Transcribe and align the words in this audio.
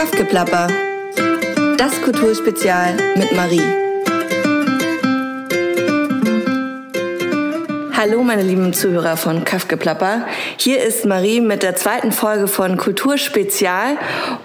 Kaffgeplapper. 0.00 0.68
Das 1.76 2.00
Kulturspezial 2.00 2.96
mit 3.16 3.36
Marie. 3.36 3.60
Hallo 7.92 8.22
meine 8.22 8.40
lieben 8.40 8.72
Zuhörer 8.72 9.18
von 9.18 9.44
Kaffgeplapper. 9.44 10.26
Hier 10.56 10.82
ist 10.82 11.04
Marie 11.04 11.42
mit 11.42 11.62
der 11.62 11.76
zweiten 11.76 12.12
Folge 12.12 12.48
von 12.48 12.78
Kulturspezial 12.78 13.98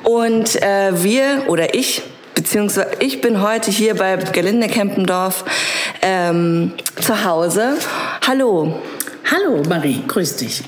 und 0.04 0.62
äh, 0.62 1.02
wir 1.02 1.46
oder 1.48 1.74
ich 1.74 2.04
beziehungsweise 2.34 2.92
ich 3.00 3.22
bin 3.22 3.42
heute 3.42 3.72
hier 3.72 3.96
bei 3.96 4.18
Gelinde 4.18 4.68
Kempendorf 4.68 5.46
ähm, 6.02 6.74
zu 7.00 7.24
Hause. 7.24 7.78
Hallo. 8.28 8.82
Hallo 9.32 9.64
Marie, 9.70 10.04
grüß 10.06 10.36
dich. 10.36 10.64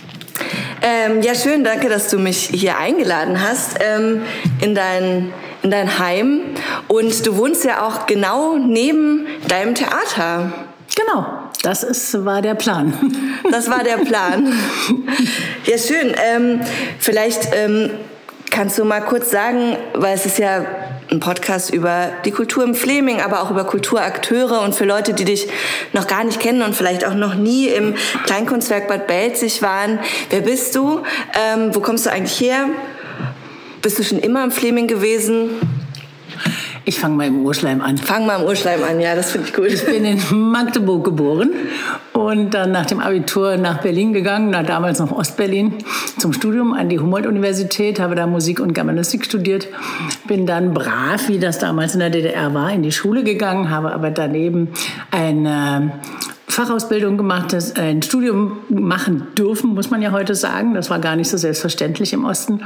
Ähm, 0.89 1.21
ja, 1.21 1.35
schön, 1.35 1.65
danke, 1.65 1.89
dass 1.89 2.09
du 2.09 2.17
mich 2.17 2.49
hier 2.53 2.77
eingeladen 2.77 3.41
hast 3.41 3.77
ähm, 3.81 4.21
in, 4.61 4.73
dein, 4.73 5.33
in 5.61 5.69
dein 5.69 5.99
Heim. 5.99 6.39
Und 6.87 7.27
du 7.27 7.35
wohnst 7.35 7.65
ja 7.65 7.85
auch 7.85 8.05
genau 8.05 8.55
neben 8.57 9.27
deinem 9.49 9.75
Theater. 9.75 10.53
Genau, 10.95 11.25
das 11.61 11.83
ist, 11.83 12.23
war 12.23 12.41
der 12.41 12.55
Plan. 12.55 12.93
Das 13.51 13.69
war 13.69 13.83
der 13.83 13.97
Plan. 13.97 14.53
Ja, 15.65 15.77
schön. 15.77 16.13
Ähm, 16.23 16.61
vielleicht 16.99 17.49
ähm, 17.53 17.91
kannst 18.49 18.77
du 18.77 18.85
mal 18.85 19.01
kurz 19.01 19.29
sagen, 19.29 19.75
weil 19.93 20.15
es 20.15 20.25
ist 20.25 20.37
ja 20.37 20.65
ein 21.09 21.19
Podcast 21.19 21.73
über 21.73 22.11
die 22.25 22.31
Kultur 22.31 22.63
im 22.63 22.75
Fleming, 22.75 23.21
aber 23.21 23.41
auch 23.41 23.51
über 23.51 23.63
Kulturakteure 23.63 24.61
und 24.61 24.75
für 24.75 24.85
Leute, 24.85 25.13
die 25.13 25.25
dich 25.25 25.47
noch 25.93 26.07
gar 26.07 26.23
nicht 26.23 26.39
kennen 26.39 26.61
und 26.61 26.75
vielleicht 26.75 27.05
auch 27.05 27.13
noch 27.13 27.35
nie 27.35 27.67
im 27.67 27.95
Kleinkunstwerk 28.25 28.87
Bad 28.87 29.07
Belzig 29.07 29.61
waren. 29.61 29.99
Wer 30.29 30.41
bist 30.41 30.75
du? 30.75 31.03
Ähm, 31.33 31.73
wo 31.73 31.79
kommst 31.79 32.05
du 32.05 32.11
eigentlich 32.11 32.39
her? 32.39 32.69
Bist 33.81 33.99
du 33.99 34.03
schon 34.03 34.19
immer 34.19 34.43
im 34.43 34.51
Fleming 34.51 34.87
gewesen? 34.87 35.51
Ich 36.89 37.01
fange 37.01 37.17
mal 37.17 37.27
im 37.27 37.45
Urschleim 37.45 37.81
an. 37.81 37.97
Fang 37.97 38.25
mal 38.25 38.39
im 38.39 38.45
Urschleim 38.45 38.81
an, 38.81 39.01
ja, 39.01 39.13
das 39.13 39.31
finde 39.31 39.49
ich 39.49 39.53
gut. 39.53 39.67
Ich 39.67 39.83
bin 39.83 40.05
in 40.05 40.21
Magdeburg 40.31 41.03
geboren 41.03 41.51
und 42.13 42.53
dann 42.53 42.71
nach 42.71 42.85
dem 42.85 43.01
Abitur 43.01 43.57
nach 43.57 43.81
Berlin 43.81 44.13
gegangen, 44.13 44.51
na, 44.51 44.63
damals 44.63 44.99
noch 44.99 45.11
Ostberlin, 45.11 45.73
zum 46.17 46.31
Studium 46.31 46.71
an 46.71 46.87
die 46.87 46.97
Humboldt-Universität, 46.97 47.99
habe 47.99 48.15
da 48.15 48.25
Musik 48.25 48.61
und 48.61 48.71
Germanistik 48.71 49.25
studiert, 49.25 49.67
bin 50.29 50.45
dann 50.45 50.73
brav, 50.73 51.27
wie 51.27 51.39
das 51.39 51.59
damals 51.59 51.93
in 51.93 51.99
der 51.99 52.09
DDR 52.09 52.53
war, 52.53 52.71
in 52.71 52.83
die 52.83 52.93
Schule 52.93 53.25
gegangen, 53.25 53.69
habe 53.69 53.91
aber 53.91 54.09
daneben 54.09 54.69
eine 55.11 55.91
Fachausbildung 56.49 57.17
gemacht, 57.17 57.53
ein 57.75 58.01
Studium 58.01 58.59
machen 58.69 59.27
dürfen, 59.37 59.73
muss 59.73 59.89
man 59.89 60.01
ja 60.01 60.11
heute 60.11 60.33
sagen. 60.33 60.73
Das 60.73 60.89
war 60.89 60.99
gar 60.99 61.17
nicht 61.17 61.29
so 61.29 61.37
selbstverständlich 61.37 62.13
im 62.13 62.23
Osten, 62.25 62.61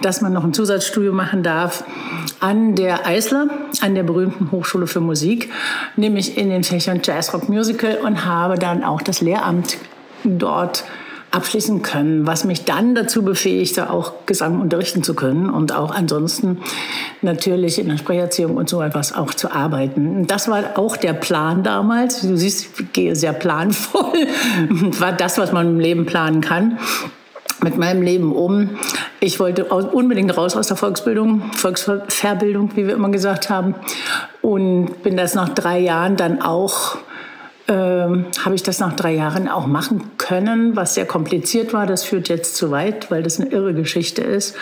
dass 0.00 0.22
man 0.22 0.32
noch 0.32 0.44
ein 0.44 0.54
Zusatzstudium 0.54 1.14
machen 1.14 1.42
darf 1.42 1.84
an 2.40 2.74
der 2.74 3.06
Eisler, 3.06 3.48
an 3.82 3.94
der 3.94 4.02
berühmten 4.02 4.50
Hochschule 4.50 4.86
für 4.86 5.00
Musik, 5.00 5.52
nämlich 5.96 6.38
in 6.38 6.48
den 6.48 6.64
Fächern 6.64 7.00
Jazz, 7.04 7.34
Rock, 7.34 7.48
Musical 7.48 7.98
und 8.02 8.24
habe 8.24 8.58
dann 8.58 8.82
auch 8.82 9.02
das 9.02 9.20
Lehramt 9.20 9.76
dort 10.24 10.84
abschließen 11.30 11.82
können, 11.82 12.26
was 12.26 12.44
mich 12.44 12.64
dann 12.64 12.94
dazu 12.94 13.22
befähigte, 13.22 13.90
auch 13.90 14.12
Gesang 14.26 14.60
unterrichten 14.60 15.02
zu 15.02 15.14
können 15.14 15.50
und 15.50 15.74
auch 15.74 15.94
ansonsten 15.94 16.58
natürlich 17.20 17.78
in 17.78 17.88
der 17.88 17.98
Sprecherziehung 17.98 18.56
und 18.56 18.68
so 18.68 18.80
etwas 18.80 19.14
auch 19.14 19.34
zu 19.34 19.52
arbeiten. 19.52 20.26
Das 20.26 20.48
war 20.48 20.78
auch 20.78 20.96
der 20.96 21.12
Plan 21.12 21.62
damals. 21.62 22.22
Du 22.22 22.36
siehst, 22.36 22.80
ich 22.80 22.92
gehe 22.92 23.14
sehr 23.14 23.34
planvoll. 23.34 24.26
war 24.98 25.12
das, 25.12 25.38
was 25.38 25.52
man 25.52 25.66
im 25.66 25.80
Leben 25.80 26.06
planen 26.06 26.40
kann 26.40 26.78
mit 27.62 27.76
meinem 27.76 28.02
Leben 28.02 28.32
um. 28.32 28.70
Ich 29.20 29.40
wollte 29.40 29.64
unbedingt 29.64 30.36
raus 30.36 30.56
aus 30.56 30.68
der 30.68 30.76
Volksbildung, 30.76 31.50
Volksverbildung, 31.52 32.76
wie 32.76 32.86
wir 32.86 32.94
immer 32.94 33.10
gesagt 33.10 33.50
haben. 33.50 33.74
Und 34.42 35.02
bin 35.02 35.16
das 35.16 35.34
nach 35.34 35.48
drei 35.48 35.80
Jahren 35.80 36.16
dann 36.16 36.40
auch 36.40 36.98
ähm, 37.68 38.24
habe 38.42 38.54
ich 38.54 38.62
das 38.62 38.80
nach 38.80 38.94
drei 38.94 39.14
Jahren 39.14 39.46
auch 39.46 39.66
machen 39.66 40.10
können, 40.16 40.74
was 40.74 40.94
sehr 40.94 41.06
kompliziert 41.06 41.72
war. 41.74 41.86
Das 41.86 42.02
führt 42.02 42.28
jetzt 42.28 42.56
zu 42.56 42.70
weit, 42.70 43.10
weil 43.10 43.22
das 43.22 43.38
eine 43.38 43.50
irre 43.50 43.74
Geschichte 43.74 44.22
ist. 44.22 44.56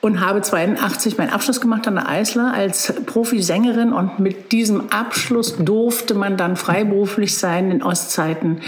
Und 0.00 0.20
habe 0.20 0.40
82 0.40 1.18
meinen 1.18 1.28
Abschluss 1.28 1.60
gemacht 1.60 1.86
an 1.86 1.96
der 1.96 2.08
Eisler 2.08 2.54
als 2.54 2.94
Profisängerin. 3.04 3.92
Und 3.92 4.18
mit 4.18 4.50
diesem 4.50 4.90
Abschluss 4.90 5.56
durfte 5.58 6.14
man 6.14 6.38
dann 6.38 6.56
freiberuflich 6.56 7.36
sein 7.36 7.70
in 7.70 7.82
Ostzeiten, 7.82 8.62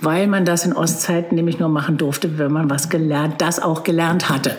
weil 0.00 0.26
man 0.26 0.46
das 0.46 0.64
in 0.64 0.72
Ostzeiten 0.72 1.34
nämlich 1.34 1.58
nur 1.58 1.68
machen 1.68 1.98
durfte, 1.98 2.38
wenn 2.38 2.50
man 2.50 2.70
was 2.70 2.88
gelernt, 2.88 3.42
das 3.42 3.60
auch 3.60 3.84
gelernt 3.84 4.30
hatte. 4.30 4.56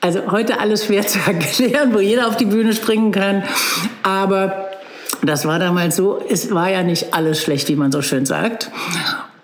Also 0.00 0.32
heute 0.32 0.60
alles 0.60 0.86
schwer 0.86 1.06
zu 1.06 1.18
erklären, 1.26 1.92
wo 1.92 2.00
jeder 2.00 2.26
auf 2.26 2.38
die 2.38 2.46
Bühne 2.46 2.72
springen 2.72 3.12
kann. 3.12 3.44
Aber 4.02 4.71
das 5.22 5.46
war 5.46 5.58
damals 5.58 5.96
so, 5.96 6.20
es 6.28 6.52
war 6.52 6.70
ja 6.70 6.82
nicht 6.82 7.14
alles 7.14 7.40
schlecht, 7.40 7.68
wie 7.68 7.76
man 7.76 7.92
so 7.92 8.02
schön 8.02 8.26
sagt. 8.26 8.70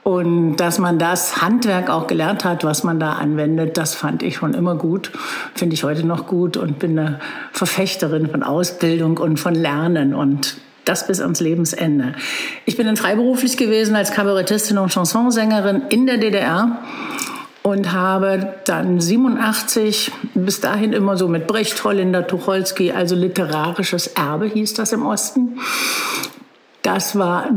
Und 0.03 0.57
dass 0.57 0.79
man 0.79 0.99
das 0.99 1.43
Handwerk 1.43 1.91
auch 1.91 2.07
gelernt 2.07 2.45
hat, 2.45 2.65
was 2.65 2.83
man 2.83 2.99
da 2.99 3.13
anwendet, 3.13 3.77
das 3.77 3.95
fand 3.95 4.23
ich 4.23 4.37
schon 4.37 4.55
immer 4.55 4.75
gut, 4.75 5.11
finde 5.55 5.75
ich 5.75 5.85
heute 5.85 6.07
noch 6.07 6.27
gut 6.27 6.57
und 6.57 6.79
bin 6.79 6.99
eine 6.99 7.21
Verfechterin 7.53 8.31
von 8.31 8.43
Ausbildung 8.43 9.19
und 9.19 9.39
von 9.39 9.55
Lernen 9.55 10.15
und 10.15 10.57
das 10.87 11.07
bis 11.07 11.21
ans 11.21 11.41
Lebensende. 11.41 12.15
Ich 12.65 12.79
bin 12.79 12.87
dann 12.87 12.97
freiberuflich 12.97 13.59
gewesen 13.59 13.95
als 13.95 14.11
Kabarettistin 14.11 14.79
und 14.79 14.93
Chansonsängerin 14.93 15.83
in 15.91 16.07
der 16.07 16.17
DDR 16.17 16.79
und 17.71 17.93
habe 17.93 18.55
dann 18.65 19.01
87 19.01 20.11
bis 20.35 20.61
dahin 20.61 20.93
immer 20.93 21.17
so 21.17 21.29
mit 21.29 21.47
Brecht, 21.47 21.83
Holländer, 21.85 22.27
Tucholsky, 22.27 22.93
also 22.93 23.15
literarisches 23.15 24.09
Erbe 24.09 24.47
hieß 24.47 24.75
das 24.75 24.93
im 24.93 25.05
Osten. 25.05 25.59
Das 26.83 27.19
war 27.19 27.51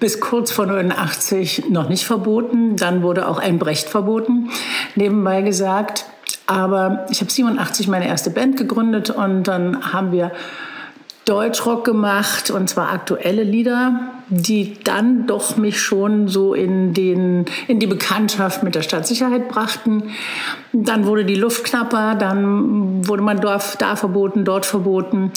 bis 0.00 0.20
kurz 0.20 0.50
vor 0.50 0.66
89 0.66 1.70
noch 1.70 1.88
nicht 1.88 2.04
verboten. 2.04 2.76
Dann 2.76 3.02
wurde 3.02 3.28
auch 3.28 3.38
ein 3.38 3.58
Brecht 3.58 3.88
verboten, 3.88 4.50
nebenbei 4.96 5.42
gesagt. 5.42 6.06
Aber 6.46 7.06
ich 7.10 7.20
habe 7.20 7.30
87 7.30 7.86
meine 7.88 8.08
erste 8.08 8.30
Band 8.30 8.56
gegründet 8.56 9.10
und 9.10 9.44
dann 9.44 9.92
haben 9.92 10.12
wir 10.12 10.32
Deutschrock 11.24 11.84
gemacht 11.84 12.50
und 12.50 12.68
zwar 12.68 12.92
aktuelle 12.92 13.42
Lieder, 13.42 14.00
die 14.28 14.76
dann 14.84 15.26
doch 15.26 15.56
mich 15.56 15.80
schon 15.80 16.28
so 16.28 16.54
in, 16.54 16.92
den, 16.92 17.46
in 17.66 17.80
die 17.80 17.86
Bekanntschaft 17.86 18.62
mit 18.62 18.74
der 18.74 18.82
Stadtsicherheit 18.82 19.48
brachten. 19.48 20.10
Dann 20.72 21.06
wurde 21.06 21.24
die 21.24 21.34
Luft 21.34 21.64
knapper, 21.64 22.14
dann 22.14 23.06
wurde 23.06 23.22
man 23.22 23.40
da 23.40 23.58
verboten, 23.58 24.44
dort 24.44 24.66
verboten. 24.66 25.32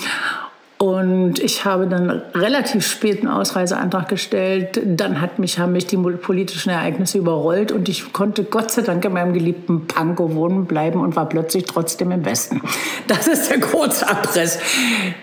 Und 0.80 1.40
ich 1.40 1.66
habe 1.66 1.88
dann 1.88 2.22
relativ 2.36 2.86
spät 2.86 3.22
einen 3.22 3.30
Ausreiseantrag 3.30 4.08
gestellt. 4.10 4.80
Dann 4.86 5.22
hat 5.22 5.40
mich, 5.40 5.58
haben 5.58 5.72
mich 5.72 5.88
die 5.88 5.98
politischen 5.98 6.70
Ereignisse 6.70 7.18
überrollt 7.18 7.72
und 7.72 7.90
ich 7.90 8.14
konnte 8.14 8.44
Gott 8.44 8.70
sei 8.70 8.84
Dank 8.84 9.04
in 9.04 9.14
meinem 9.14 9.34
geliebten 9.34 9.88
Pankow 9.88 10.36
wohnen 10.36 10.66
bleiben 10.66 11.00
und 11.00 11.16
war 11.16 11.28
plötzlich 11.28 11.66
trotzdem 11.66 12.12
im 12.12 12.26
Westen. 12.26 12.62
Das 13.08 13.26
ist 13.26 13.50
der 13.50 13.62
Kurzabriss. 13.62 14.60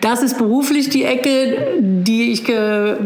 Das 0.00 0.22
ist 0.22 0.38
beruflich 0.38 0.88
die 0.88 1.04
Ecke, 1.04 1.76
die 1.81 2.32
ich 2.32 2.50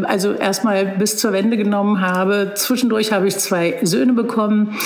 also 0.04 0.34
erstmal 0.34 0.86
bis 0.86 1.16
zur 1.16 1.32
Wende 1.32 1.56
genommen 1.56 2.00
habe. 2.00 2.52
Zwischendurch 2.54 3.12
habe 3.12 3.26
ich 3.26 3.36
zwei 3.38 3.78
Söhne 3.82 4.12
bekommen, 4.12 4.76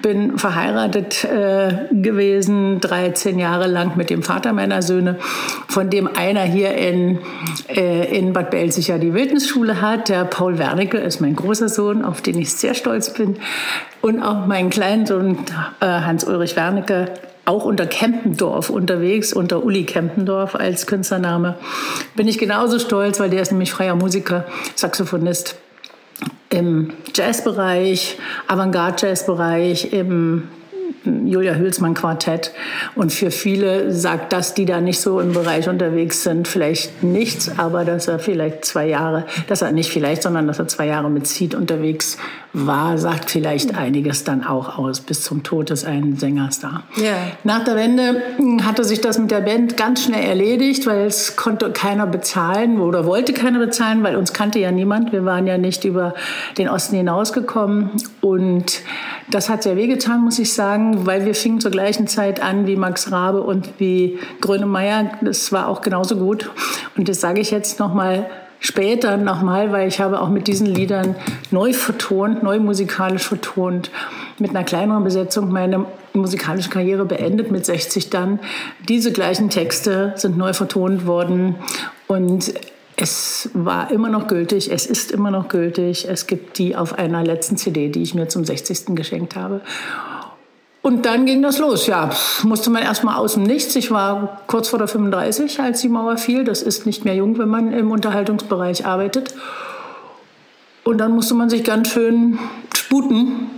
bin 0.00 0.38
verheiratet 0.38 1.24
äh, 1.24 1.88
gewesen, 1.90 2.80
13 2.80 3.40
Jahre 3.40 3.66
lang 3.66 3.96
mit 3.96 4.10
dem 4.10 4.22
Vater 4.22 4.52
meiner 4.52 4.80
Söhne, 4.80 5.18
von 5.66 5.90
dem 5.90 6.06
einer 6.06 6.42
hier 6.42 6.74
in 6.74 7.01
in, 7.02 7.18
äh, 7.68 8.16
in 8.16 8.32
Bad 8.32 8.50
Belzig 8.50 8.88
ja 8.88 8.98
die 8.98 9.14
Wildnisschule 9.14 9.80
hat. 9.80 10.08
Der 10.08 10.24
Paul 10.24 10.58
Wernicke 10.58 10.98
ist 10.98 11.20
mein 11.20 11.36
großer 11.36 11.68
Sohn, 11.68 12.04
auf 12.04 12.22
den 12.22 12.38
ich 12.38 12.52
sehr 12.52 12.74
stolz 12.74 13.12
bin. 13.12 13.36
Und 14.00 14.22
auch 14.22 14.46
mein 14.46 14.70
Kleinsohn 14.70 15.38
äh, 15.80 15.86
Hans-Ulrich 15.86 16.56
Wernicke, 16.56 17.06
auch 17.44 17.64
unter 17.64 17.86
Kempendorf 17.86 18.70
unterwegs, 18.70 19.32
unter 19.32 19.64
Uli 19.64 19.84
Kempendorf 19.84 20.54
als 20.54 20.86
Künstlername. 20.86 21.56
Bin 22.14 22.28
ich 22.28 22.38
genauso 22.38 22.78
stolz, 22.78 23.18
weil 23.18 23.30
der 23.30 23.42
ist 23.42 23.50
nämlich 23.50 23.72
freier 23.72 23.96
Musiker, 23.96 24.44
Saxophonist 24.76 25.56
im 26.50 26.92
Jazzbereich, 27.14 28.18
Avantgarde-Jazzbereich, 28.46 29.92
im 29.92 30.48
Julia 31.04 31.54
Hülsmann 31.54 31.94
Quartett. 31.94 32.52
Und 32.94 33.12
für 33.12 33.30
viele 33.30 33.92
sagt 33.92 34.32
das, 34.32 34.54
die 34.54 34.64
da 34.64 34.80
nicht 34.80 35.00
so 35.00 35.20
im 35.20 35.32
Bereich 35.32 35.68
unterwegs 35.68 36.22
sind, 36.22 36.48
vielleicht 36.48 37.02
nichts, 37.02 37.50
aber 37.58 37.84
dass 37.84 38.08
er 38.08 38.18
vielleicht 38.18 38.64
zwei 38.64 38.86
Jahre, 38.86 39.24
dass 39.48 39.62
er 39.62 39.72
nicht 39.72 39.90
vielleicht, 39.90 40.22
sondern 40.22 40.46
dass 40.46 40.58
er 40.58 40.68
zwei 40.68 40.86
Jahre 40.86 41.10
mit 41.10 41.26
Seed 41.26 41.54
unterwegs 41.54 42.18
war, 42.52 42.98
sagt 42.98 43.30
vielleicht 43.30 43.74
einiges 43.74 44.24
dann 44.24 44.44
auch 44.44 44.78
aus, 44.78 45.00
bis 45.00 45.22
zum 45.22 45.42
Tod 45.42 45.70
des 45.70 45.84
einen 45.84 46.16
Sängers 46.16 46.60
da. 46.60 46.82
Yeah. 46.98 47.16
Nach 47.44 47.64
der 47.64 47.76
Wende 47.76 48.22
hm, 48.36 48.64
hatte 48.66 48.84
sich 48.84 49.00
das 49.00 49.18
mit 49.18 49.30
der 49.30 49.40
Band 49.40 49.76
ganz 49.76 50.04
schnell 50.04 50.24
erledigt, 50.24 50.86
weil 50.86 51.06
es 51.06 51.36
konnte 51.36 51.70
keiner 51.70 52.06
bezahlen 52.06 52.78
oder 52.78 53.06
wollte 53.06 53.32
keiner 53.32 53.58
bezahlen, 53.58 54.02
weil 54.02 54.16
uns 54.16 54.32
kannte 54.32 54.58
ja 54.58 54.70
niemand. 54.70 55.12
Wir 55.12 55.24
waren 55.24 55.46
ja 55.46 55.56
nicht 55.56 55.84
über 55.84 56.14
den 56.58 56.68
Osten 56.68 56.96
hinausgekommen 56.96 57.90
und 58.20 58.82
das 59.30 59.48
hat 59.48 59.62
sehr 59.62 59.76
wehgetan, 59.76 60.22
muss 60.22 60.38
ich 60.38 60.52
sagen, 60.52 60.91
sagen, 60.92 61.06
weil 61.06 61.24
wir 61.24 61.34
fingen 61.34 61.60
zur 61.60 61.70
gleichen 61.70 62.06
Zeit 62.06 62.42
an 62.42 62.66
wie 62.66 62.76
Max 62.76 63.10
Rabe 63.10 63.42
und 63.42 63.70
wie 63.78 64.18
Grönemeyer. 64.40 65.12
Das 65.22 65.52
war 65.52 65.68
auch 65.68 65.80
genauso 65.80 66.16
gut. 66.16 66.50
Und 66.96 67.08
das 67.08 67.20
sage 67.20 67.40
ich 67.40 67.50
jetzt 67.50 67.78
nochmal 67.78 68.26
später 68.60 69.16
nochmal, 69.16 69.72
weil 69.72 69.88
ich 69.88 70.00
habe 70.00 70.20
auch 70.20 70.28
mit 70.28 70.46
diesen 70.46 70.66
Liedern 70.66 71.16
neu 71.50 71.72
vertont, 71.72 72.42
neu 72.42 72.60
musikalisch 72.60 73.26
vertont, 73.26 73.90
mit 74.38 74.50
einer 74.50 74.64
kleineren 74.64 75.02
Besetzung 75.02 75.50
meine 75.50 75.84
musikalische 76.12 76.70
Karriere 76.70 77.04
beendet, 77.04 77.50
mit 77.50 77.66
60 77.66 78.10
dann. 78.10 78.38
Diese 78.88 79.10
gleichen 79.10 79.50
Texte 79.50 80.12
sind 80.16 80.38
neu 80.38 80.52
vertont 80.52 81.06
worden 81.06 81.56
und 82.06 82.54
es 82.96 83.50
war 83.54 83.90
immer 83.90 84.10
noch 84.10 84.28
gültig, 84.28 84.70
es 84.70 84.86
ist 84.86 85.10
immer 85.10 85.30
noch 85.30 85.48
gültig. 85.48 86.06
Es 86.08 86.26
gibt 86.28 86.58
die 86.58 86.76
auf 86.76 86.98
einer 86.98 87.24
letzten 87.24 87.56
CD, 87.56 87.88
die 87.88 88.02
ich 88.02 88.14
mir 88.14 88.28
zum 88.28 88.44
60. 88.44 88.94
geschenkt 88.94 89.34
habe. 89.34 89.62
Und 90.82 91.06
dann 91.06 91.26
ging 91.26 91.42
das 91.42 91.58
los. 91.58 91.86
Ja, 91.86 92.10
musste 92.42 92.68
man 92.70 92.82
erstmal 92.82 93.14
aus 93.14 93.34
dem 93.34 93.44
Nichts. 93.44 93.76
Ich 93.76 93.92
war 93.92 94.42
kurz 94.48 94.68
vor 94.68 94.80
der 94.80 94.88
35, 94.88 95.60
als 95.60 95.80
die 95.80 95.88
Mauer 95.88 96.16
fiel. 96.16 96.42
Das 96.42 96.60
ist 96.60 96.86
nicht 96.86 97.04
mehr 97.04 97.14
jung, 97.14 97.38
wenn 97.38 97.48
man 97.48 97.72
im 97.72 97.92
Unterhaltungsbereich 97.92 98.84
arbeitet. 98.84 99.32
Und 100.82 100.98
dann 100.98 101.12
musste 101.12 101.34
man 101.34 101.48
sich 101.48 101.62
ganz 101.62 101.88
schön 101.88 102.40
sputen. 102.74 103.48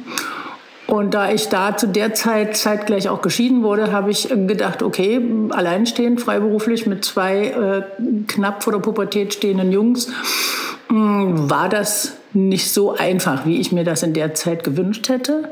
Und 0.86 1.14
da 1.14 1.30
ich 1.30 1.48
da 1.48 1.76
zu 1.76 1.88
der 1.88 2.12
Zeit 2.12 2.58
zeitgleich 2.58 3.08
auch 3.08 3.22
geschieden 3.22 3.62
wurde, 3.62 3.90
habe 3.90 4.10
ich 4.10 4.28
gedacht, 4.28 4.82
okay, 4.82 5.18
alleinstehend, 5.48 6.20
freiberuflich 6.20 6.86
mit 6.86 7.06
zwei 7.06 7.46
äh, 7.46 7.82
knapp 8.26 8.62
vor 8.62 8.74
der 8.74 8.80
Pubertät 8.80 9.32
stehenden 9.32 9.72
Jungs, 9.72 10.08
mh, 10.90 11.22
hm, 11.22 11.50
war 11.50 11.70
das 11.70 12.18
nicht 12.34 12.70
so 12.70 12.94
einfach, 12.94 13.46
wie 13.46 13.60
ich 13.60 13.72
mir 13.72 13.84
das 13.84 14.02
in 14.02 14.12
der 14.12 14.34
Zeit 14.34 14.62
gewünscht 14.62 15.08
hätte. 15.08 15.50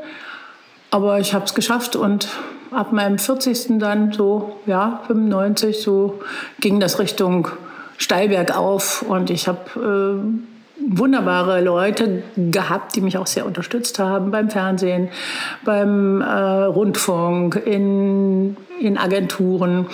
Aber 0.93 1.19
ich 1.19 1.33
habe 1.33 1.43
es 1.45 1.55
geschafft 1.55 1.95
und 1.95 2.27
ab 2.69 2.93
meinem 2.93 3.17
40. 3.17 3.79
dann 3.79 4.11
so, 4.11 4.57
ja, 4.67 5.01
95, 5.07 5.81
so 5.81 6.19
ging 6.59 6.79
das 6.79 6.99
Richtung 6.99 7.47
Steilberg 7.97 8.55
auf 8.55 9.01
und 9.01 9.31
ich 9.31 9.47
habe 9.47 10.21
äh, 10.21 10.95
wunderbare 10.99 11.61
Leute 11.61 12.21
gehabt, 12.37 12.95
die 12.95 13.01
mich 13.01 13.17
auch 13.17 13.25
sehr 13.25 13.47
unterstützt 13.47 13.97
haben 13.97 14.29
beim 14.29 14.51
Fernsehen, 14.51 15.09
beim 15.65 16.21
äh, 16.21 16.25
Rundfunk, 16.25 17.59
in, 17.65 18.55
in 18.79 18.99
Agenturen. 18.99 19.87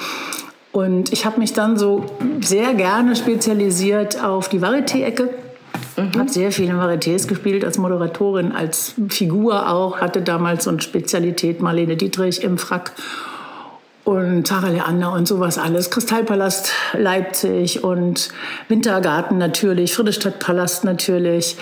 Und 0.73 1.13
ich 1.13 1.25
habe 1.25 1.39
mich 1.39 1.53
dann 1.53 1.77
so 1.77 2.07
sehr 2.41 2.73
gerne 2.73 3.15
spezialisiert 3.15 4.21
auf 4.21 4.49
die 4.49 4.59
Varieté-Ecke 4.59 5.29
Mhm. 5.97 6.19
Habe 6.19 6.29
sehr 6.29 6.51
viele 6.51 6.73
Varietés 6.73 7.27
gespielt 7.27 7.65
als 7.65 7.77
Moderatorin, 7.77 8.51
als 8.51 8.95
Figur 9.09 9.69
auch. 9.69 9.99
Hatte 9.99 10.21
damals 10.21 10.65
so 10.65 10.69
eine 10.69 10.81
Spezialität 10.81 11.61
Marlene 11.61 11.97
Dietrich 11.97 12.43
im 12.43 12.57
Frack 12.57 12.93
und 14.05 14.47
Sarah 14.47 14.69
Leander 14.69 15.13
und 15.13 15.27
sowas 15.27 15.57
alles. 15.57 15.91
Kristallpalast 15.91 16.71
Leipzig 16.93 17.83
und 17.83 18.29
Wintergarten 18.67 19.37
natürlich, 19.37 19.93
Friedrichstadtpalast 19.93 20.83
natürlich. 20.83 21.57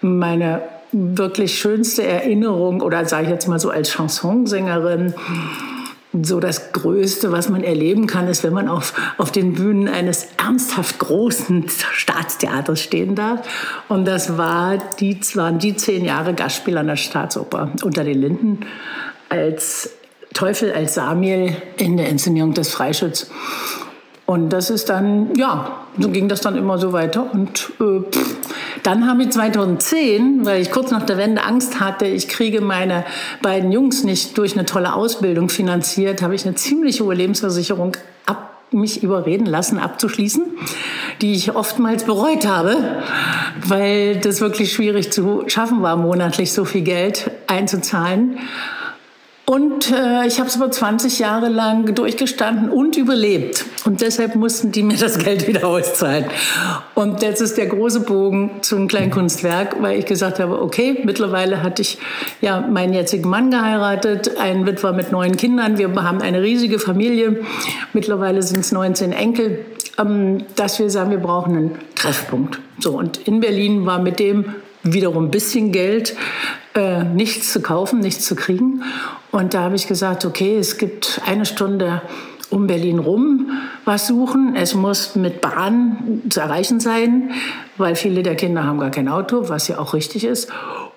Meine 0.00 0.62
wirklich 0.90 1.58
schönste 1.58 2.02
Erinnerung 2.04 2.82
oder 2.82 3.04
sage 3.04 3.24
ich 3.24 3.30
jetzt 3.30 3.48
mal 3.48 3.58
so 3.58 3.70
als 3.70 3.90
Chansonsängerin 3.90 5.14
so 6.20 6.40
das 6.40 6.72
Größte, 6.72 7.32
was 7.32 7.48
man 7.48 7.64
erleben 7.64 8.06
kann, 8.06 8.28
ist, 8.28 8.44
wenn 8.44 8.52
man 8.52 8.68
auf, 8.68 8.92
auf 9.16 9.32
den 9.32 9.54
Bühnen 9.54 9.88
eines 9.88 10.28
ernsthaft 10.36 10.98
großen 10.98 11.66
Staatstheaters 11.68 12.80
stehen 12.80 13.14
darf. 13.14 13.46
Und 13.88 14.04
das 14.04 14.36
war 14.36 14.78
die, 15.00 15.18
waren 15.34 15.58
die 15.58 15.74
zehn 15.74 16.04
Jahre 16.04 16.34
Gastspiel 16.34 16.76
an 16.76 16.88
der 16.88 16.96
Staatsoper 16.96 17.72
unter 17.82 18.04
den 18.04 18.20
Linden 18.20 18.60
als 19.30 19.90
Teufel, 20.34 20.72
als 20.72 20.94
Samiel 20.94 21.56
in 21.78 21.96
der 21.96 22.08
Inszenierung 22.08 22.52
des 22.52 22.70
Freischütz. 22.70 23.30
Und 24.24 24.50
das 24.50 24.70
ist 24.70 24.88
dann, 24.88 25.34
ja, 25.34 25.84
so 25.98 26.08
ging 26.08 26.28
das 26.28 26.40
dann 26.40 26.56
immer 26.56 26.78
so 26.78 26.92
weiter. 26.92 27.26
Und 27.32 27.72
äh, 27.80 28.00
pff, 28.08 28.36
dann 28.82 29.08
habe 29.08 29.24
ich 29.24 29.30
2010, 29.30 30.46
weil 30.46 30.62
ich 30.62 30.70
kurz 30.70 30.90
nach 30.90 31.04
der 31.04 31.18
Wende 31.18 31.42
Angst 31.42 31.80
hatte, 31.80 32.06
ich 32.06 32.28
kriege 32.28 32.60
meine 32.60 33.04
beiden 33.42 33.72
Jungs 33.72 34.04
nicht 34.04 34.38
durch 34.38 34.54
eine 34.54 34.64
tolle 34.64 34.94
Ausbildung 34.94 35.48
finanziert, 35.48 36.22
habe 36.22 36.34
ich 36.34 36.46
eine 36.46 36.54
ziemlich 36.54 37.00
hohe 37.00 37.14
Lebensversicherung 37.14 37.96
ab 38.26 38.52
mich 38.70 39.02
überreden 39.02 39.46
lassen, 39.46 39.78
abzuschließen, 39.78 40.44
die 41.20 41.32
ich 41.32 41.54
oftmals 41.54 42.04
bereut 42.04 42.46
habe, 42.46 43.02
weil 43.66 44.16
das 44.16 44.40
wirklich 44.40 44.72
schwierig 44.72 45.12
zu 45.12 45.44
schaffen 45.46 45.82
war, 45.82 45.96
monatlich 45.96 46.52
so 46.52 46.64
viel 46.64 46.82
Geld 46.82 47.30
einzuzahlen. 47.48 48.38
Und 49.44 49.90
äh, 49.90 50.26
ich 50.26 50.38
habe 50.38 50.48
es 50.48 50.56
über 50.56 50.70
20 50.70 51.18
Jahre 51.18 51.48
lang 51.48 51.94
durchgestanden 51.94 52.70
und 52.70 52.96
überlebt. 52.96 53.64
Und 53.84 54.00
deshalb 54.00 54.36
mussten 54.36 54.70
die 54.70 54.84
mir 54.84 54.96
das 54.96 55.18
Geld 55.18 55.48
wieder 55.48 55.66
auszahlen. 55.66 56.26
Und 56.94 57.22
jetzt 57.22 57.40
ist 57.40 57.58
der 57.58 57.66
große 57.66 58.00
Bogen 58.00 58.50
zum 58.60 58.86
Kleinkunstwerk, 58.86 59.82
weil 59.82 59.98
ich 59.98 60.06
gesagt 60.06 60.38
habe, 60.38 60.62
okay, 60.62 61.02
mittlerweile 61.04 61.62
hatte 61.62 61.82
ich 61.82 61.98
ja 62.40 62.60
meinen 62.60 62.92
jetzigen 62.92 63.28
Mann 63.28 63.50
geheiratet, 63.50 64.36
einen 64.38 64.64
Witwer 64.64 64.92
mit 64.92 65.10
neun 65.10 65.36
Kindern. 65.36 65.76
Wir 65.76 65.92
haben 65.92 66.22
eine 66.22 66.40
riesige 66.40 66.78
Familie. 66.78 67.40
Mittlerweile 67.92 68.42
sind 68.42 68.60
es 68.60 68.70
19 68.70 69.12
Enkel. 69.12 69.64
Ähm, 69.98 70.44
dass 70.56 70.78
wir 70.78 70.88
sagen, 70.88 71.10
wir 71.10 71.18
brauchen 71.18 71.56
einen 71.56 71.78
Treffpunkt. 71.94 72.60
So, 72.78 72.96
und 72.96 73.28
in 73.28 73.40
Berlin 73.40 73.84
war 73.84 74.00
mit 74.00 74.18
dem 74.18 74.54
wiederum 74.82 75.26
ein 75.26 75.30
bisschen 75.30 75.72
Geld, 75.72 76.16
äh, 76.74 77.04
nichts 77.04 77.52
zu 77.52 77.60
kaufen, 77.60 78.00
nichts 78.00 78.26
zu 78.26 78.34
kriegen. 78.34 78.82
Und 79.30 79.54
da 79.54 79.62
habe 79.62 79.76
ich 79.76 79.86
gesagt, 79.86 80.24
okay, 80.24 80.56
es 80.58 80.78
gibt 80.78 81.20
eine 81.26 81.46
Stunde 81.46 82.02
um 82.50 82.66
Berlin 82.66 82.98
rum 82.98 83.50
was 83.84 84.06
suchen. 84.06 84.54
Es 84.54 84.74
muss 84.74 85.16
mit 85.16 85.40
Bahn 85.40 86.22
zu 86.28 86.40
erreichen 86.40 86.80
sein, 86.80 87.30
weil 87.76 87.96
viele 87.96 88.22
der 88.22 88.36
Kinder 88.36 88.64
haben 88.64 88.78
gar 88.78 88.90
kein 88.90 89.08
Auto, 89.08 89.48
was 89.48 89.68
ja 89.68 89.78
auch 89.78 89.94
richtig 89.94 90.24
ist. 90.24 90.50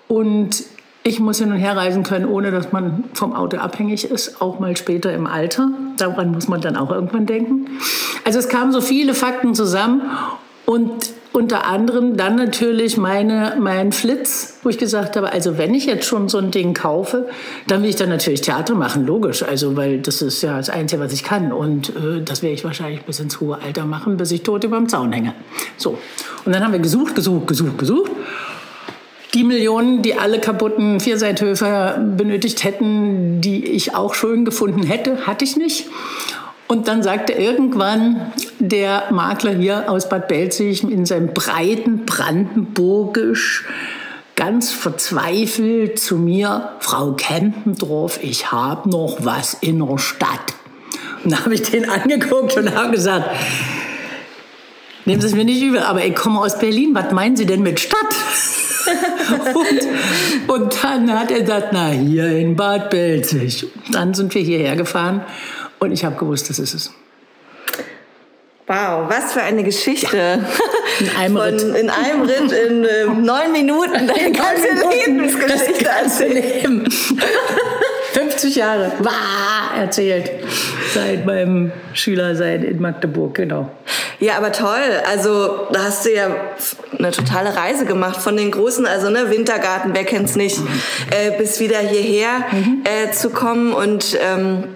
Und 0.07 0.63
ich 1.03 1.19
muss 1.19 1.39
hin 1.39 1.51
und 1.51 1.57
her 1.57 1.77
reisen 1.77 2.03
können, 2.03 2.25
ohne 2.25 2.51
dass 2.51 2.71
man 2.71 3.05
vom 3.13 3.33
Auto 3.33 3.57
abhängig 3.57 4.09
ist, 4.09 4.41
auch 4.41 4.59
mal 4.59 4.75
später 4.75 5.13
im 5.13 5.27
Alter. 5.27 5.69
Daran 5.97 6.31
muss 6.31 6.47
man 6.47 6.61
dann 6.61 6.75
auch 6.75 6.91
irgendwann 6.91 7.25
denken. 7.25 7.67
Also 8.23 8.39
es 8.39 8.49
kamen 8.49 8.71
so 8.71 8.81
viele 8.81 9.13
Fakten 9.13 9.53
zusammen 9.53 10.01
und 10.65 11.11
unter 11.35 11.65
anderem 11.65 12.15
dann 12.15 12.37
natürlich 12.37 12.95
meine, 12.95 13.57
mein 13.59 13.91
Flitz, 13.91 14.57
wo 14.63 14.69
ich 14.69 14.77
gesagt 14.77 15.17
habe, 15.17 15.33
also 15.33 15.57
wenn 15.57 15.73
ich 15.73 15.85
jetzt 15.85 16.05
schon 16.05 16.29
so 16.29 16.37
ein 16.37 16.49
Ding 16.49 16.73
kaufe, 16.73 17.27
dann 17.67 17.83
will 17.83 17.89
ich 17.89 17.97
dann 17.97 18.07
natürlich 18.07 18.39
Theater 18.39 18.73
machen, 18.73 19.05
logisch. 19.05 19.43
Also, 19.43 19.75
weil 19.75 19.99
das 19.99 20.21
ist 20.21 20.41
ja 20.41 20.55
das 20.55 20.69
Einzige, 20.69 21.01
was 21.01 21.11
ich 21.11 21.25
kann. 21.25 21.51
Und 21.51 21.89
äh, 21.89 22.21
das 22.23 22.41
werde 22.41 22.55
ich 22.55 22.63
wahrscheinlich 22.63 23.01
bis 23.01 23.19
ins 23.19 23.41
hohe 23.41 23.61
Alter 23.61 23.85
machen, 23.85 24.15
bis 24.15 24.31
ich 24.31 24.43
tot 24.43 24.63
über 24.63 24.77
dem 24.77 24.87
Zaun 24.87 25.11
hänge. 25.11 25.33
So. 25.75 25.97
Und 26.45 26.55
dann 26.55 26.63
haben 26.63 26.71
wir 26.71 26.79
gesucht, 26.79 27.15
gesucht, 27.15 27.47
gesucht, 27.47 27.77
gesucht. 27.79 28.11
Die 29.33 29.43
Millionen, 29.43 30.03
die 30.03 30.17
alle 30.17 30.39
kaputten 30.39 31.01
Vierseithöfer 31.01 31.99
benötigt 32.15 32.63
hätten, 32.63 33.41
die 33.41 33.65
ich 33.65 33.93
auch 33.93 34.13
schön 34.13 34.45
gefunden 34.45 34.83
hätte, 34.83 35.27
hatte 35.27 35.43
ich 35.43 35.57
nicht. 35.57 35.87
Und 36.69 36.87
dann 36.87 37.03
sagte 37.03 37.33
irgendwann 37.33 38.31
der 38.69 39.11
Makler 39.11 39.51
hier 39.51 39.89
aus 39.89 40.09
Bad 40.09 40.27
Belzig 40.27 40.83
in 40.83 41.05
seinem 41.05 41.33
breiten 41.33 42.05
Brandenburgisch 42.05 43.65
ganz 44.35 44.71
verzweifelt 44.71 45.99
zu 45.99 46.17
mir, 46.17 46.73
Frau 46.79 47.13
Kempendorf, 47.13 48.19
ich 48.21 48.51
habe 48.51 48.89
noch 48.89 49.17
was 49.21 49.53
in 49.55 49.85
der 49.85 49.97
Stadt. 49.97 50.53
Und 51.23 51.31
da 51.31 51.45
habe 51.45 51.53
ich 51.55 51.63
den 51.63 51.89
angeguckt 51.89 52.55
und 52.57 52.75
habe 52.75 52.91
gesagt, 52.91 53.29
nehmen 55.05 55.21
Sie 55.21 55.27
es 55.27 55.35
mir 55.35 55.45
nicht 55.45 55.61
übel, 55.61 55.79
aber 55.79 56.03
ich 56.05 56.15
komme 56.15 56.39
aus 56.39 56.59
Berlin, 56.59 56.93
was 56.93 57.11
meinen 57.11 57.35
Sie 57.35 57.45
denn 57.45 57.63
mit 57.63 57.79
Stadt? 57.79 58.15
und, 59.55 60.59
und 60.61 60.83
dann 60.83 61.11
hat 61.11 61.31
er 61.31 61.41
gesagt, 61.41 61.69
na 61.71 61.89
hier 61.89 62.37
in 62.37 62.55
Bad 62.55 62.89
Belzig. 62.89 63.65
Dann 63.91 64.13
sind 64.13 64.35
wir 64.35 64.41
hierher 64.41 64.75
gefahren 64.75 65.21
und 65.79 65.91
ich 65.91 66.03
habe 66.05 66.17
gewusst, 66.17 66.49
das 66.49 66.59
ist 66.59 66.73
es. 66.73 66.91
Wow, 68.67 69.07
was 69.09 69.33
für 69.33 69.43
eine 69.43 69.63
Geschichte. 69.63 70.17
Ja. 70.17 70.39
In 70.99 71.17
einem 71.17 71.37
Von, 71.37 71.43
Ritt. 71.43 71.61
In 71.75 71.89
einem 71.89 72.21
Ritt, 72.23 72.51
in 72.51 72.83
äh, 72.83 73.05
neun 73.21 73.51
Minuten, 73.51 74.07
deine 74.07 74.31
ganze 74.31 74.67
Lebensgeschichte. 74.89 75.83
Das 75.83 76.19
ganze 76.19 76.25
Leben. 76.25 76.87
50 78.13 78.55
Jahre, 78.55 78.93
wow, 78.99 79.77
erzählt. 79.77 80.31
Seit 80.93 81.25
meinem 81.25 81.73
Schülersein 81.93 82.63
in 82.63 82.81
Magdeburg, 82.81 83.35
genau. 83.35 83.69
Ja, 84.19 84.37
aber 84.37 84.53
toll. 84.53 85.01
Also 85.11 85.67
da 85.73 85.83
hast 85.83 86.05
du 86.05 86.13
ja 86.13 86.27
eine 86.97 87.11
totale 87.11 87.55
Reise 87.55 87.85
gemacht 87.85 88.21
von 88.21 88.37
den 88.37 88.51
großen, 88.51 88.85
also 88.85 89.09
ne 89.09 89.29
Wintergarten, 89.29 89.91
wer 89.93 90.05
kennt's 90.05 90.35
nicht, 90.35 90.59
mhm. 90.59 90.67
äh, 91.11 91.37
bis 91.37 91.59
wieder 91.59 91.79
hierher 91.79 92.45
mhm. 92.51 92.83
äh, 92.85 93.11
zu 93.11 93.29
kommen 93.29 93.73
und 93.73 94.17
ähm, 94.21 94.75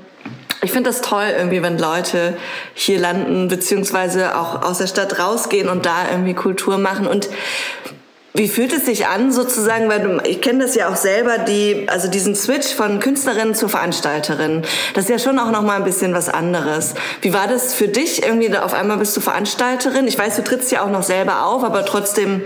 ich 0.62 0.72
finde 0.72 0.90
das 0.90 1.02
toll, 1.02 1.28
irgendwie, 1.38 1.62
wenn 1.62 1.78
Leute 1.78 2.38
hier 2.74 3.00
landen, 3.00 3.48
beziehungsweise 3.48 4.38
auch 4.38 4.62
aus 4.62 4.80
der 4.80 4.88
Stadt 4.88 5.20
rausgehen 5.20 5.70
und 5.70 5.86
da 5.86 6.10
irgendwie 6.12 6.34
Kultur 6.34 6.78
machen. 6.78 7.08
Und 7.08 7.30
wie 8.34 8.48
fühlt 8.48 8.74
es 8.74 8.86
sich 8.86 9.08
an, 9.08 9.32
sozusagen, 9.32 9.90
weil 9.90 10.02
du, 10.02 10.22
ich 10.24 10.42
kenne 10.42 10.64
das 10.64 10.76
ja 10.76 10.90
auch 10.90 10.96
selber, 10.96 11.40
die, 11.40 11.88
also 11.88 12.10
diesen 12.10 12.36
Switch 12.36 12.68
von 12.74 13.00
Künstlerin 13.00 13.56
zur 13.56 13.70
Veranstalterin. 13.70 14.64
Das 14.94 15.06
ist 15.06 15.10
ja 15.10 15.20
schon 15.20 15.40
auch 15.40 15.52
noch 15.52 15.62
mal 15.62 15.78
ein 15.78 15.84
bisschen 15.84 16.14
was 16.14 16.30
anderes. 16.30 16.94
Wie 17.22 17.34
war 17.34 17.48
das 17.48 17.74
für 17.74 17.88
dich? 17.88 18.24
Irgendwie 18.24 18.56
auf 18.56 18.74
einmal 18.74 18.98
bist 18.98 19.16
du 19.18 19.22
Veranstalterin. 19.22 20.08
Ich 20.08 20.18
weiß, 20.18 20.36
du 20.36 20.44
trittst 20.44 20.72
ja 20.72 20.84
auch 20.84 20.92
noch 20.92 21.04
selber 21.04 21.46
auf, 21.46 21.64
aber 21.64 21.86
trotzdem 21.86 22.42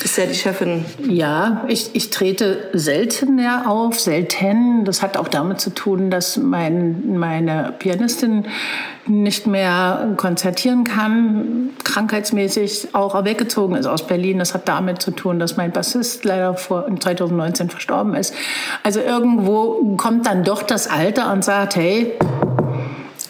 bist 0.00 0.16
du 0.16 0.22
ja 0.22 0.26
die 0.26 0.34
Chefin. 0.34 0.84
Ja, 1.08 1.64
ich, 1.68 1.90
ich 1.94 2.10
trete 2.10 2.68
selten 2.72 3.36
mehr 3.36 3.68
auf, 3.68 3.98
selten. 3.98 4.84
Das 4.84 5.02
hat 5.02 5.16
auch 5.16 5.28
damit 5.28 5.60
zu 5.60 5.70
tun, 5.70 6.10
dass 6.10 6.36
mein, 6.36 7.16
meine 7.16 7.74
Pianistin 7.78 8.46
nicht 9.06 9.46
mehr 9.46 10.14
konzertieren 10.16 10.84
kann, 10.84 11.70
krankheitsmäßig 11.84 12.94
auch 12.94 13.24
weggezogen 13.24 13.74
ist 13.74 13.86
aus 13.86 14.06
Berlin. 14.06 14.38
Das 14.38 14.54
hat 14.54 14.68
damit 14.68 15.02
zu 15.02 15.10
tun, 15.10 15.38
dass 15.38 15.56
mein 15.56 15.72
Bassist 15.72 16.24
leider 16.24 16.54
vor 16.54 16.86
2019 16.86 17.70
verstorben 17.70 18.14
ist. 18.14 18.34
Also 18.82 19.00
irgendwo 19.00 19.96
kommt 19.96 20.26
dann 20.26 20.44
doch 20.44 20.62
das 20.62 20.86
Alter 20.86 21.32
und 21.32 21.44
sagt, 21.44 21.76
hey, 21.76 22.12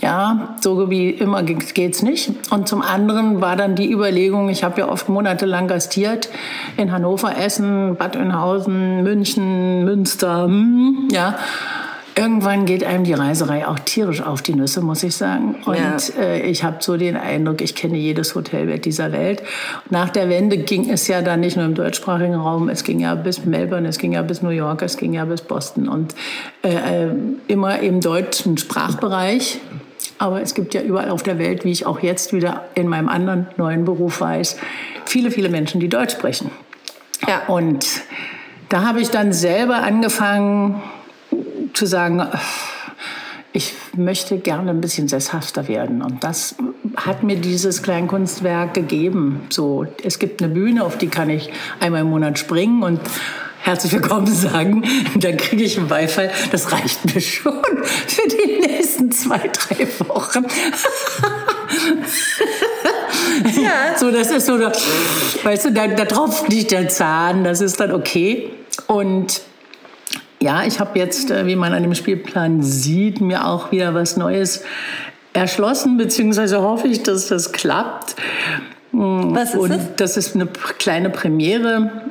ja, 0.00 0.56
so 0.60 0.90
wie 0.90 1.10
immer 1.10 1.42
geht's 1.42 2.02
nicht. 2.02 2.32
Und 2.50 2.68
zum 2.68 2.82
anderen 2.82 3.40
war 3.40 3.56
dann 3.56 3.74
die 3.74 3.90
Überlegung, 3.90 4.48
ich 4.48 4.64
habe 4.64 4.80
ja 4.80 4.88
oft 4.88 5.08
monatelang 5.08 5.68
gastiert 5.68 6.28
in 6.76 6.92
Hannover, 6.92 7.36
Essen, 7.36 7.96
Bad 7.96 8.16
Oeynhausen, 8.16 9.02
München, 9.02 9.84
Münster, 9.84 10.44
hm, 10.44 11.08
ja. 11.12 11.36
Irgendwann 12.16 12.66
geht 12.66 12.84
einem 12.84 13.04
die 13.04 13.12
Reiserei 13.12 13.66
auch 13.66 13.78
tierisch 13.78 14.20
auf 14.20 14.42
die 14.42 14.54
Nüsse, 14.54 14.80
muss 14.80 15.02
ich 15.04 15.16
sagen. 15.16 15.56
Und 15.64 15.76
ja. 15.76 15.96
äh, 16.20 16.42
ich 16.42 16.64
habe 16.64 16.78
so 16.80 16.96
den 16.96 17.16
Eindruck, 17.16 17.60
ich 17.60 17.74
kenne 17.74 17.96
jedes 17.96 18.34
Hotelbett 18.34 18.84
dieser 18.84 19.12
Welt. 19.12 19.42
Nach 19.90 20.10
der 20.10 20.28
Wende 20.28 20.58
ging 20.58 20.90
es 20.90 21.06
ja 21.06 21.22
dann 21.22 21.40
nicht 21.40 21.56
nur 21.56 21.64
im 21.64 21.74
deutschsprachigen 21.74 22.34
Raum, 22.34 22.68
es 22.68 22.82
ging 22.84 23.00
ja 23.00 23.14
bis 23.14 23.44
Melbourne, 23.44 23.88
es 23.88 23.98
ging 23.98 24.12
ja 24.12 24.22
bis 24.22 24.42
New 24.42 24.50
York, 24.50 24.82
es 24.82 24.96
ging 24.96 25.14
ja 25.14 25.24
bis 25.24 25.40
Boston 25.40 25.88
und 25.88 26.14
äh, 26.62 27.04
äh 27.04 27.10
immer 27.46 27.78
im 27.78 28.00
deutschen 28.00 28.58
Sprachbereich. 28.58 29.60
Aber 30.18 30.42
es 30.42 30.54
gibt 30.54 30.74
ja 30.74 30.82
überall 30.82 31.10
auf 31.10 31.22
der 31.22 31.38
Welt, 31.38 31.64
wie 31.64 31.72
ich 31.72 31.86
auch 31.86 32.00
jetzt 32.00 32.32
wieder 32.32 32.68
in 32.74 32.88
meinem 32.88 33.08
anderen 33.08 33.46
neuen 33.56 33.84
Beruf 33.84 34.20
weiß, 34.20 34.56
viele, 35.06 35.30
viele 35.30 35.48
Menschen, 35.48 35.80
die 35.80 35.88
Deutsch 35.88 36.12
sprechen. 36.12 36.50
Ja. 37.26 37.42
Und 37.46 38.02
da 38.68 38.82
habe 38.86 39.00
ich 39.00 39.10
dann 39.10 39.32
selber 39.32 39.76
angefangen, 39.76 40.82
zu 41.72 41.86
sagen, 41.86 42.26
ich 43.52 43.74
möchte 43.96 44.38
gerne 44.38 44.70
ein 44.70 44.80
bisschen 44.80 45.08
sesshafter 45.08 45.66
werden. 45.68 46.02
Und 46.02 46.22
das 46.22 46.54
hat 46.96 47.22
mir 47.22 47.36
dieses 47.36 47.82
Kleinkunstwerk 47.82 48.74
gegeben. 48.74 49.42
So, 49.50 49.86
es 50.04 50.18
gibt 50.18 50.42
eine 50.42 50.52
Bühne, 50.52 50.84
auf 50.84 50.98
die 50.98 51.08
kann 51.08 51.30
ich 51.30 51.50
einmal 51.80 52.02
im 52.02 52.10
Monat 52.10 52.38
springen 52.38 52.82
und 52.82 53.00
herzlich 53.62 53.92
willkommen 53.92 54.26
sagen. 54.26 54.84
Dann 55.16 55.36
kriege 55.36 55.64
ich 55.64 55.78
einen 55.78 55.88
Beifall. 55.88 56.30
Das 56.50 56.72
reicht 56.72 57.14
mir 57.14 57.20
schon 57.20 57.62
für 58.06 58.28
die 58.28 58.60
nächsten 58.66 59.10
zwei, 59.12 59.38
drei 59.38 59.86
Wochen. 60.08 60.44
ja. 63.62 63.98
So, 63.98 64.10
das 64.10 64.30
ist 64.30 64.46
so, 64.46 64.58
weißt 64.58 65.66
du, 65.66 65.72
da, 65.72 65.88
da 65.88 66.04
drauf 66.04 66.48
liegt 66.48 66.70
der 66.70 66.88
Zahn. 66.88 67.44
Das 67.44 67.60
ist 67.60 67.80
dann 67.80 67.92
okay. 67.92 68.50
Und 68.86 69.42
ja, 70.40 70.64
ich 70.64 70.80
habe 70.80 70.98
jetzt, 70.98 71.30
äh, 71.30 71.46
wie 71.46 71.56
man 71.56 71.74
an 71.74 71.82
dem 71.82 71.94
Spielplan 71.94 72.62
sieht, 72.62 73.20
mir 73.20 73.46
auch 73.46 73.72
wieder 73.72 73.94
was 73.94 74.16
Neues 74.16 74.62
erschlossen, 75.32 75.96
beziehungsweise 75.96 76.60
hoffe 76.62 76.88
ich, 76.88 77.02
dass 77.02 77.28
das 77.28 77.52
klappt. 77.52 78.16
Was 78.92 79.50
ist 79.50 79.56
Und 79.56 79.70
das? 79.70 79.80
das 79.96 80.16
ist 80.16 80.34
eine 80.34 80.48
kleine 80.78 81.10
Premiere. 81.10 82.09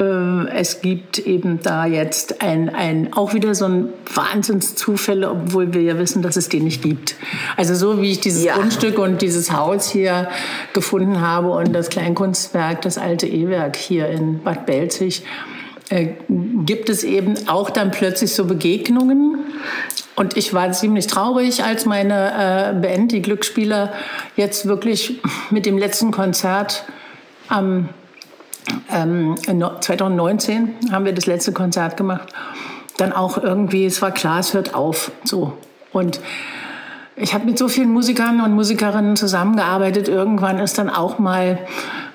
Äh, 0.00 0.48
es 0.54 0.80
gibt 0.80 1.18
eben 1.18 1.60
da 1.62 1.86
jetzt 1.86 2.42
ein, 2.42 2.70
ein, 2.70 3.12
auch 3.12 3.34
wieder 3.34 3.54
so 3.54 3.66
ein 3.66 3.88
Wahnsinnszufälle, 4.14 5.30
obwohl 5.30 5.74
wir 5.74 5.82
ja 5.82 5.98
wissen, 5.98 6.22
dass 6.22 6.36
es 6.36 6.48
den 6.48 6.64
nicht 6.64 6.82
gibt. 6.82 7.16
Also 7.56 7.74
so 7.74 8.00
wie 8.00 8.10
ich 8.10 8.20
dieses 8.20 8.44
ja. 8.44 8.54
Grundstück 8.54 8.98
und 8.98 9.22
dieses 9.22 9.52
Haus 9.52 9.90
hier 9.90 10.28
gefunden 10.72 11.20
habe 11.20 11.50
und 11.50 11.72
das 11.72 11.88
Kleinkunstwerk, 11.88 12.82
das 12.82 12.98
alte 12.98 13.26
E-Werk 13.26 13.76
hier 13.76 14.08
in 14.08 14.42
Bad 14.42 14.66
Belzig, 14.66 15.24
äh, 15.90 16.14
gibt 16.28 16.88
es 16.88 17.04
eben 17.04 17.34
auch 17.48 17.70
dann 17.70 17.90
plötzlich 17.90 18.34
so 18.34 18.46
Begegnungen. 18.46 19.38
Und 20.14 20.36
ich 20.36 20.52
war 20.52 20.70
ziemlich 20.72 21.06
traurig, 21.06 21.64
als 21.64 21.86
meine 21.86 22.32
äh, 22.32 22.80
Band, 22.80 23.12
die 23.12 23.22
Glücksspieler, 23.22 23.92
jetzt 24.36 24.66
wirklich 24.66 25.20
mit 25.50 25.64
dem 25.66 25.78
letzten 25.78 26.10
Konzert 26.10 26.84
am 27.48 27.66
ähm, 27.66 27.88
2019 28.88 30.74
haben 30.92 31.04
wir 31.04 31.12
das 31.12 31.26
letzte 31.26 31.52
Konzert 31.52 31.96
gemacht. 31.96 32.28
Dann 32.96 33.12
auch 33.12 33.38
irgendwie, 33.38 33.86
es 33.86 34.02
war 34.02 34.12
klar, 34.12 34.40
es 34.40 34.54
hört 34.54 34.74
auf. 34.74 35.10
So. 35.24 35.54
Und 35.92 36.20
ich 37.16 37.34
habe 37.34 37.44
mit 37.44 37.58
so 37.58 37.68
vielen 37.68 37.90
Musikern 37.90 38.40
und 38.40 38.54
Musikerinnen 38.54 39.16
zusammengearbeitet. 39.16 40.08
Irgendwann 40.08 40.58
ist 40.58 40.78
dann 40.78 40.90
auch 40.90 41.18
mal 41.18 41.58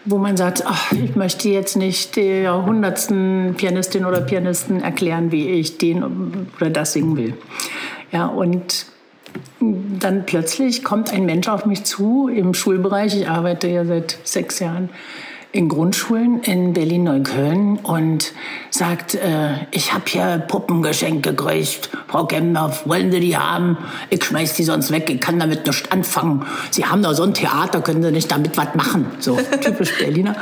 wo 0.09 0.17
man 0.17 0.37
sagt, 0.37 0.63
ach, 0.65 0.91
ich 0.93 1.15
möchte 1.15 1.49
jetzt 1.49 1.75
nicht 1.75 2.15
der 2.15 2.65
hundertsten 2.65 3.55
Pianistin 3.57 4.05
oder 4.05 4.21
Pianisten 4.21 4.81
erklären, 4.81 5.31
wie 5.31 5.49
ich 5.49 5.77
den 5.77 6.47
oder 6.59 6.69
das 6.69 6.93
singen 6.93 7.17
will. 7.17 7.33
Ja, 8.11 8.27
und 8.27 8.85
dann 9.59 10.25
plötzlich 10.25 10.83
kommt 10.83 11.11
ein 11.11 11.25
Mensch 11.25 11.49
auf 11.49 11.65
mich 11.65 11.83
zu 11.83 12.29
im 12.29 12.53
Schulbereich. 12.53 13.19
Ich 13.19 13.27
arbeite 13.27 13.67
ja 13.67 13.83
seit 13.83 14.17
sechs 14.23 14.59
Jahren 14.59 14.89
in 15.51 15.69
Grundschulen 15.69 16.41
in 16.41 16.73
Berlin-Neukölln 16.73 17.77
und 17.77 18.33
sagt, 18.69 19.15
äh, 19.15 19.65
ich 19.71 19.93
habe 19.93 20.03
hier 20.07 20.43
Puppen 20.47 20.81
geschenkt 20.81 21.23
gekriegt. 21.23 21.89
Frau 22.07 22.25
Kemner, 22.25 22.77
wollen 22.85 23.11
Sie 23.11 23.19
die 23.19 23.37
haben? 23.37 23.77
Ich 24.09 24.23
schmeiß 24.23 24.55
die 24.55 24.63
sonst 24.63 24.91
weg, 24.91 25.09
ich 25.09 25.19
kann 25.21 25.39
damit 25.39 25.65
nichts 25.65 25.89
anfangen. 25.91 26.45
Sie 26.71 26.85
haben 26.85 27.01
da 27.01 27.13
so 27.13 27.23
ein 27.23 27.33
Theater, 27.33 27.81
können 27.81 28.03
Sie 28.03 28.11
nicht 28.11 28.29
damit 28.29 28.57
was 28.57 28.75
machen? 28.75 29.05
So 29.19 29.37
typisch 29.61 29.97
Berliner. 29.97 30.35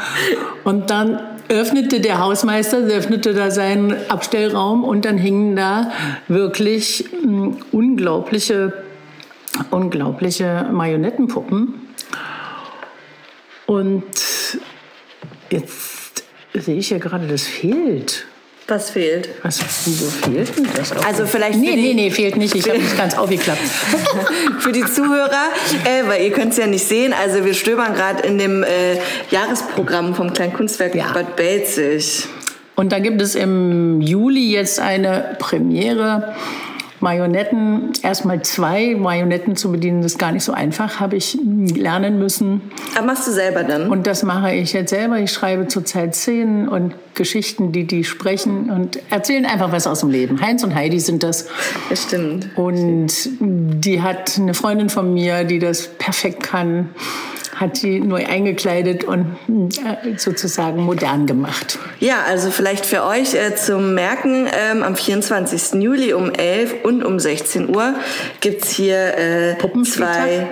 Und 0.64 0.90
dann 0.90 1.20
öffnete 1.50 2.00
der 2.00 2.20
Hausmeister, 2.20 2.80
öffnete 2.80 3.34
da 3.34 3.52
seinen 3.52 3.96
Abstellraum 4.10 4.84
und 4.84 5.06
dann 5.06 5.18
hingen 5.18 5.56
da 5.56 5.92
wirklich 6.28 7.06
mh, 7.12 7.22
hm, 7.22 7.58
unglaubliche, 7.72 8.74
unglaubliche 9.70 10.68
Marionettenpuppen. 10.72 11.76
Und 13.68 14.04
Jetzt 16.54 16.66
sehe 16.66 16.78
ich 16.78 16.90
ja 16.90 16.98
gerade, 16.98 17.28
das 17.28 17.44
fehlt. 17.44 18.26
Was 18.68 18.90
fehlt? 18.90 19.30
Was, 19.44 19.60
wieso 19.86 20.06
fehlt 20.08 20.58
denn 20.58 20.68
das? 20.76 20.92
Auch 20.92 21.06
also 21.06 21.28
vielleicht 21.28 21.60
nee, 21.60 21.76
nee, 21.76 21.94
nee, 21.94 22.10
fehlt 22.10 22.36
nicht. 22.36 22.56
Ich 22.56 22.68
habe 22.68 22.80
nicht 22.80 22.98
ganz 22.98 23.16
aufgeklappt. 23.16 23.62
für 24.60 24.72
die 24.72 24.84
Zuhörer, 24.84 25.50
äh, 25.84 26.08
weil 26.08 26.24
ihr 26.24 26.32
könnt 26.32 26.54
es 26.54 26.58
ja 26.58 26.66
nicht 26.66 26.84
sehen. 26.84 27.14
Also 27.14 27.46
wir 27.46 27.54
stöbern 27.54 27.94
gerade 27.94 28.28
in 28.28 28.40
dem 28.40 28.64
äh, 28.64 28.96
Jahresprogramm 29.30 30.16
vom 30.16 30.34
Kleinkunstwerk 30.34 30.96
ja. 30.96 31.12
Bad 31.14 31.36
Belzig. 31.36 32.26
Und 32.76 32.92
da 32.92 32.98
gibt 32.98 33.22
es 33.22 33.36
im 33.36 34.02
Juli 34.02 34.52
jetzt 34.52 34.80
eine 34.80 35.36
Premiere 35.38 36.34
Marionetten, 37.06 37.94
erstmal 38.02 38.42
zwei 38.42 38.96
Marionetten 38.96 39.56
zu 39.56 39.72
bedienen, 39.72 40.02
das 40.02 40.14
ist 40.14 40.18
gar 40.18 40.32
nicht 40.32 40.44
so 40.44 40.54
einfach, 40.54 41.00
habe 41.00 41.16
ich 41.16 41.38
lernen 41.76 42.18
müssen. 42.18 42.62
Aber 42.98 43.06
machst 43.06 43.28
du 43.28 43.32
selber 43.32 43.64
dann? 43.64 43.90
Und 43.90 44.08
das 44.08 44.24
mache 44.24 44.56
ich 44.56 44.74
jetzt 44.74 44.90
selber. 44.90 45.20
Ich 45.20 45.32
schreibe 45.32 45.68
zurzeit 45.68 46.16
Szenen 46.16 46.68
und 46.68 46.96
Geschichten, 47.14 47.72
die 47.72 47.86
die 47.86 48.06
sprechen 48.06 48.72
und 48.72 49.00
erzählen 49.12 49.46
einfach 49.46 49.72
was 49.72 49.86
aus 49.86 50.00
dem 50.00 50.10
Leben. 50.10 50.42
Heinz 50.42 50.64
und 50.64 50.74
Heidi 50.74 51.00
sind 51.00 51.22
das. 51.22 51.48
Das 51.92 52.02
stimmt. 52.02 52.50
Und 52.56 53.12
die 53.40 54.02
hat 54.02 54.40
eine 54.40 54.56
Freundin 54.56 54.90
von 54.90 55.14
mir, 55.14 55.44
die 55.44 55.60
das 55.60 55.88
perfekt 55.88 56.42
kann 56.42 56.90
hat 57.56 57.78
sie 57.78 58.02
neu 58.02 58.26
eingekleidet 58.26 59.06
und 59.06 59.38
äh, 59.48 60.18
sozusagen 60.18 60.84
modern 60.84 61.26
gemacht. 61.26 61.80
Ja, 62.00 62.24
also 62.28 62.52
vielleicht 62.52 62.86
für 62.86 63.04
euch 63.06 63.34
äh, 63.34 63.56
zum 63.56 63.96
Merken, 63.96 64.48
ähm, 64.54 64.84
am 64.84 64.96
24. 64.96 65.82
Juli 65.82 66.14
um 66.14 66.32
11 66.32 66.84
und 66.84 67.04
um 67.04 67.18
16 67.18 67.74
Uhr 67.74 67.96
gibt 68.42 68.66
es 68.66 68.72
hier 68.72 69.18
äh, 69.18 69.56
zwei, 69.84 70.48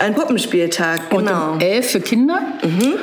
ein 0.00 0.14
Puppenspieltag. 0.14 1.10
Genau. 1.10 1.50
Und 1.50 1.52
um 1.54 1.60
11 1.60 1.90
für 1.90 2.00
Kinder. 2.00 2.40
Mhm. 2.62 2.94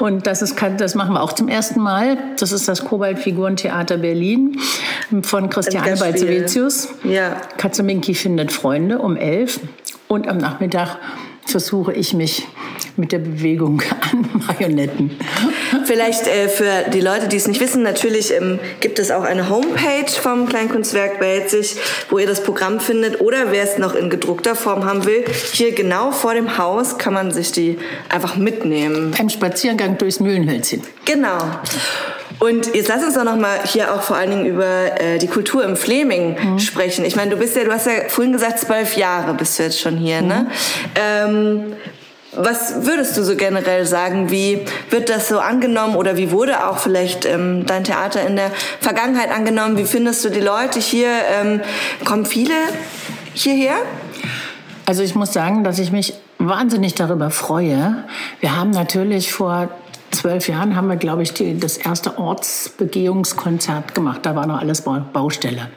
Und 0.00 0.26
das, 0.26 0.42
ist, 0.42 0.56
das 0.76 0.96
machen 0.96 1.14
wir 1.14 1.22
auch 1.22 1.32
zum 1.32 1.48
ersten 1.48 1.80
Mal. 1.80 2.18
Das 2.38 2.50
ist 2.50 2.66
das 2.66 2.84
Kobaltfigurentheater 2.84 3.98
Berlin 3.98 4.58
von 5.22 5.48
Christiane 5.48 5.96
Balzevicius. 5.96 6.88
Ja. 7.04 7.40
Katzeminki 7.56 8.14
findet 8.14 8.50
Freunde 8.50 8.98
um 8.98 9.16
11 9.16 9.60
und 10.08 10.26
am 10.26 10.38
Nachmittag 10.38 10.98
versuche 11.46 11.92
ich 11.92 12.14
mich 12.14 12.46
mit 12.96 13.12
der 13.12 13.18
Bewegung 13.18 13.82
an 14.12 14.42
Marionetten. 14.46 15.18
Vielleicht 15.84 16.26
äh, 16.26 16.48
für 16.48 16.90
die 16.92 17.00
Leute, 17.00 17.28
die 17.28 17.36
es 17.36 17.46
nicht 17.48 17.60
wissen, 17.60 17.82
natürlich 17.82 18.32
ähm, 18.32 18.58
gibt 18.80 18.98
es 18.98 19.10
auch 19.10 19.24
eine 19.24 19.48
Homepage 19.48 20.10
vom 20.10 20.48
Kleinkunstwerk 20.48 21.18
Belzig, 21.18 21.76
wo 22.10 22.18
ihr 22.18 22.26
das 22.26 22.42
Programm 22.42 22.80
findet. 22.80 23.20
Oder 23.20 23.50
wer 23.50 23.62
es 23.62 23.78
noch 23.78 23.94
in 23.94 24.10
gedruckter 24.10 24.54
Form 24.54 24.84
haben 24.84 25.04
will, 25.04 25.24
hier 25.52 25.72
genau 25.72 26.12
vor 26.12 26.34
dem 26.34 26.58
Haus 26.58 26.98
kann 26.98 27.14
man 27.14 27.30
sich 27.32 27.52
die 27.52 27.78
einfach 28.08 28.36
mitnehmen. 28.36 29.14
Beim 29.16 29.28
Spaziergang 29.28 29.98
durchs 29.98 30.20
Mühlenhölzchen. 30.20 30.82
Genau. 31.04 31.38
Und 32.40 32.74
jetzt 32.74 32.88
lass 32.88 33.02
uns 33.02 33.14
doch 33.14 33.24
noch 33.24 33.36
mal 33.36 33.60
hier 33.64 33.94
auch 33.94 34.02
vor 34.02 34.16
allen 34.16 34.30
Dingen 34.30 34.46
über 34.46 35.00
äh, 35.00 35.18
die 35.18 35.28
Kultur 35.28 35.64
im 35.64 35.76
Fleming 35.76 36.36
mhm. 36.54 36.58
sprechen. 36.58 37.04
Ich 37.04 37.16
meine, 37.16 37.30
du 37.30 37.36
bist 37.36 37.56
ja, 37.56 37.64
du 37.64 37.72
hast 37.72 37.86
ja 37.86 38.08
vorhin 38.08 38.32
gesagt, 38.32 38.58
zwölf 38.58 38.96
Jahre 38.96 39.34
bist 39.34 39.58
du 39.58 39.62
jetzt 39.62 39.80
schon 39.80 39.96
hier, 39.96 40.20
ne? 40.20 40.24
mhm. 40.24 40.30
ne? 40.30 40.50
Ähm, 40.94 41.72
was 42.36 42.86
würdest 42.86 43.16
du 43.16 43.22
so 43.22 43.36
generell 43.36 43.86
sagen? 43.86 44.30
Wie 44.30 44.64
wird 44.90 45.08
das 45.08 45.28
so 45.28 45.38
angenommen 45.38 45.96
oder 45.96 46.16
wie 46.16 46.30
wurde 46.30 46.66
auch 46.66 46.78
vielleicht 46.78 47.24
ähm, 47.24 47.66
dein 47.66 47.84
Theater 47.84 48.26
in 48.26 48.36
der 48.36 48.50
Vergangenheit 48.80 49.30
angenommen? 49.30 49.76
Wie 49.76 49.84
findest 49.84 50.24
du 50.24 50.30
die 50.30 50.40
Leute 50.40 50.80
hier? 50.80 51.08
Ähm, 51.08 51.60
kommen 52.04 52.26
viele 52.26 52.54
hierher? 53.34 53.76
Also 54.86 55.02
ich 55.02 55.14
muss 55.14 55.32
sagen, 55.32 55.64
dass 55.64 55.78
ich 55.78 55.92
mich 55.92 56.14
wahnsinnig 56.38 56.94
darüber 56.94 57.30
freue. 57.30 58.04
Wir 58.40 58.56
haben 58.56 58.70
natürlich 58.70 59.32
vor 59.32 59.68
zwölf 60.10 60.48
Jahren 60.48 60.76
haben 60.76 60.88
wir, 60.88 60.96
glaube 60.96 61.22
ich, 61.22 61.32
die, 61.34 61.58
das 61.58 61.76
erste 61.76 62.18
Ortsbegehungskonzert 62.18 63.94
gemacht. 63.94 64.20
Da 64.22 64.36
war 64.36 64.46
noch 64.46 64.60
alles 64.60 64.82
Baustelle. 64.82 65.68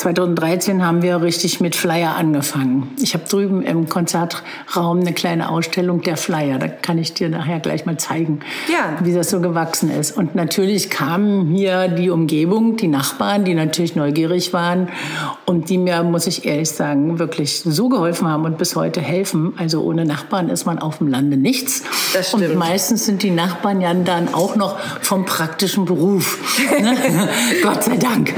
2013 0.00 0.82
haben 0.82 1.02
wir 1.02 1.20
richtig 1.20 1.60
mit 1.60 1.76
Flyer 1.76 2.16
angefangen. 2.16 2.90
Ich 3.02 3.12
habe 3.12 3.24
drüben 3.28 3.60
im 3.60 3.90
Konzertraum 3.90 5.00
eine 5.00 5.12
kleine 5.12 5.50
Ausstellung 5.50 6.00
der 6.00 6.16
Flyer. 6.16 6.58
Da 6.58 6.68
kann 6.68 6.96
ich 6.96 7.12
dir 7.12 7.28
nachher 7.28 7.60
gleich 7.60 7.84
mal 7.84 7.98
zeigen, 7.98 8.40
ja. 8.72 8.96
wie 9.04 9.12
das 9.12 9.28
so 9.28 9.42
gewachsen 9.42 9.90
ist. 9.90 10.16
Und 10.16 10.34
natürlich 10.34 10.88
kamen 10.88 11.54
hier 11.54 11.88
die 11.88 12.08
Umgebung, 12.08 12.78
die 12.78 12.88
Nachbarn, 12.88 13.44
die 13.44 13.52
natürlich 13.52 13.94
neugierig 13.94 14.54
waren 14.54 14.88
und 15.44 15.68
die 15.68 15.76
mir, 15.76 16.02
muss 16.02 16.26
ich 16.26 16.46
ehrlich 16.46 16.70
sagen, 16.70 17.18
wirklich 17.18 17.60
so 17.60 17.90
geholfen 17.90 18.26
haben 18.26 18.46
und 18.46 18.56
bis 18.56 18.76
heute 18.76 19.02
helfen. 19.02 19.52
Also 19.58 19.82
ohne 19.82 20.06
Nachbarn 20.06 20.48
ist 20.48 20.64
man 20.64 20.78
auf 20.78 20.96
dem 20.98 21.08
Lande 21.08 21.36
nichts. 21.36 21.82
Das 22.14 22.28
stimmt. 22.28 22.44
Und 22.44 22.56
meistens 22.56 23.04
sind 23.04 23.22
die 23.22 23.30
Nachbarn 23.30 23.82
ja 23.82 23.92
dann 23.92 24.32
auch 24.32 24.56
noch 24.56 24.78
vom 25.02 25.26
praktischen 25.26 25.84
Beruf. 25.84 26.38
Ne? 26.80 26.96
Gott 27.62 27.84
sei 27.84 27.96
Dank. 27.96 28.32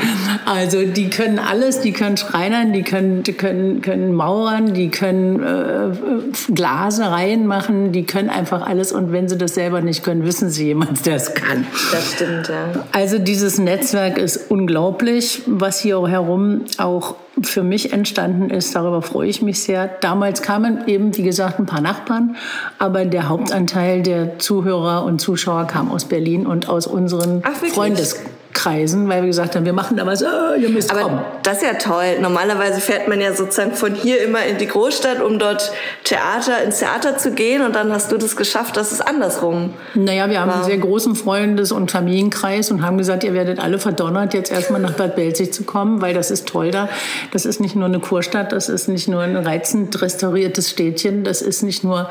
Also 0.47 0.85
die 0.85 1.11
können 1.11 1.39
alles. 1.53 1.81
Die 1.81 1.93
können 1.93 2.17
Schreinern, 2.17 2.73
die 2.73 2.83
können, 2.83 3.23
die 3.23 3.35
können, 3.35 3.83
können 3.83 4.15
Mauern, 4.15 4.73
die 4.73 4.89
können 4.89 5.43
äh, 5.43 6.53
Glasereien 6.53 7.47
machen, 7.47 7.93
die 7.93 8.05
können 8.05 8.31
einfach 8.31 8.67
alles. 8.67 8.91
Und 8.91 9.13
wenn 9.13 9.29
sie 9.29 9.37
das 9.37 9.55
selber 9.55 9.83
nicht 9.83 10.03
können, 10.03 10.25
wissen 10.25 10.49
sie 10.49 10.67
jemand, 10.67 11.05
der 11.05 11.17
es 11.17 11.35
kann. 11.35 11.67
Das 11.93 12.13
stimmt, 12.13 12.49
ja. 12.49 12.85
Also 12.93 13.19
dieses 13.19 13.59
Netzwerk 13.59 14.17
ist 14.17 14.51
unglaublich, 14.51 15.43
was 15.47 15.81
hier 15.81 16.07
herum 16.09 16.63
auch 16.79 17.17
für 17.43 17.63
mich 17.63 17.93
entstanden 17.93 18.49
ist. 18.49 18.75
Darüber 18.75 19.03
freue 19.03 19.29
ich 19.29 19.43
mich 19.43 19.63
sehr. 19.63 19.89
Damals 20.01 20.41
kamen 20.41 20.87
eben, 20.87 21.15
wie 21.19 21.23
gesagt, 21.23 21.59
ein 21.59 21.67
paar 21.67 21.83
Nachbarn, 21.83 22.37
aber 22.79 23.05
der 23.05 23.29
Hauptanteil 23.29 24.03
der 24.03 24.39
Zuhörer 24.39 25.05
und 25.05 25.21
Zuschauer 25.21 25.67
kam 25.67 25.91
aus 25.91 26.07
Berlin 26.07 26.47
und 26.47 26.69
aus 26.69 26.87
unseren 26.87 27.43
Freundeskreisen. 27.43 28.42
Kreisen, 28.53 29.09
weil 29.09 29.23
wir 29.23 29.29
gesagt 29.29 29.57
haben, 29.57 29.65
wir 29.65 29.73
machen 29.73 29.97
da 29.97 30.07
was, 30.07 30.23
oh, 30.23 30.55
ihr 30.59 30.69
müsst 30.69 30.91
Aber 30.91 31.01
kommen. 31.03 31.21
das 31.43 31.59
ist 31.59 31.63
ja 31.65 31.75
toll. 31.75 32.19
Normalerweise 32.21 32.81
fährt 32.81 33.09
man 33.09 33.21
ja 33.21 33.33
sozusagen 33.35 33.73
von 33.73 33.95
hier 33.95 34.23
immer 34.23 34.45
in 34.45 34.59
die 34.59 34.67
Großstadt, 34.67 35.21
um 35.23 35.39
dort 35.39 35.73
Theater, 36.05 36.63
ins 36.63 36.79
Theater 36.79 37.17
zu 37.19 37.33
gehen 37.33 37.63
und 37.63 37.75
dann 37.75 37.93
hast 37.93 38.13
du 38.13 38.17
das 38.19 38.37
geschafft, 38.37 38.77
dass 38.77 38.93
es 38.93 39.01
andersrum 39.01 39.75
Naja, 39.95 40.29
wir 40.31 40.41
haben 40.41 40.49
war. 40.49 40.57
einen 40.57 40.65
sehr 40.65 40.79
großen 40.79 41.15
Freundes- 41.17 41.73
und 41.73 41.91
Familienkreis 41.91 42.71
und 42.71 42.83
haben 42.83 42.99
gesagt, 42.99 43.25
ihr 43.25 43.35
werdet 43.35 43.59
alle 43.59 43.79
verdonnert, 43.79 44.35
jetzt 44.35 44.53
erstmal 44.53 44.81
nach 44.81 44.93
Bad 44.93 45.17
Belzig 45.17 45.53
zu 45.53 45.65
kommen, 45.65 46.01
weil 46.03 46.15
das 46.15 46.31
ist 46.31 46.47
toll 46.47 46.71
da. 46.71 46.89
Das 47.33 47.45
ist 47.45 47.61
nicht 47.61 47.75
nur 47.77 47.87
eine 47.87 48.01
Kurstadt, 48.01 48.53
das 48.53 48.69
ist 48.69 48.89
nicht 48.89 49.09
nur 49.09 49.23
ein 49.23 49.37
reizend 49.37 50.01
restauriertes 50.03 50.71
Städtchen, 50.71 51.25
das 51.25 51.43
ist 51.43 51.63
nicht 51.63 51.85
nur 51.85 52.09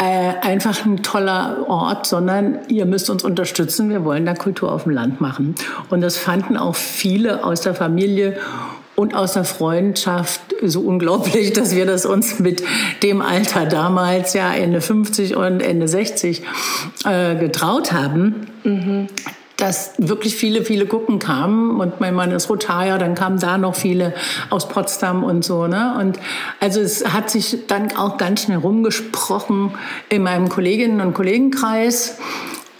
äh, 0.00 0.32
einfach 0.40 0.86
ein 0.86 1.02
toller 1.02 1.68
Ort, 1.68 2.06
sondern 2.06 2.60
ihr 2.68 2.86
müsst 2.86 3.10
uns 3.10 3.22
unterstützen. 3.22 3.90
Wir 3.90 4.02
wollen 4.02 4.24
da 4.24 4.32
Kultur 4.32 4.72
auf 4.72 4.84
dem 4.84 4.92
Land 4.92 5.20
machen. 5.20 5.54
Und 5.90 6.00
das 6.00 6.16
fanden 6.16 6.56
auch 6.56 6.74
viele 6.74 7.44
aus 7.44 7.60
der 7.60 7.74
Familie 7.74 8.38
und 8.96 9.14
aus 9.14 9.34
der 9.34 9.44
Freundschaft 9.44 10.40
so 10.62 10.80
unglaublich, 10.80 11.52
dass 11.54 11.76
wir 11.76 11.84
das 11.84 12.06
uns 12.06 12.38
mit 12.38 12.62
dem 13.02 13.20
Alter 13.20 13.66
damals, 13.66 14.32
ja 14.32 14.52
Ende 14.54 14.80
50 14.80 15.36
und 15.36 15.60
Ende 15.60 15.86
60, 15.86 16.42
äh, 17.04 17.36
getraut 17.36 17.92
haben. 17.92 18.46
Mhm 18.64 19.08
dass 19.60 19.92
wirklich 19.98 20.34
viele, 20.36 20.64
viele 20.64 20.86
gucken 20.86 21.18
kamen. 21.18 21.80
Und 21.80 22.00
mein 22.00 22.14
Mann 22.14 22.32
ist 22.32 22.48
Rotarier, 22.48 22.98
dann 22.98 23.14
kamen 23.14 23.38
da 23.38 23.58
noch 23.58 23.74
viele 23.74 24.14
aus 24.48 24.68
Potsdam 24.68 25.22
und 25.22 25.44
so. 25.44 25.66
Ne? 25.66 25.96
Und 25.98 26.18
also 26.58 26.80
es 26.80 27.04
hat 27.12 27.30
sich 27.30 27.66
dann 27.66 27.96
auch 27.96 28.16
ganz 28.16 28.42
schnell 28.42 28.58
rumgesprochen 28.58 29.72
in 30.08 30.22
meinem 30.22 30.48
Kolleginnen- 30.48 31.00
und 31.00 31.14
Kollegenkreis. 31.14 32.18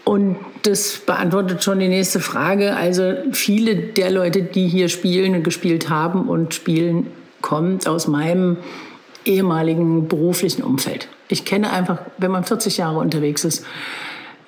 Und 0.04 0.36
das 0.62 0.98
beantwortet 0.98 1.62
schon 1.62 1.78
die 1.78 1.88
nächste 1.88 2.20
Frage. 2.20 2.76
Also 2.76 3.14
viele 3.32 3.76
der 3.76 4.10
Leute, 4.10 4.42
die 4.42 4.66
hier 4.66 4.88
spielen 4.88 5.34
und 5.34 5.42
gespielt 5.44 5.88
haben 5.88 6.28
und 6.28 6.54
spielen, 6.54 7.06
kommt 7.42 7.86
aus 7.86 8.06
meinem 8.06 8.56
ehemaligen 9.24 10.08
beruflichen 10.08 10.62
Umfeld. 10.62 11.08
Ich 11.28 11.44
kenne 11.44 11.70
einfach, 11.70 12.00
wenn 12.18 12.30
man 12.30 12.44
40 12.44 12.78
Jahre 12.78 12.98
unterwegs 12.98 13.44
ist, 13.44 13.64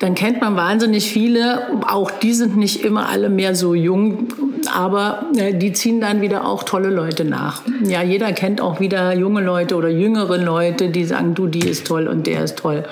dann 0.02 0.16
kennt 0.16 0.40
man 0.40 0.56
wahnsinnig 0.56 1.12
viele. 1.12 1.80
Auch 1.86 2.10
die 2.10 2.32
sind 2.32 2.56
nicht 2.56 2.84
immer 2.84 3.08
alle 3.08 3.28
mehr 3.28 3.54
so 3.54 3.72
jung, 3.72 4.26
aber 4.74 5.26
äh, 5.36 5.54
die 5.54 5.72
ziehen 5.72 6.00
dann 6.00 6.20
wieder 6.20 6.44
auch 6.44 6.64
tolle 6.64 6.90
Leute 6.90 7.24
nach. 7.24 7.62
Ja, 7.84 8.02
jeder 8.02 8.32
kennt 8.32 8.60
auch 8.60 8.80
wieder 8.80 9.14
junge 9.14 9.42
Leute 9.42 9.76
oder 9.76 9.88
jüngere 9.88 10.38
Leute, 10.38 10.88
die 10.88 11.04
sagen, 11.04 11.36
du, 11.36 11.46
die 11.46 11.68
ist 11.68 11.86
toll 11.86 12.08
und 12.08 12.26
der 12.26 12.42
ist 12.42 12.58
toll. 12.58 12.82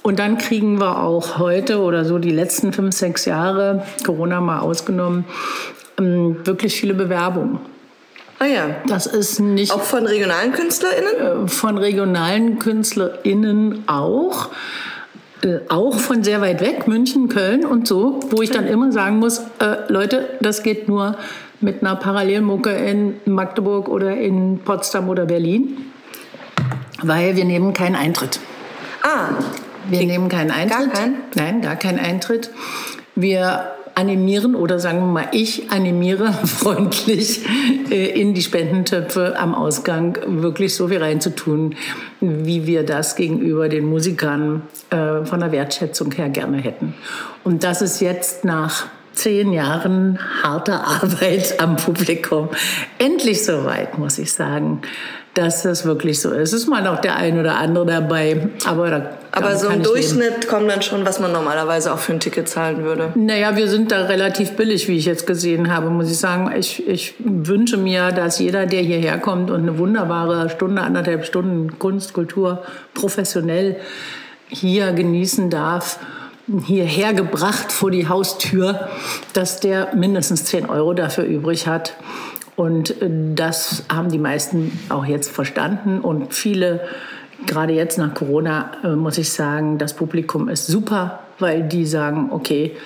Und 0.00 0.18
dann 0.18 0.38
kriegen 0.38 0.80
wir 0.80 1.02
auch 1.02 1.38
heute 1.38 1.78
oder 1.78 2.06
so 2.06 2.18
die 2.18 2.30
letzten 2.30 2.72
fünf, 2.72 2.96
sechs 2.96 3.26
Jahre, 3.26 3.84
Corona 4.06 4.40
mal 4.40 4.60
ausgenommen, 4.60 5.26
ähm, 5.98 6.38
wirklich 6.44 6.74
viele 6.80 6.94
Bewerbungen. 6.94 7.58
Ah 8.38 8.46
ja. 8.46 8.76
Das 8.86 9.04
ist 9.04 9.40
nicht. 9.40 9.70
Auch 9.72 9.82
von 9.82 10.06
regionalen 10.06 10.52
KünstlerInnen? 10.52 11.44
Äh, 11.44 11.48
von 11.48 11.76
regionalen 11.76 12.58
KünstlerInnen 12.58 13.84
auch. 13.86 14.48
Äh, 15.42 15.60
auch 15.68 15.98
von 15.98 16.22
sehr 16.22 16.40
weit 16.40 16.60
weg, 16.60 16.86
München, 16.86 17.28
Köln 17.28 17.64
und 17.64 17.86
so, 17.86 18.20
wo 18.30 18.42
ich 18.42 18.50
dann 18.50 18.66
immer 18.66 18.92
sagen 18.92 19.18
muss, 19.18 19.38
äh, 19.58 19.76
Leute, 19.88 20.28
das 20.40 20.62
geht 20.62 20.88
nur 20.88 21.16
mit 21.60 21.82
einer 21.82 21.96
Parallelmucke 21.96 22.70
in 22.70 23.14
Magdeburg 23.24 23.88
oder 23.88 24.16
in 24.16 24.58
Potsdam 24.58 25.08
oder 25.08 25.26
Berlin, 25.26 25.76
weil 27.02 27.36
wir 27.36 27.44
nehmen 27.44 27.72
keinen 27.72 27.96
Eintritt. 27.96 28.40
Ah. 29.02 29.30
Wir 29.88 30.06
nehmen 30.06 30.28
keinen 30.28 30.50
Eintritt. 30.50 30.78
Gar 30.78 30.88
keinen? 30.88 31.16
Nein, 31.34 31.62
gar 31.62 31.76
keinen 31.76 31.98
Eintritt. 31.98 32.50
Wir 33.14 33.72
animieren 33.94 34.54
oder 34.54 34.78
sagen 34.78 35.00
wir 35.00 35.06
mal, 35.06 35.28
ich 35.32 35.70
animiere 35.70 36.32
freundlich 36.44 37.44
äh, 37.90 38.20
in 38.20 38.34
die 38.34 38.42
Spendentöpfe 38.42 39.38
am 39.38 39.54
Ausgang 39.54 40.18
wirklich 40.26 40.74
so 40.74 40.88
viel 40.88 41.02
reinzutun, 41.02 41.74
wie 42.20 42.66
wir 42.66 42.84
das 42.84 43.16
gegenüber 43.16 43.68
den 43.68 43.84
Musikern 43.84 44.62
äh, 44.90 45.24
von 45.24 45.40
der 45.40 45.52
Wertschätzung 45.52 46.12
her 46.12 46.28
gerne 46.28 46.58
hätten. 46.58 46.94
Und 47.44 47.64
das 47.64 47.82
ist 47.82 48.00
jetzt 48.00 48.44
nach 48.44 48.86
zehn 49.12 49.52
Jahren 49.52 50.18
harter 50.42 50.86
Arbeit 51.02 51.60
am 51.60 51.76
Publikum 51.76 52.48
endlich 52.98 53.44
soweit, 53.44 53.98
muss 53.98 54.18
ich 54.18 54.32
sagen 54.32 54.82
dass 55.34 55.62
das 55.62 55.84
wirklich 55.84 56.20
so 56.20 56.30
ist. 56.30 56.52
Es 56.52 56.62
ist 56.62 56.68
mal 56.68 56.82
noch 56.82 57.00
der 57.00 57.16
ein 57.16 57.38
oder 57.38 57.56
andere 57.56 57.86
dabei, 57.86 58.48
aber 58.66 58.90
da 58.90 59.10
Aber 59.30 59.56
so 59.56 59.68
im 59.68 59.82
Durchschnitt 59.82 60.30
leben. 60.30 60.48
kommt 60.48 60.70
dann 60.70 60.82
schon, 60.82 61.06
was 61.06 61.20
man 61.20 61.30
normalerweise 61.32 61.92
auch 61.92 61.98
für 61.98 62.12
ein 62.12 62.20
Ticket 62.20 62.48
zahlen 62.48 62.82
würde. 62.82 63.12
Naja, 63.14 63.56
wir 63.56 63.68
sind 63.68 63.92
da 63.92 64.06
relativ 64.06 64.52
billig, 64.52 64.88
wie 64.88 64.96
ich 64.96 65.04
jetzt 65.04 65.26
gesehen 65.26 65.72
habe, 65.72 65.88
muss 65.90 66.10
ich 66.10 66.18
sagen. 66.18 66.52
Ich, 66.58 66.86
ich 66.88 67.14
wünsche 67.20 67.76
mir, 67.76 68.10
dass 68.10 68.40
jeder, 68.40 68.66
der 68.66 68.82
hierher 68.82 69.18
kommt 69.18 69.50
und 69.50 69.60
eine 69.60 69.78
wunderbare 69.78 70.50
Stunde, 70.50 70.82
anderthalb 70.82 71.24
Stunden 71.24 71.78
Kunst, 71.78 72.12
Kultur 72.12 72.62
professionell 72.94 73.76
hier 74.48 74.92
genießen 74.92 75.48
darf, 75.48 76.00
hierher 76.66 77.14
gebracht 77.14 77.70
vor 77.70 77.92
die 77.92 78.08
Haustür, 78.08 78.88
dass 79.32 79.60
der 79.60 79.94
mindestens 79.94 80.44
10 80.46 80.68
Euro 80.68 80.94
dafür 80.94 81.24
übrig 81.24 81.68
hat. 81.68 81.94
Und 82.60 83.00
äh, 83.00 83.08
das 83.34 83.84
haben 83.90 84.10
die 84.10 84.18
meisten 84.18 84.78
auch 84.90 85.06
jetzt 85.06 85.30
verstanden 85.30 86.00
und 86.00 86.34
viele, 86.34 86.80
gerade 87.46 87.72
jetzt 87.72 87.96
nach 87.96 88.12
Corona, 88.12 88.72
äh, 88.84 88.88
muss 88.88 89.16
ich 89.16 89.32
sagen, 89.32 89.78
das 89.78 89.94
Publikum 89.94 90.50
ist 90.50 90.66
super, 90.66 91.20
weil 91.38 91.62
die 91.62 91.86
sagen, 91.86 92.28
okay, 92.32 92.76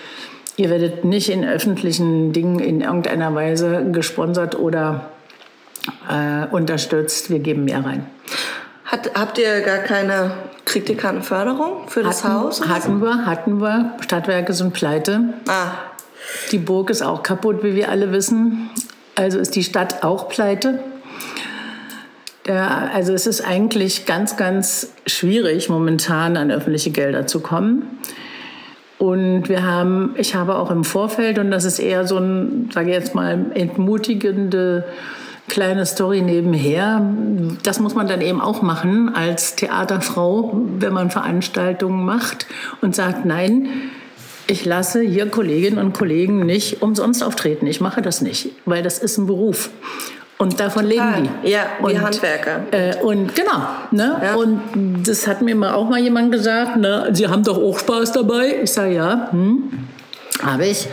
ihr 0.56 0.70
werdet 0.70 1.04
nicht 1.04 1.28
in 1.28 1.44
öffentlichen 1.44 2.32
Dingen 2.32 2.60
in 2.60 2.82
irgendeiner 2.82 3.34
Weise 3.34 3.84
gesponsert 3.90 4.56
oder 4.56 5.10
äh, 6.08 6.46
unterstützt, 6.54 7.30
wir 7.30 7.40
geben 7.40 7.64
mehr 7.64 7.84
rein. 7.84 8.06
Hat, 8.84 9.10
habt 9.16 9.38
ihr 9.38 9.60
gar 9.62 9.78
keine, 9.78 10.36
kriegt 10.66 10.88
ihr 10.88 10.96
keine 10.96 11.20
Förderung 11.20 11.88
für 11.88 12.04
das 12.04 12.22
hatten, 12.22 12.34
Haus? 12.34 12.68
Hatten 12.68 13.02
wir, 13.02 13.26
hatten 13.26 13.60
wir. 13.60 13.96
Stadtwerke 14.02 14.52
sind 14.52 14.72
pleite. 14.72 15.34
Ah, 15.48 15.72
Die 16.52 16.58
Burg 16.58 16.90
ist 16.90 17.02
auch 17.02 17.24
kaputt, 17.24 17.64
wie 17.64 17.74
wir 17.74 17.88
alle 17.88 18.12
wissen. 18.12 18.70
Also 19.14 19.38
ist 19.38 19.54
die 19.54 19.64
Stadt 19.64 20.02
auch 20.02 20.28
pleite. 20.28 20.80
Ja, 22.46 22.90
also 22.92 23.12
es 23.14 23.26
ist 23.26 23.40
eigentlich 23.40 24.06
ganz, 24.06 24.36
ganz 24.36 24.92
schwierig, 25.06 25.68
momentan 25.68 26.36
an 26.36 26.50
öffentliche 26.50 26.90
Gelder 26.90 27.26
zu 27.26 27.40
kommen. 27.40 27.98
Und 28.98 29.48
wir 29.48 29.62
haben, 29.62 30.14
ich 30.16 30.34
habe 30.34 30.56
auch 30.56 30.70
im 30.70 30.84
Vorfeld, 30.84 31.38
und 31.38 31.50
das 31.50 31.64
ist 31.64 31.78
eher 31.78 32.06
so 32.06 32.18
ein, 32.18 32.70
sage 32.72 32.90
ich 32.90 32.96
jetzt 32.96 33.14
mal, 33.14 33.46
entmutigende 33.54 34.84
kleine 35.48 35.84
Story 35.86 36.22
nebenher. 36.22 37.02
Das 37.62 37.80
muss 37.80 37.94
man 37.94 38.08
dann 38.08 38.20
eben 38.20 38.40
auch 38.40 38.62
machen 38.62 39.14
als 39.14 39.56
Theaterfrau, 39.56 40.58
wenn 40.78 40.92
man 40.92 41.10
Veranstaltungen 41.10 42.04
macht 42.04 42.46
und 42.80 42.94
sagt, 42.94 43.24
nein, 43.24 43.68
ich 44.46 44.64
lasse 44.64 45.00
hier 45.00 45.28
Kolleginnen 45.28 45.78
und 45.78 45.92
Kollegen 45.92 46.44
nicht 46.46 46.82
umsonst 46.82 47.22
auftreten. 47.22 47.66
Ich 47.66 47.80
mache 47.80 48.02
das 48.02 48.20
nicht, 48.20 48.50
weil 48.64 48.82
das 48.82 48.98
ist 48.98 49.18
ein 49.18 49.26
Beruf. 49.26 49.70
Und 50.36 50.58
davon 50.58 50.84
leben 50.86 51.30
die. 51.44 51.50
Ja, 51.50 51.66
und, 51.80 52.00
Handwerker. 52.00 52.64
Äh, 52.72 52.96
und 52.96 53.34
genau. 53.34 53.66
Ne? 53.92 54.20
Ja. 54.22 54.34
Und 54.34 55.04
das 55.06 55.26
hat 55.26 55.42
mir 55.42 55.54
mal 55.54 55.74
auch 55.74 55.88
mal 55.88 56.00
jemand 56.00 56.32
gesagt, 56.32 56.76
ne? 56.76 57.08
Sie 57.12 57.28
haben 57.28 57.44
doch 57.44 57.56
auch 57.56 57.78
Spaß 57.78 58.12
dabei. 58.12 58.62
Ich 58.62 58.72
sage, 58.72 58.94
ja, 58.94 59.28
hm, 59.30 59.70
habe 60.42 60.66
ich. 60.66 60.88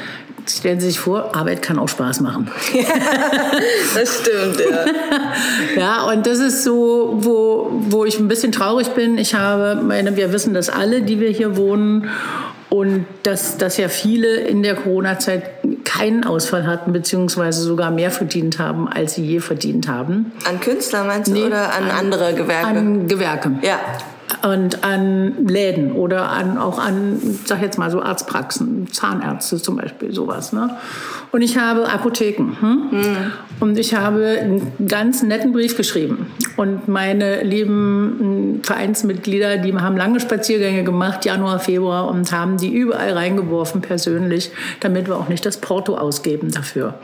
Stellen 0.47 0.79
Sie 0.79 0.87
sich 0.87 0.99
vor, 0.99 1.35
Arbeit 1.35 1.61
kann 1.61 1.77
auch 1.77 1.87
Spaß 1.87 2.21
machen. 2.21 2.49
Das 3.93 4.21
stimmt, 4.21 4.59
ja. 4.59 4.85
Ja, 5.77 6.03
und 6.09 6.25
das 6.25 6.39
ist 6.39 6.63
so, 6.63 7.17
wo, 7.19 7.69
wo 7.71 8.05
ich 8.05 8.19
ein 8.19 8.27
bisschen 8.27 8.51
traurig 8.51 8.89
bin. 8.89 9.17
Ich 9.17 9.35
habe, 9.35 9.81
meine, 9.81 10.15
wir 10.15 10.33
wissen 10.33 10.53
das 10.53 10.69
alle, 10.69 11.01
die 11.01 11.19
wir 11.19 11.29
hier 11.29 11.57
wohnen. 11.57 12.09
Und 12.71 13.05
dass, 13.23 13.57
dass 13.57 13.75
ja 13.75 13.89
viele 13.89 14.35
in 14.37 14.63
der 14.63 14.75
Corona-Zeit 14.75 15.43
keinen 15.83 16.23
Ausfall 16.23 16.65
hatten, 16.65 16.93
beziehungsweise 16.93 17.63
sogar 17.63 17.91
mehr 17.91 18.11
verdient 18.11 18.59
haben, 18.59 18.87
als 18.87 19.15
sie 19.15 19.25
je 19.25 19.41
verdient 19.41 19.89
haben. 19.89 20.31
An 20.47 20.61
Künstler 20.61 21.03
meinst 21.03 21.27
du 21.29 21.33
Nee, 21.33 21.43
oder 21.43 21.73
an, 21.73 21.91
andere 21.91 22.33
Gewerke? 22.33 22.67
An 22.67 23.07
Gewerke. 23.09 23.51
ja. 23.61 23.77
Und 24.43 24.83
an 24.83 25.47
Läden 25.47 25.91
oder 25.91 26.29
an, 26.29 26.57
auch 26.57 26.79
an, 26.79 27.19
sag 27.45 27.61
jetzt 27.61 27.77
mal 27.77 27.91
so 27.91 28.01
Arztpraxen, 28.01 28.87
Zahnärzte 28.91 29.61
zum 29.61 29.75
Beispiel, 29.75 30.13
sowas. 30.13 30.51
Ne? 30.51 30.77
Und 31.31 31.41
ich 31.41 31.57
habe 31.57 31.87
Apotheken. 31.87 32.57
Hm? 32.59 33.31
Und 33.59 33.77
ich 33.77 33.93
habe 33.93 34.39
einen 34.41 34.87
ganz 34.87 35.21
netten 35.21 35.51
Brief 35.51 35.77
geschrieben. 35.77 36.27
Und 36.57 36.87
meine 36.87 37.43
lieben 37.43 38.55
mh, 38.55 38.59
Vereinsmitglieder, 38.63 39.57
die 39.57 39.75
haben 39.75 39.95
lange 39.95 40.19
Spaziergänge 40.19 40.83
gemacht, 40.83 41.23
Januar, 41.25 41.59
Februar, 41.59 42.07
und 42.07 42.31
haben 42.31 42.57
die 42.57 42.73
überall 42.73 43.13
reingeworfen 43.13 43.81
persönlich, 43.81 44.51
damit 44.79 45.07
wir 45.07 45.17
auch 45.17 45.29
nicht 45.29 45.45
das 45.45 45.57
Porto 45.57 45.95
ausgeben 45.95 46.51
dafür. 46.51 46.95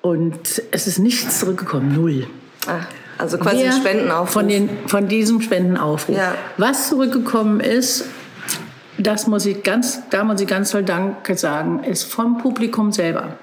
Und 0.00 0.62
es 0.70 0.86
ist 0.86 0.98
nichts 0.98 1.40
zurückgekommen, 1.40 1.94
null. 1.94 2.26
Ah, 2.66 2.80
also 3.20 3.38
quasi 3.38 3.64
ein 3.64 3.72
Spendenaufruf. 3.72 4.32
Von, 4.32 4.48
den, 4.48 4.68
von 4.86 5.08
diesem 5.08 5.40
Spendenaufruf. 5.40 6.16
Ja. 6.16 6.34
Was 6.56 6.88
zurückgekommen 6.88 7.60
ist, 7.60 8.04
das 8.98 9.26
muss 9.26 9.46
ich 9.46 9.62
ganz, 9.62 10.02
da 10.10 10.24
muss 10.24 10.40
ich 10.40 10.46
ganz 10.46 10.70
toll 10.70 10.82
Danke 10.82 11.36
sagen, 11.36 11.84
ist 11.84 12.04
vom 12.04 12.38
Publikum 12.38 12.92
selber. 12.92 13.36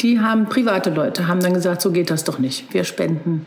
Die 0.00 0.20
haben, 0.20 0.46
private 0.46 0.90
Leute, 0.90 1.28
haben 1.28 1.40
dann 1.40 1.54
gesagt, 1.54 1.82
so 1.82 1.90
geht 1.90 2.10
das 2.10 2.24
doch 2.24 2.38
nicht. 2.38 2.72
Wir 2.72 2.84
spenden 2.84 3.46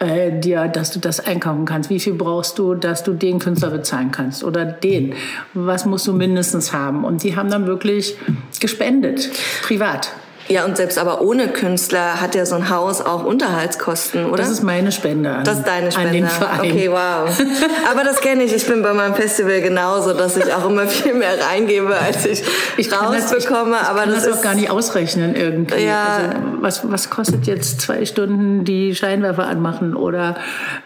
äh, 0.00 0.32
dir, 0.38 0.66
dass 0.66 0.90
du 0.90 0.98
das 0.98 1.20
einkaufen 1.20 1.64
kannst. 1.64 1.88
Wie 1.90 2.00
viel 2.00 2.14
brauchst 2.14 2.58
du, 2.58 2.74
dass 2.74 3.04
du 3.04 3.12
den 3.12 3.38
Künstler 3.38 3.70
bezahlen 3.70 4.10
kannst 4.10 4.42
oder 4.42 4.64
den? 4.64 5.14
Was 5.54 5.86
musst 5.86 6.06
du 6.08 6.12
mindestens 6.12 6.72
haben? 6.72 7.04
Und 7.04 7.22
die 7.22 7.36
haben 7.36 7.50
dann 7.50 7.66
wirklich 7.66 8.16
gespendet, 8.60 9.30
privat. 9.62 10.10
Ja, 10.52 10.64
und 10.64 10.76
selbst 10.76 10.98
aber 10.98 11.20
ohne 11.22 11.48
Künstler 11.48 12.20
hat 12.20 12.34
ja 12.34 12.44
so 12.46 12.54
ein 12.54 12.68
Haus 12.70 13.00
auch 13.00 13.24
Unterhaltskosten, 13.24 14.26
oder? 14.26 14.36
Das 14.36 14.50
ist 14.50 14.62
meine 14.62 14.92
Spende. 14.92 15.30
An, 15.30 15.44
Das 15.44 15.58
ist 15.58 15.66
deine 15.66 15.90
Spende. 15.90 16.08
An 16.08 16.14
den 16.14 16.26
Verein. 16.26 16.60
Okay, 16.60 16.90
wow. 16.90 17.42
Aber 17.90 18.04
das 18.04 18.20
kenne 18.20 18.42
ich. 18.44 18.52
Ich 18.54 18.66
bin 18.66 18.82
bei 18.82 18.92
meinem 18.92 19.14
Festival 19.14 19.60
genauso, 19.60 20.12
dass 20.12 20.36
ich 20.36 20.52
auch 20.52 20.68
immer 20.68 20.86
viel 20.86 21.14
mehr 21.14 21.32
reingebe, 21.50 21.96
als 21.96 22.26
ich, 22.26 22.42
Ich 22.76 22.88
kann 22.90 23.12
das- 23.12 23.32
rausbekomme. 23.32 23.76
ich, 23.76 23.82
ich 23.82 23.88
aber 23.88 24.00
kann 24.00 24.10
das, 24.10 24.24
das 24.24 24.26
ist 24.34 24.38
auch 24.38 24.42
gar 24.42 24.54
nicht 24.54 24.70
ausrechnen 24.70 25.34
irgendwie. 25.34 25.84
Ja. 25.84 26.04
Also, 26.04 26.36
was, 26.60 26.90
was 26.92 27.10
kostet 27.10 27.46
jetzt 27.46 27.80
zwei 27.80 28.04
Stunden 28.04 28.64
die 28.64 28.94
Scheinwerfer 28.94 29.46
anmachen 29.46 29.96
oder 29.96 30.36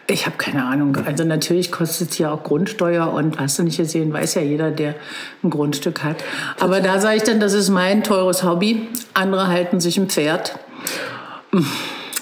ich 0.07 0.27
habe 0.27 0.37
keine 0.37 0.65
Ahnung. 0.65 0.97
Also 1.05 1.25
natürlich 1.25 1.73
kostet 1.73 2.11
es 2.13 2.19
ja 2.19 2.31
auch 2.31 2.43
Grundsteuer 2.45 3.13
und 3.13 3.39
hast 3.39 3.59
du 3.59 3.63
nicht 3.65 3.77
gesehen, 3.77 4.13
weiß 4.13 4.35
ja 4.37 4.43
jeder, 4.43 4.71
der 4.71 4.95
ein 5.43 5.51
Grundstück 5.51 6.03
hat. 6.05 6.17
Aber 6.61 6.81
da 6.81 7.01
sage 7.01 7.17
ich 7.17 7.23
dann, 7.25 7.41
das 7.41 7.53
ist 7.55 7.69
mein 7.71 8.03
teures 8.05 8.43
Hobby. 8.45 8.89
Andere 9.15 9.49
halten 9.57 9.81
sich 9.81 9.97
ein 9.97 10.09
Pferd. 10.09 10.59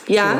Ja, 0.06 0.36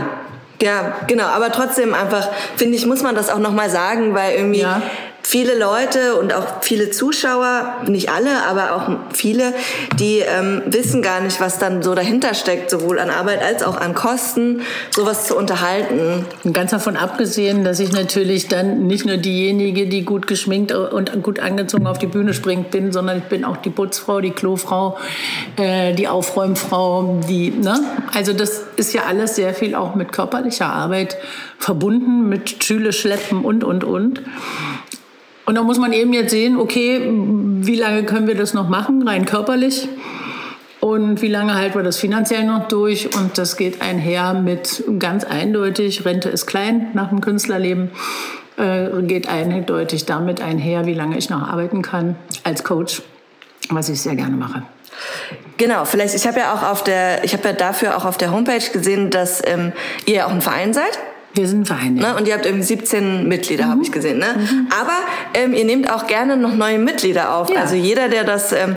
ja, 0.62 0.96
genau. 1.09 1.24
Aber 1.24 1.50
trotzdem 1.50 1.92
einfach, 1.92 2.28
finde 2.57 2.76
ich, 2.76 2.87
muss 2.87 3.02
man 3.02 3.16
das 3.16 3.30
auch 3.30 3.40
nochmal 3.40 3.68
sagen, 3.68 4.14
weil 4.14 4.37
irgendwie 4.37 4.61
Ja. 4.61 4.80
Viele 5.26 5.58
Leute 5.58 6.16
und 6.16 6.34
auch 6.34 6.62
viele 6.62 6.90
Zuschauer, 6.90 7.76
nicht 7.87 8.10
alle, 8.10 8.44
aber 8.46 8.76
auch 8.76 9.14
viele, 9.14 9.54
die 9.98 10.18
ähm, 10.18 10.62
wissen 10.66 11.00
gar 11.00 11.20
nicht, 11.22 11.40
was 11.40 11.58
dann 11.58 11.82
so 11.82 11.94
dahinter 11.94 12.34
steckt, 12.34 12.70
sowohl 12.70 12.98
an 12.98 13.08
Arbeit 13.08 13.42
als 13.42 13.62
auch 13.62 13.78
an 13.78 13.94
Kosten, 13.94 14.60
sowas 14.90 15.26
zu 15.26 15.37
unterhalten. 15.37 16.26
Ganz 16.52 16.72
davon 16.72 16.96
abgesehen, 16.96 17.64
dass 17.64 17.80
ich 17.80 17.90
natürlich 17.90 18.48
dann 18.48 18.87
nicht 18.87 19.06
nur 19.06 19.16
diejenige, 19.16 19.87
die 19.87 20.04
gut 20.04 20.26
geschminkt 20.26 20.72
und 20.72 21.22
gut 21.22 21.40
angezogen 21.40 21.87
auf 21.87 21.98
die 21.98 22.06
Bühne 22.06 22.34
springt, 22.34 22.70
bin, 22.70 22.92
sondern 22.92 23.18
ich 23.18 23.24
bin 23.24 23.44
auch 23.44 23.56
die 23.56 23.70
Putzfrau, 23.70 24.20
die 24.20 24.30
Klofrau, 24.30 24.98
äh, 25.56 25.94
die 25.94 26.06
Aufräumfrau, 26.06 27.22
die, 27.28 27.50
ne? 27.50 27.80
Also 28.12 28.34
das 28.34 28.62
ist 28.76 28.92
ja 28.92 29.04
alles 29.08 29.37
sehr 29.37 29.54
viel 29.54 29.74
auch 29.74 29.94
mit 29.94 30.12
körperlicher 30.12 30.66
Arbeit 30.66 31.16
verbunden, 31.58 32.28
mit 32.28 32.62
Schüle 32.62 32.92
schleppen 32.92 33.42
und, 33.42 33.64
und, 33.64 33.84
und. 33.84 34.20
Und 35.46 35.57
da 35.57 35.62
muss 35.62 35.78
man 35.78 35.92
eben 35.92 36.12
jetzt 36.12 36.30
sehen, 36.30 36.57
okay, 36.57 37.02
wie 37.07 37.76
lange 37.76 38.04
können 38.04 38.26
wir 38.26 38.35
das 38.35 38.54
noch 38.54 38.68
machen, 38.68 39.07
rein 39.07 39.26
körperlich? 39.26 39.88
Und 40.80 41.22
wie 41.22 41.28
lange 41.28 41.54
halten 41.54 41.76
wir 41.76 41.83
das 41.83 41.96
finanziell 41.96 42.44
noch 42.44 42.68
durch? 42.68 43.14
Und 43.16 43.38
das 43.38 43.57
geht 43.57 43.80
einher 43.80 44.35
mit 44.35 44.85
ganz 44.98 45.24
eindeutig, 45.24 46.04
Rente 46.04 46.28
ist 46.28 46.46
klein 46.46 46.88
nach 46.92 47.09
dem 47.09 47.20
Künstlerleben, 47.20 47.90
äh, 48.59 48.88
geht 49.02 49.28
eindeutig 49.28 50.04
damit 50.04 50.40
einher, 50.40 50.87
wie 50.87 50.94
lange 50.94 51.16
ich 51.16 51.30
noch 51.30 51.42
arbeiten 51.42 51.83
kann 51.83 52.16
als 52.42 52.64
Coach, 52.64 53.02
was 53.70 53.88
ich 53.88 54.00
sehr 54.00 54.14
gerne 54.14 54.37
mache. 54.37 54.62
Genau, 55.57 55.85
vielleicht, 55.85 56.14
ich 56.14 56.26
habe 56.26 56.40
ja 56.40 56.52
auch 56.52 56.62
auf 56.62 56.85
der, 56.85 57.24
ich 57.24 57.33
habe 57.33 57.48
ja 57.48 57.54
dafür 57.54 57.96
auch 57.96 58.04
auf 58.04 58.16
der 58.16 58.33
Homepage 58.33 58.70
gesehen, 58.72 59.11
dass 59.11 59.42
ähm, 59.46 59.72
ihr 60.07 60.14
ja 60.14 60.26
auch 60.26 60.33
ein 60.33 60.40
Verein 60.40 60.72
seid. 60.72 60.98
Wir 61.35 61.49
sind 61.49 61.62
ein 61.62 61.66
Verein. 61.66 61.97
Ja. 61.97 62.12
Ne? 62.12 62.16
Und 62.18 62.29
ihr 62.29 62.35
habt 62.35 62.47
irgendwie 62.47 62.64
17 62.64 63.27
Mitglieder, 63.29 63.68
habe 63.68 63.83
ich 63.83 63.90
gesehen. 63.90 64.18
Ne? 64.18 64.27
Aber 64.70 64.92
ähm, 65.35 65.53
ihr 65.53 65.64
nehmt 65.64 65.90
auch 65.92 66.07
gerne 66.07 66.37
noch 66.37 66.55
neue 66.55 66.79
Mitglieder 66.79 67.35
auf. 67.35 67.51
Ja. 67.51 67.61
Also 67.62 67.75
jeder, 67.75 68.09
der 68.09 68.23
das 68.25 68.53
ähm, 68.53 68.77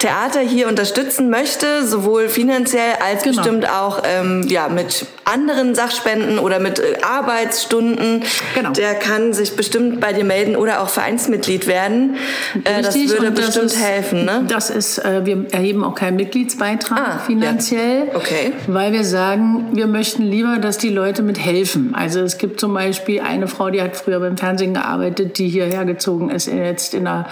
Theater 0.00 0.40
hier 0.40 0.66
unterstützen 0.68 1.30
möchte, 1.30 1.86
sowohl 1.86 2.28
finanziell 2.28 2.94
als 3.04 3.22
Genau. 3.22 3.36
bestimmt 3.36 3.68
auch 3.70 4.02
ähm, 4.04 4.44
ja, 4.48 4.68
mit 4.68 5.06
anderen 5.24 5.74
Sachspenden 5.74 6.38
oder 6.38 6.58
mit 6.58 6.78
äh, 6.78 6.96
Arbeitsstunden, 7.02 8.22
Genau. 8.54 8.70
der 8.70 8.94
kann 8.94 9.32
sich 9.32 9.56
bestimmt 9.56 10.00
bei 10.00 10.12
dir 10.12 10.24
melden 10.24 10.56
oder 10.56 10.82
auch 10.82 10.88
Vereinsmitglied 10.88 11.66
werden. 11.66 12.16
Äh, 12.64 12.82
das 12.82 12.94
Richtig, 12.94 13.10
würde 13.12 13.28
und 13.28 13.38
das 13.38 13.46
bestimmt 13.46 13.66
ist- 13.66 13.82
helfen. 13.82 14.24
Ne? 14.24 14.44
Das 14.48 14.70
ist, 14.70 14.98
äh, 14.98 15.24
wir 15.24 15.46
erheben 15.52 15.84
auch 15.84 15.94
keinen 15.94 16.16
Mitgliedsbeitrag 16.16 16.98
Ah, 16.98 17.18
finanziell, 17.26 18.08
ja. 18.08 18.16
Okay. 18.16 18.52
weil 18.66 18.92
wir 18.92 19.04
sagen, 19.04 19.68
wir 19.72 19.86
möchten 19.86 20.22
lieber, 20.22 20.58
dass 20.58 20.78
die 20.78 20.88
Leute 20.90 21.22
mithelfen. 21.22 21.94
Also 21.94 22.20
es 22.20 22.38
gibt 22.38 22.60
zum 22.60 22.74
Beispiel 22.74 23.20
eine 23.20 23.46
Frau, 23.48 23.70
die 23.70 23.80
hat 23.82 23.96
früher 23.96 24.20
beim 24.20 24.36
Fernsehen 24.36 24.74
gearbeitet, 24.74 25.38
die 25.38 25.48
hierher 25.48 25.84
gezogen 25.84 26.30
ist, 26.30 26.46
jetzt 26.46 26.94
in, 26.94 27.04
der, 27.04 27.26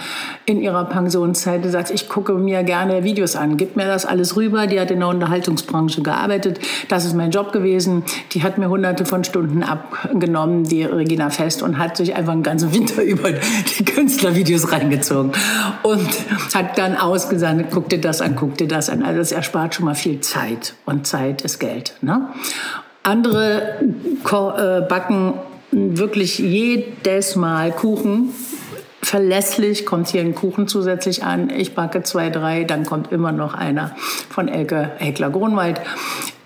in 0.45 0.61
ihrer 0.61 0.85
Pensionszeit, 0.85 1.63
die 1.65 1.69
sagt, 1.69 1.91
ich 1.91 2.09
gucke 2.09 2.33
mir 2.33 2.63
gerne 2.63 3.03
Videos 3.03 3.35
an, 3.35 3.57
gib 3.57 3.75
mir 3.75 3.85
das 3.87 4.05
alles 4.05 4.35
rüber. 4.35 4.67
Die 4.67 4.79
hat 4.79 4.91
in 4.91 4.99
der 4.99 5.09
Unterhaltungsbranche 5.09 6.01
gearbeitet, 6.01 6.59
das 6.89 7.05
ist 7.05 7.15
mein 7.15 7.31
Job 7.31 7.51
gewesen. 7.51 7.80
Die 8.31 8.43
hat 8.43 8.57
mir 8.57 8.69
hunderte 8.69 9.05
von 9.05 9.23
Stunden 9.23 9.63
abgenommen, 9.63 10.63
die 10.63 10.83
Regina 10.83 11.29
Fest, 11.29 11.61
und 11.61 11.77
hat 11.77 11.97
sich 11.97 12.15
einfach 12.15 12.33
einen 12.33 12.43
ganzen 12.43 12.73
Winter 12.73 13.01
über 13.03 13.31
die 13.31 13.85
Künstlervideos 13.85 14.71
reingezogen 14.71 15.31
und 15.83 16.09
hat 16.53 16.77
dann 16.77 16.97
ausgesandt, 16.97 17.67
guck 17.71 17.89
dir 17.89 18.01
das 18.01 18.21
an, 18.21 18.35
guck 18.35 18.57
dir 18.57 18.67
das 18.67 18.89
an. 18.89 19.03
Also 19.03 19.19
es 19.19 19.31
erspart 19.31 19.75
schon 19.75 19.85
mal 19.85 19.95
viel 19.95 20.21
Zeit 20.21 20.75
und 20.85 21.07
Zeit 21.07 21.41
ist 21.41 21.59
Geld. 21.59 21.95
Ne? 22.01 22.29
Andere 23.03 23.79
äh, 23.79 24.81
backen 24.87 25.33
wirklich 25.71 26.39
jedes 26.39 27.35
Mal 27.35 27.71
Kuchen. 27.71 28.29
Verlässlich 29.01 29.85
kommt 29.85 30.09
hier 30.09 30.21
ein 30.21 30.35
Kuchen 30.35 30.67
zusätzlich 30.67 31.23
an. 31.23 31.49
Ich 31.49 31.73
backe 31.73 32.03
zwei, 32.03 32.29
drei, 32.29 32.63
dann 32.63 32.85
kommt 32.85 33.11
immer 33.11 33.31
noch 33.31 33.55
einer 33.55 33.95
von 34.29 34.47
Elke 34.47 34.91
Heckler-Grunwald. 34.97 35.81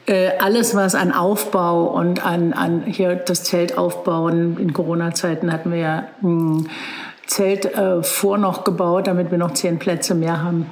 Äh, 0.07 0.31
alles, 0.39 0.75
was 0.75 0.95
an 0.95 1.11
Aufbau 1.11 1.85
und 1.85 2.25
an, 2.25 2.53
an 2.53 2.83
hier 2.85 3.15
das 3.15 3.43
Zelt 3.43 3.77
aufbauen, 3.77 4.57
in 4.59 4.73
Corona-Zeiten 4.73 5.51
hatten 5.51 5.71
wir 5.71 5.79
ja 5.79 6.03
ein 6.21 6.69
Zelt 7.25 7.65
äh, 7.65 8.03
vor 8.03 8.37
noch 8.37 8.63
gebaut, 8.63 9.07
damit 9.07 9.31
wir 9.31 9.39
noch 9.39 9.53
zehn 9.53 9.79
Plätze 9.79 10.13
mehr 10.13 10.43
haben. 10.43 10.67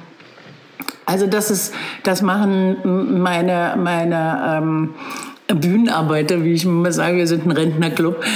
Also 1.06 1.26
das 1.26 1.50
ist, 1.50 1.74
das 2.04 2.22
machen 2.22 3.20
meine, 3.20 3.74
meine 3.76 4.60
ähm, 4.62 4.94
Bühnenarbeiter, 5.48 6.44
wie 6.44 6.52
ich 6.52 6.64
immer 6.64 6.92
sage, 6.92 7.16
wir 7.16 7.26
sind 7.26 7.46
ein 7.46 7.50
Rentnerclub. 7.50 8.22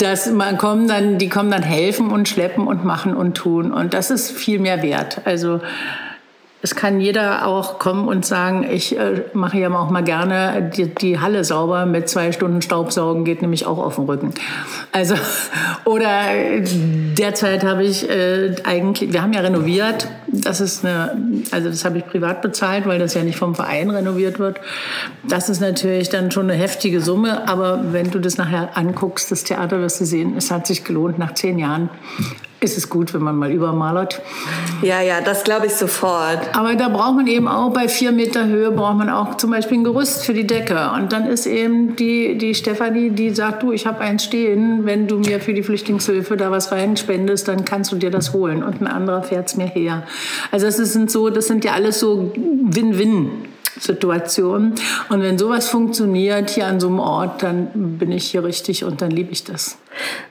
dass 0.00 0.30
man 0.30 0.58
kommen 0.58 0.88
dann, 0.88 1.18
die 1.18 1.28
kommen 1.28 1.50
dann 1.50 1.62
helfen 1.62 2.10
und 2.10 2.28
schleppen 2.28 2.66
und 2.66 2.84
machen 2.84 3.16
und 3.16 3.36
tun. 3.36 3.72
Und 3.72 3.94
das 3.94 4.10
ist 4.10 4.30
viel 4.30 4.58
mehr 4.58 4.82
wert. 4.82 5.22
Also 5.24 5.60
es 6.60 6.74
kann 6.74 7.00
jeder 7.00 7.46
auch 7.46 7.78
kommen 7.78 8.08
und 8.08 8.26
sagen, 8.26 8.66
ich 8.68 8.98
äh, 8.98 9.22
mache 9.32 9.58
ja 9.58 9.72
auch 9.72 9.90
mal 9.90 10.02
gerne 10.02 10.72
die, 10.76 10.92
die, 10.92 11.20
Halle 11.20 11.44
sauber 11.44 11.86
mit 11.86 12.08
zwei 12.08 12.32
Stunden 12.32 12.62
Staubsaugen, 12.62 13.24
geht 13.24 13.42
nämlich 13.42 13.64
auch 13.64 13.78
auf 13.78 13.94
den 13.94 14.06
Rücken. 14.06 14.34
Also, 14.90 15.14
oder 15.84 16.10
derzeit 17.16 17.62
habe 17.62 17.84
ich 17.84 18.08
äh, 18.10 18.56
eigentlich, 18.64 19.12
wir 19.12 19.22
haben 19.22 19.32
ja 19.32 19.40
renoviert, 19.40 20.08
das 20.26 20.60
ist 20.60 20.84
eine, 20.84 21.16
also 21.52 21.68
das 21.68 21.84
habe 21.84 21.98
ich 21.98 22.06
privat 22.06 22.42
bezahlt, 22.42 22.86
weil 22.86 22.98
das 22.98 23.14
ja 23.14 23.22
nicht 23.22 23.38
vom 23.38 23.54
Verein 23.54 23.90
renoviert 23.90 24.40
wird. 24.40 24.60
Das 25.28 25.48
ist 25.48 25.60
natürlich 25.60 26.08
dann 26.08 26.32
schon 26.32 26.50
eine 26.50 26.60
heftige 26.60 27.00
Summe, 27.00 27.48
aber 27.48 27.92
wenn 27.92 28.10
du 28.10 28.18
das 28.18 28.36
nachher 28.36 28.76
anguckst, 28.76 29.30
das 29.30 29.44
Theater 29.44 29.80
wirst 29.80 30.00
du 30.00 30.04
sehen, 30.04 30.34
es 30.36 30.50
hat 30.50 30.66
sich 30.66 30.82
gelohnt 30.82 31.20
nach 31.20 31.34
zehn 31.34 31.58
Jahren 31.58 31.88
ist 32.60 32.76
es 32.76 32.88
gut, 32.88 33.14
wenn 33.14 33.22
man 33.22 33.36
mal 33.36 33.50
übermalert. 33.50 34.20
Ja, 34.82 35.00
ja, 35.00 35.20
das 35.20 35.44
glaube 35.44 35.66
ich 35.66 35.74
sofort. 35.74 36.40
Aber 36.54 36.74
da 36.74 36.88
braucht 36.88 37.14
man 37.14 37.26
eben 37.26 37.46
auch 37.46 37.72
bei 37.72 37.88
vier 37.88 38.10
Meter 38.10 38.46
Höhe 38.46 38.70
braucht 38.70 38.96
man 38.96 39.10
auch 39.10 39.36
zum 39.36 39.50
Beispiel 39.50 39.78
ein 39.78 39.84
Gerüst 39.84 40.24
für 40.24 40.34
die 40.34 40.46
Decke. 40.46 40.90
Und 40.94 41.12
dann 41.12 41.26
ist 41.26 41.46
eben 41.46 41.94
die, 41.96 42.36
die 42.36 42.54
Stefanie, 42.54 43.10
die 43.10 43.30
sagt, 43.30 43.62
du, 43.62 43.72
ich 43.72 43.86
habe 43.86 44.00
eins 44.00 44.24
stehen, 44.24 44.84
wenn 44.84 45.06
du 45.06 45.18
mir 45.18 45.40
für 45.40 45.54
die 45.54 45.62
Flüchtlingshilfe 45.62 46.36
da 46.36 46.50
was 46.50 46.72
reinspendest, 46.72 47.46
dann 47.46 47.64
kannst 47.64 47.92
du 47.92 47.96
dir 47.96 48.10
das 48.10 48.32
holen. 48.32 48.62
Und 48.62 48.80
ein 48.80 48.86
anderer 48.88 49.22
fährt 49.22 49.48
es 49.48 49.56
mir 49.56 49.66
her. 49.66 50.02
Also 50.50 50.66
das 50.66 50.76
sind 50.76 51.10
so, 51.10 51.30
das 51.30 51.46
sind 51.46 51.64
ja 51.64 51.72
alles 51.72 52.00
so 52.00 52.32
Win-Win. 52.34 53.30
Situation. 53.80 54.74
Und 55.08 55.22
wenn 55.22 55.38
sowas 55.38 55.68
funktioniert 55.68 56.50
hier 56.50 56.66
an 56.66 56.80
so 56.80 56.88
einem 56.88 57.00
Ort, 57.00 57.42
dann 57.42 57.98
bin 57.98 58.12
ich 58.12 58.30
hier 58.30 58.44
richtig 58.44 58.84
und 58.84 59.02
dann 59.02 59.10
liebe 59.10 59.32
ich 59.32 59.44
das. 59.44 59.78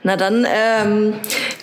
Na 0.04 0.16
dann 0.16 0.46
ähm, 0.50 1.14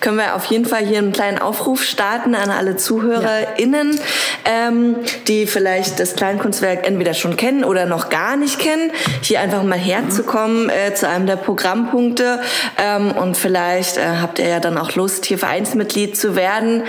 können 0.01 0.19
wir 0.19 0.35
auf 0.35 0.45
jeden 0.47 0.67
Fall 0.67 0.85
hier 0.85 0.99
einen 0.99 1.13
kleinen 1.13 1.39
Aufruf 1.39 1.83
starten 1.83 2.35
an 2.35 2.51
alle 2.51 2.77
ZuhörerInnen, 2.77 3.93
ja. 3.93 4.69
ähm, 4.69 4.97
die 5.29 5.47
vielleicht 5.47 6.01
das 6.01 6.15
Kleinkunstwerk 6.17 6.87
entweder 6.87 7.15
schon 7.15 7.37
kennen 7.37 7.65
oder 7.65 7.87
noch 7.87 8.11
gar 8.11 8.37
nicht 8.37 8.59
kennen, 8.59 8.91
hier 9.23 9.41
einfach 9.41 9.63
mal 9.63 9.79
herzukommen 9.79 10.69
äh, 10.69 10.95
zu 10.95 11.09
einem 11.09 11.27
der 11.27 11.37
Programmpunkte 11.37 12.41
ähm, 12.79 13.13
und 13.13 13.37
vielleicht 13.37 13.97
äh, 13.97 14.03
habt 14.21 14.39
ihr 14.39 14.49
ja 14.49 14.61
dann 14.61 14.77
auch 14.77 14.95
Lust, 14.95 15.25
hier 15.25 15.39
Vereinsmitglied 15.39 16.17
zu 16.17 16.37
werden 16.37 16.83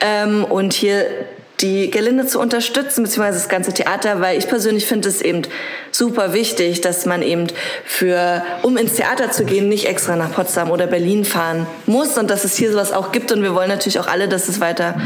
ähm, 0.00 0.44
und 0.44 0.72
hier 0.72 1.04
die 1.62 1.90
Gelinde 1.90 2.26
zu 2.26 2.40
unterstützen, 2.40 3.04
beziehungsweise 3.04 3.38
das 3.38 3.48
ganze 3.48 3.72
Theater, 3.72 4.20
weil 4.20 4.36
ich 4.36 4.48
persönlich 4.48 4.86
finde 4.86 5.08
es 5.08 5.22
eben 5.22 5.42
super 5.92 6.32
wichtig, 6.32 6.80
dass 6.80 7.06
man 7.06 7.22
eben 7.22 7.46
für, 7.84 8.42
um 8.62 8.76
ins 8.76 8.94
Theater 8.94 9.30
zu 9.30 9.44
gehen, 9.44 9.68
nicht 9.68 9.86
extra 9.86 10.16
nach 10.16 10.32
Potsdam 10.32 10.70
oder 10.70 10.86
Berlin 10.86 11.24
fahren 11.24 11.66
muss 11.86 12.18
und 12.18 12.30
dass 12.30 12.44
es 12.44 12.56
hier 12.56 12.72
sowas 12.72 12.92
auch 12.92 13.12
gibt 13.12 13.30
und 13.30 13.42
wir 13.42 13.54
wollen 13.54 13.68
natürlich 13.68 14.00
auch 14.00 14.08
alle, 14.08 14.26
dass 14.28 14.48
es 14.48 14.60
weiter 14.60 14.96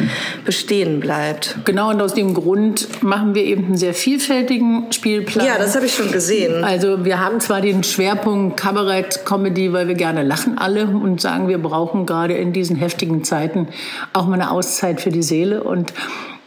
bestehen 0.44 1.00
bleibt. 1.00 1.56
Genau, 1.64 1.90
und 1.90 2.00
aus 2.00 2.14
dem 2.14 2.34
Grund 2.34 3.02
machen 3.02 3.34
wir 3.34 3.44
eben 3.44 3.66
einen 3.66 3.76
sehr 3.76 3.94
vielfältigen 3.94 4.92
Spielplan. 4.92 5.44
Ja, 5.44 5.58
das 5.58 5.74
habe 5.74 5.86
ich 5.86 5.94
schon 5.94 6.12
gesehen. 6.12 6.64
Also 6.64 7.04
wir 7.04 7.20
haben 7.20 7.40
zwar 7.40 7.60
den 7.60 7.82
Schwerpunkt 7.82 8.56
Kabarett, 8.56 9.24
Comedy, 9.24 9.72
weil 9.72 9.88
wir 9.88 9.94
gerne 9.94 10.22
lachen 10.22 10.56
alle 10.56 10.86
und 10.86 11.20
sagen, 11.20 11.48
wir 11.48 11.58
brauchen 11.58 12.06
gerade 12.06 12.34
in 12.34 12.52
diesen 12.52 12.76
heftigen 12.76 13.24
Zeiten 13.24 13.68
auch 14.12 14.26
mal 14.26 14.34
eine 14.34 14.50
Auszeit 14.50 15.00
für 15.00 15.10
die 15.10 15.22
Seele 15.22 15.62
und 15.64 15.92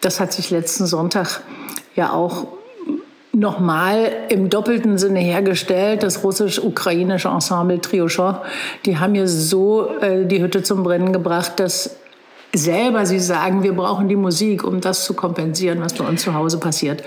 das 0.01 0.19
hat 0.19 0.31
sich 0.31 0.49
letzten 0.49 0.85
Sonntag 0.85 1.41
ja 1.95 2.13
auch 2.13 2.47
nochmal 3.31 4.11
im 4.29 4.49
doppelten 4.49 4.97
Sinne 4.97 5.19
hergestellt. 5.19 6.03
Das 6.03 6.23
russisch-ukrainische 6.23 7.29
Ensemble 7.29 7.79
Triochon, 7.79 8.37
die 8.85 8.97
haben 8.97 9.13
hier 9.13 9.27
so 9.27 9.89
äh, 10.01 10.25
die 10.25 10.41
Hütte 10.41 10.63
zum 10.63 10.83
Brennen 10.83 11.13
gebracht, 11.13 11.59
dass 11.59 11.95
selber 12.53 13.05
sie 13.05 13.19
sagen, 13.19 13.61
wir 13.61 13.73
brauchen 13.73 14.09
die 14.09 14.15
Musik, 14.15 14.63
um 14.63 14.81
das 14.81 15.03
zu 15.03 15.13
kompensieren, 15.13 15.81
was 15.81 15.93
bei 15.93 16.03
uns 16.03 16.23
zu 16.23 16.33
Hause 16.33 16.57
passiert. 16.57 17.03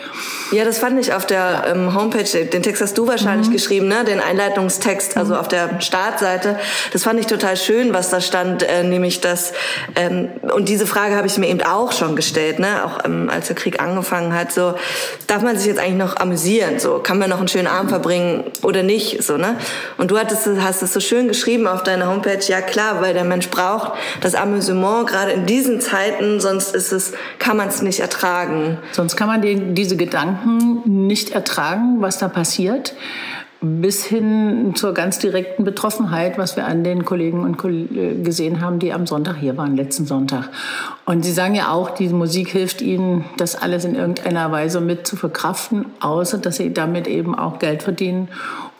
Ja, 0.53 0.65
das 0.65 0.79
fand 0.79 1.01
ich 1.01 1.13
auf 1.13 1.27
der 1.27 1.65
ähm, 1.67 1.95
Homepage, 1.95 2.45
den 2.45 2.63
Text 2.63 2.81
hast 2.81 2.97
du 2.97 3.09
wahrscheinlich 3.09 3.49
mhm. 3.49 3.53
geschrieben, 3.53 3.89
ne? 3.89 4.05
den 4.05 4.21
Einleitungstext, 4.21 5.17
also 5.17 5.35
mhm. 5.35 5.41
auf 5.41 5.49
der 5.49 5.81
Startseite. 5.81 6.59
Das 6.93 7.03
fand 7.03 7.19
ich 7.19 7.27
total 7.27 7.57
schön, 7.57 7.93
was 7.93 8.11
da 8.11 8.21
stand, 8.21 8.63
äh, 8.63 8.85
nämlich 8.85 9.21
dass, 9.21 9.53
ähm, 9.97 10.29
und 10.55 10.69
diese 10.69 10.87
Frage 10.87 11.17
habe 11.17 11.27
ich 11.27 11.37
mir 11.39 11.49
eben 11.49 11.63
auch 11.63 11.91
schon 11.91 12.15
gestellt, 12.15 12.61
ne? 12.61 12.85
auch 12.85 13.05
ähm, 13.05 13.29
als 13.29 13.49
der 13.49 13.57
Krieg 13.57 13.83
angefangen 13.83 14.35
hat, 14.35 14.53
so, 14.53 14.75
darf 15.27 15.43
man 15.43 15.57
sich 15.57 15.67
jetzt 15.67 15.81
eigentlich 15.81 15.99
noch 15.99 16.17
amüsieren, 16.17 16.79
so, 16.79 17.01
kann 17.01 17.19
man 17.19 17.29
noch 17.29 17.39
einen 17.39 17.49
schönen 17.49 17.67
Abend 17.67 17.91
verbringen 17.91 18.45
oder 18.63 18.85
nicht, 18.85 19.25
so, 19.25 19.37
ne? 19.37 19.57
Und 19.99 20.13
du 20.13 20.19
hattest, 20.19 20.49
hast 20.61 20.83
es 20.83 20.93
so 20.93 21.01
schön 21.01 21.27
geschrieben 21.27 21.67
auf 21.67 21.83
deiner 21.83 22.07
Homepage, 22.07 22.39
ja 22.47 22.61
klar, 22.61 23.01
weil 23.01 23.13
der 23.13 23.25
Mensch 23.25 23.49
braucht 23.49 23.93
das 24.21 24.37
Amüsement 24.37 25.09
gerade 25.09 25.32
in 25.33 25.47
diesen 25.47 25.81
Zeiten, 25.81 26.41
sonst 26.41 26.75
ist 26.75 26.93
es, 26.93 27.13
kann 27.39 27.57
man 27.57 27.69
es 27.69 27.83
nicht 27.83 28.01
ertragen. 28.01 28.79
Sonst 28.93 29.17
kann 29.17 29.29
man 29.29 29.43
die, 29.43 29.75
diese 29.75 29.97
Gedanken 29.97 31.07
nicht 31.07 31.31
ertragen, 31.31 31.97
was 32.01 32.19
da 32.19 32.29
passiert 32.29 32.95
bis 33.65 34.05
hin 34.05 34.73
zur 34.75 34.93
ganz 34.93 35.21
direkten 35.21 35.63
Betroffenheit, 35.63 36.37
was 36.37 36.57
wir 36.57 36.67
an 36.67 36.83
den 36.83 37.05
Kollegen 37.05 37.45
und 37.45 37.65
äh, 37.65 38.21
gesehen 38.21 38.61
haben, 38.61 38.81
die 38.81 38.93
am 38.93 39.07
Sonntag 39.07 39.37
hier 39.37 39.57
waren, 39.57 39.77
letzten 39.77 40.05
Sonntag. 40.05 40.49
Und 41.05 41.25
Sie 41.25 41.33
sagen 41.33 41.55
ja 41.55 41.71
auch, 41.71 41.91
die 41.91 42.09
Musik 42.09 42.49
hilft 42.49 42.83
Ihnen, 42.83 43.25
das 43.37 43.55
alles 43.55 43.85
in 43.85 43.95
irgendeiner 43.95 44.51
Weise 44.51 44.81
mit 44.81 45.07
zu 45.07 45.15
verkraften, 45.15 45.87
außer 46.01 46.39
dass 46.39 46.57
Sie 46.57 46.75
damit 46.75 47.07
eben 47.07 47.39
auch 47.39 47.61
Geld 47.61 47.85
verdienen 47.85 48.29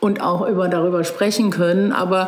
und 0.01 0.21
auch 0.21 0.45
über, 0.45 0.67
darüber 0.67 1.05
sprechen 1.05 1.49
können. 1.49 1.93
Aber 1.93 2.27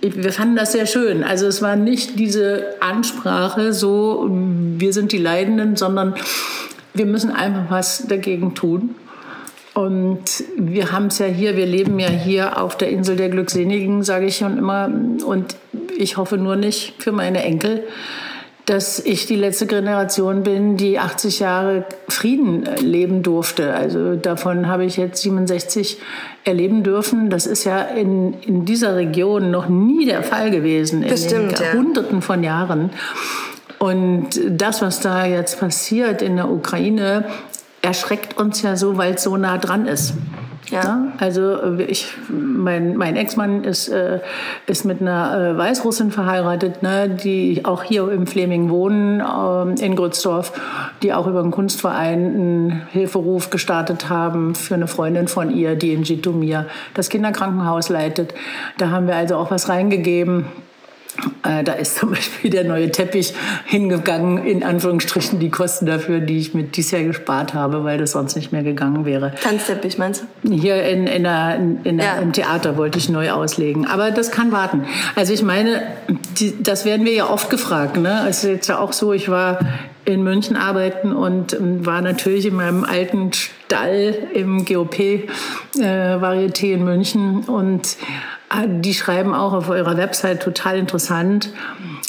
wir 0.00 0.32
fanden 0.32 0.56
das 0.56 0.72
sehr 0.72 0.86
schön. 0.86 1.24
Also 1.24 1.46
es 1.46 1.60
war 1.60 1.76
nicht 1.76 2.18
diese 2.18 2.76
Ansprache 2.80 3.72
so, 3.72 4.28
wir 4.30 4.92
sind 4.92 5.12
die 5.12 5.18
Leidenden, 5.18 5.76
sondern 5.76 6.14
wir 6.94 7.06
müssen 7.06 7.30
einfach 7.30 7.70
was 7.70 8.06
dagegen 8.06 8.54
tun. 8.54 8.94
Und 9.74 10.44
wir 10.56 10.92
haben 10.92 11.06
es 11.06 11.18
ja 11.18 11.26
hier, 11.26 11.56
wir 11.56 11.66
leben 11.66 11.98
ja 11.98 12.08
hier 12.08 12.62
auf 12.62 12.76
der 12.76 12.90
Insel 12.90 13.16
der 13.16 13.28
Glückseligen, 13.28 14.04
sage 14.04 14.26
ich 14.26 14.36
schon 14.36 14.56
immer. 14.56 14.88
Und 15.26 15.56
ich 15.98 16.16
hoffe 16.16 16.38
nur 16.38 16.54
nicht 16.54 17.02
für 17.02 17.10
meine 17.10 17.42
Enkel, 17.42 17.82
dass 18.66 18.98
ich 18.98 19.26
die 19.26 19.36
letzte 19.36 19.66
Generation 19.66 20.42
bin, 20.42 20.76
die 20.76 20.98
80 20.98 21.40
Jahre 21.40 21.84
Frieden 22.08 22.64
leben 22.80 23.22
durfte. 23.22 23.74
Also 23.74 24.16
davon 24.16 24.68
habe 24.68 24.84
ich 24.86 24.96
jetzt 24.96 25.22
67 25.22 25.98
erleben 26.44 26.82
dürfen. 26.82 27.28
Das 27.28 27.46
ist 27.46 27.64
ja 27.64 27.80
in, 27.82 28.34
in 28.42 28.64
dieser 28.64 28.96
Region 28.96 29.50
noch 29.50 29.68
nie 29.68 30.06
der 30.06 30.22
Fall 30.22 30.50
gewesen 30.50 31.02
in 31.02 31.10
Bestimmt, 31.10 31.58
den 31.58 31.64
ja. 31.64 31.72
Hunderten 31.74 32.22
von 32.22 32.42
Jahren. 32.42 32.90
Und 33.78 34.40
das, 34.48 34.80
was 34.80 35.00
da 35.00 35.26
jetzt 35.26 35.60
passiert 35.60 36.22
in 36.22 36.36
der 36.36 36.50
Ukraine, 36.50 37.26
erschreckt 37.82 38.38
uns 38.38 38.62
ja 38.62 38.76
so, 38.76 38.96
weil 38.96 39.14
es 39.14 39.22
so 39.22 39.36
nah 39.36 39.58
dran 39.58 39.86
ist. 39.86 40.14
Ja. 40.70 41.12
Also 41.18 41.60
äh, 41.60 41.82
ich, 41.84 42.08
mein, 42.28 42.96
mein 42.96 43.16
Ex-Mann 43.16 43.64
ist, 43.64 43.88
äh, 43.88 44.20
ist 44.66 44.84
mit 44.84 45.00
einer 45.00 45.52
äh, 45.52 45.58
Weißrussin 45.58 46.10
verheiratet, 46.10 46.82
ne, 46.82 47.08
die 47.08 47.64
auch 47.64 47.82
hier 47.82 48.10
im 48.10 48.26
Fleming 48.26 48.70
wohnen, 48.70 49.20
äh, 49.20 49.84
in 49.84 49.96
Grützdorf, 49.96 50.52
die 51.02 51.12
auch 51.12 51.26
über 51.26 51.40
einen 51.40 51.50
Kunstverein 51.50 52.34
einen 52.34 52.82
Hilferuf 52.90 53.50
gestartet 53.50 54.08
haben 54.08 54.54
für 54.54 54.74
eine 54.74 54.86
Freundin 54.86 55.28
von 55.28 55.50
ihr, 55.50 55.76
die 55.76 55.92
in 55.92 56.02
Jitomir 56.02 56.66
das 56.94 57.08
Kinderkrankenhaus 57.08 57.88
leitet. 57.88 58.34
Da 58.78 58.90
haben 58.90 59.06
wir 59.06 59.16
also 59.16 59.36
auch 59.36 59.50
was 59.50 59.68
reingegeben. 59.68 60.46
Äh, 61.44 61.62
da 61.62 61.74
ist 61.74 61.96
zum 61.96 62.10
Beispiel 62.10 62.50
der 62.50 62.64
neue 62.64 62.90
Teppich 62.90 63.34
hingegangen, 63.66 64.44
in 64.44 64.64
Anführungsstrichen 64.64 65.38
die 65.38 65.50
Kosten 65.50 65.86
dafür, 65.86 66.20
die 66.20 66.38
ich 66.38 66.54
mit 66.54 66.76
dies 66.76 66.90
Jahr 66.90 67.02
gespart 67.02 67.54
habe, 67.54 67.84
weil 67.84 67.98
das 67.98 68.12
sonst 68.12 68.36
nicht 68.36 68.52
mehr 68.52 68.62
gegangen 68.62 69.04
wäre. 69.04 69.32
Tanzteppich 69.42 69.98
meinst 69.98 70.24
du? 70.42 70.52
Hier 70.52 70.82
in, 70.84 71.06
in 71.06 71.24
der, 71.24 71.56
in 71.84 71.98
der, 71.98 72.06
ja. 72.06 72.18
im 72.18 72.32
Theater 72.32 72.76
wollte 72.76 72.98
ich 72.98 73.08
neu 73.08 73.30
auslegen. 73.30 73.86
Aber 73.86 74.10
das 74.10 74.30
kann 74.30 74.52
warten. 74.52 74.84
Also 75.14 75.32
ich 75.32 75.42
meine, 75.42 75.82
die, 76.38 76.62
das 76.62 76.84
werden 76.84 77.06
wir 77.06 77.12
ja 77.12 77.30
oft 77.30 77.50
gefragt. 77.50 77.96
Ne? 77.96 78.26
Es 78.28 78.44
ist 78.44 78.50
jetzt 78.50 78.68
ja 78.68 78.78
auch 78.78 78.92
so, 78.92 79.12
ich 79.12 79.28
war 79.28 79.58
in 80.04 80.22
München 80.22 80.56
arbeiten 80.56 81.12
und 81.12 81.54
ähm, 81.54 81.86
war 81.86 82.02
natürlich 82.02 82.46
in 82.46 82.54
meinem 82.54 82.84
alten 82.84 83.32
Stall 83.32 84.14
im 84.34 84.64
GOP-Varieté 84.64 86.64
äh, 86.64 86.74
in 86.74 86.84
München 86.84 87.40
und 87.44 87.96
die 88.66 88.94
schreiben 88.94 89.34
auch 89.34 89.52
auf 89.52 89.68
eurer 89.68 89.96
Website 89.96 90.42
total 90.42 90.78
interessant. 90.78 91.50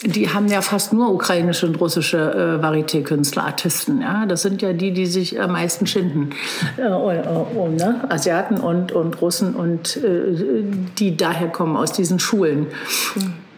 Die 0.03 0.29
haben 0.29 0.47
ja 0.47 0.61
fast 0.61 0.93
nur 0.93 1.11
ukrainische 1.11 1.65
und 1.65 1.79
russische 1.79 2.17
äh, 2.17 2.63
Varieté-Künstler, 2.63 3.45
Artisten. 3.45 4.01
Ja? 4.01 4.25
Das 4.25 4.41
sind 4.41 4.61
ja 4.61 4.73
die, 4.73 4.91
die 4.91 5.05
sich 5.05 5.39
am 5.39 5.53
meisten 5.53 5.87
schinden. 5.87 6.31
Äh, 6.77 6.81
äh, 6.81 7.69
ne? 7.69 8.05
Asiaten 8.09 8.57
und, 8.57 8.91
und 8.91 9.21
Russen 9.21 9.55
und 9.55 9.97
äh, 9.97 10.63
die 10.97 11.17
daher 11.17 11.47
kommen 11.47 11.75
aus 11.77 11.91
diesen 11.91 12.19
Schulen. 12.19 12.67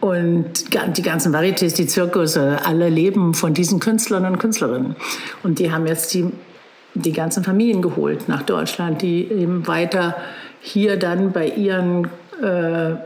Und 0.00 0.72
die 0.96 1.02
ganzen 1.02 1.34
Varietés, 1.34 1.74
die 1.74 1.86
Zirkusse, 1.86 2.58
alle 2.64 2.88
leben 2.88 3.34
von 3.34 3.52
diesen 3.52 3.80
Künstlern 3.80 4.24
und 4.26 4.38
Künstlerinnen. 4.38 4.94
Und 5.42 5.58
die 5.58 5.72
haben 5.72 5.86
jetzt 5.86 6.14
die, 6.14 6.30
die 6.94 7.12
ganzen 7.12 7.42
Familien 7.42 7.82
geholt 7.82 8.28
nach 8.28 8.42
Deutschland, 8.42 9.02
die 9.02 9.24
eben 9.24 9.66
weiter 9.66 10.14
hier 10.60 10.96
dann 10.96 11.32
bei 11.32 11.48
ihren 11.48 12.08
äh, 12.42 12.96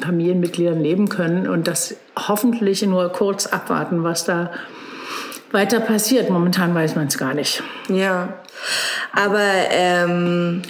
Familienmitgliedern 0.00 0.80
leben 0.80 1.08
können 1.08 1.48
und 1.48 1.66
das 1.66 1.96
hoffentlich 2.16 2.82
nur 2.82 3.10
kurz 3.10 3.46
abwarten, 3.46 4.04
was 4.04 4.24
da 4.24 4.50
weiter 5.52 5.80
passiert. 5.80 6.30
Momentan 6.30 6.74
weiß 6.74 6.96
man 6.96 7.06
es 7.06 7.18
gar 7.18 7.34
nicht. 7.34 7.62
Ja, 7.88 8.34
aber 9.12 9.48
ähm, 9.70 10.62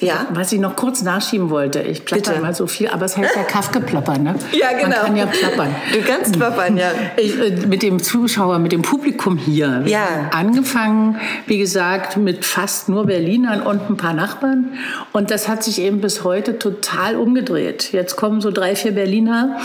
ja. 0.00 0.26
Was 0.32 0.52
ich 0.52 0.60
noch 0.60 0.76
kurz 0.76 1.02
nachschieben 1.02 1.50
wollte, 1.50 1.80
ich 1.80 2.04
plapper 2.04 2.38
mal 2.40 2.54
so 2.54 2.66
viel, 2.66 2.88
aber 2.88 3.06
es 3.06 3.16
heißt 3.16 3.34
ja 3.34 3.44
Kafke 3.44 3.80
plappern, 3.80 4.22
ne? 4.22 4.34
Ja, 4.52 4.72
genau. 4.72 4.88
Man 4.88 5.06
kann 5.06 5.16
ja 5.16 5.26
plappern. 5.26 5.74
Du 5.92 6.00
kannst 6.02 6.36
plappern, 6.36 6.76
ja. 6.76 6.90
Ich, 7.16 7.38
äh, 7.38 7.66
mit 7.66 7.82
dem 7.82 8.02
Zuschauer, 8.02 8.58
mit 8.58 8.72
dem 8.72 8.82
Publikum 8.82 9.38
hier. 9.38 9.82
Ja. 9.86 10.30
Angefangen, 10.32 11.18
wie 11.46 11.58
gesagt, 11.58 12.16
mit 12.16 12.44
fast 12.44 12.88
nur 12.88 13.06
Berlinern 13.06 13.62
und 13.62 13.90
ein 13.90 13.96
paar 13.96 14.14
Nachbarn. 14.14 14.74
Und 15.12 15.30
das 15.30 15.48
hat 15.48 15.62
sich 15.64 15.80
eben 15.80 16.00
bis 16.00 16.24
heute 16.24 16.58
total 16.58 17.16
umgedreht. 17.16 17.92
Jetzt 17.92 18.16
kommen 18.16 18.40
so 18.40 18.50
drei, 18.50 18.76
vier 18.76 18.92
Berliner, 18.92 19.58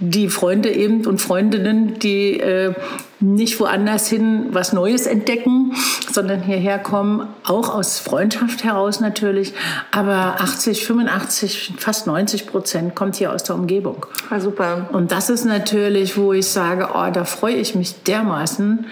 die 0.00 0.28
Freunde 0.28 0.70
eben 0.70 1.06
und 1.06 1.20
Freundinnen, 1.20 1.98
die 1.98 2.38
äh, 2.38 2.74
nicht 3.20 3.58
woanders 3.58 4.08
hin 4.08 4.48
was 4.52 4.72
Neues 4.72 5.06
entdecken, 5.06 5.72
sondern 6.12 6.42
hierher 6.42 6.78
kommen, 6.78 7.26
auch 7.44 7.74
aus 7.74 7.98
Freundschaft 7.98 8.62
heraus 8.62 9.00
natürlich. 9.00 9.54
Aber 9.90 10.36
80, 10.40 10.86
85, 10.86 11.74
fast 11.78 12.06
90 12.06 12.46
Prozent 12.46 12.94
kommt 12.94 13.16
hier 13.16 13.32
aus 13.32 13.42
der 13.42 13.56
Umgebung. 13.56 14.06
Ah, 14.30 14.40
super. 14.40 14.88
Und 14.92 15.10
das 15.10 15.30
ist 15.30 15.44
natürlich, 15.44 16.16
wo 16.16 16.32
ich 16.32 16.46
sage, 16.46 16.90
oh, 16.94 17.10
da 17.12 17.24
freue 17.24 17.56
ich 17.56 17.74
mich 17.74 18.02
dermaßen, 18.04 18.86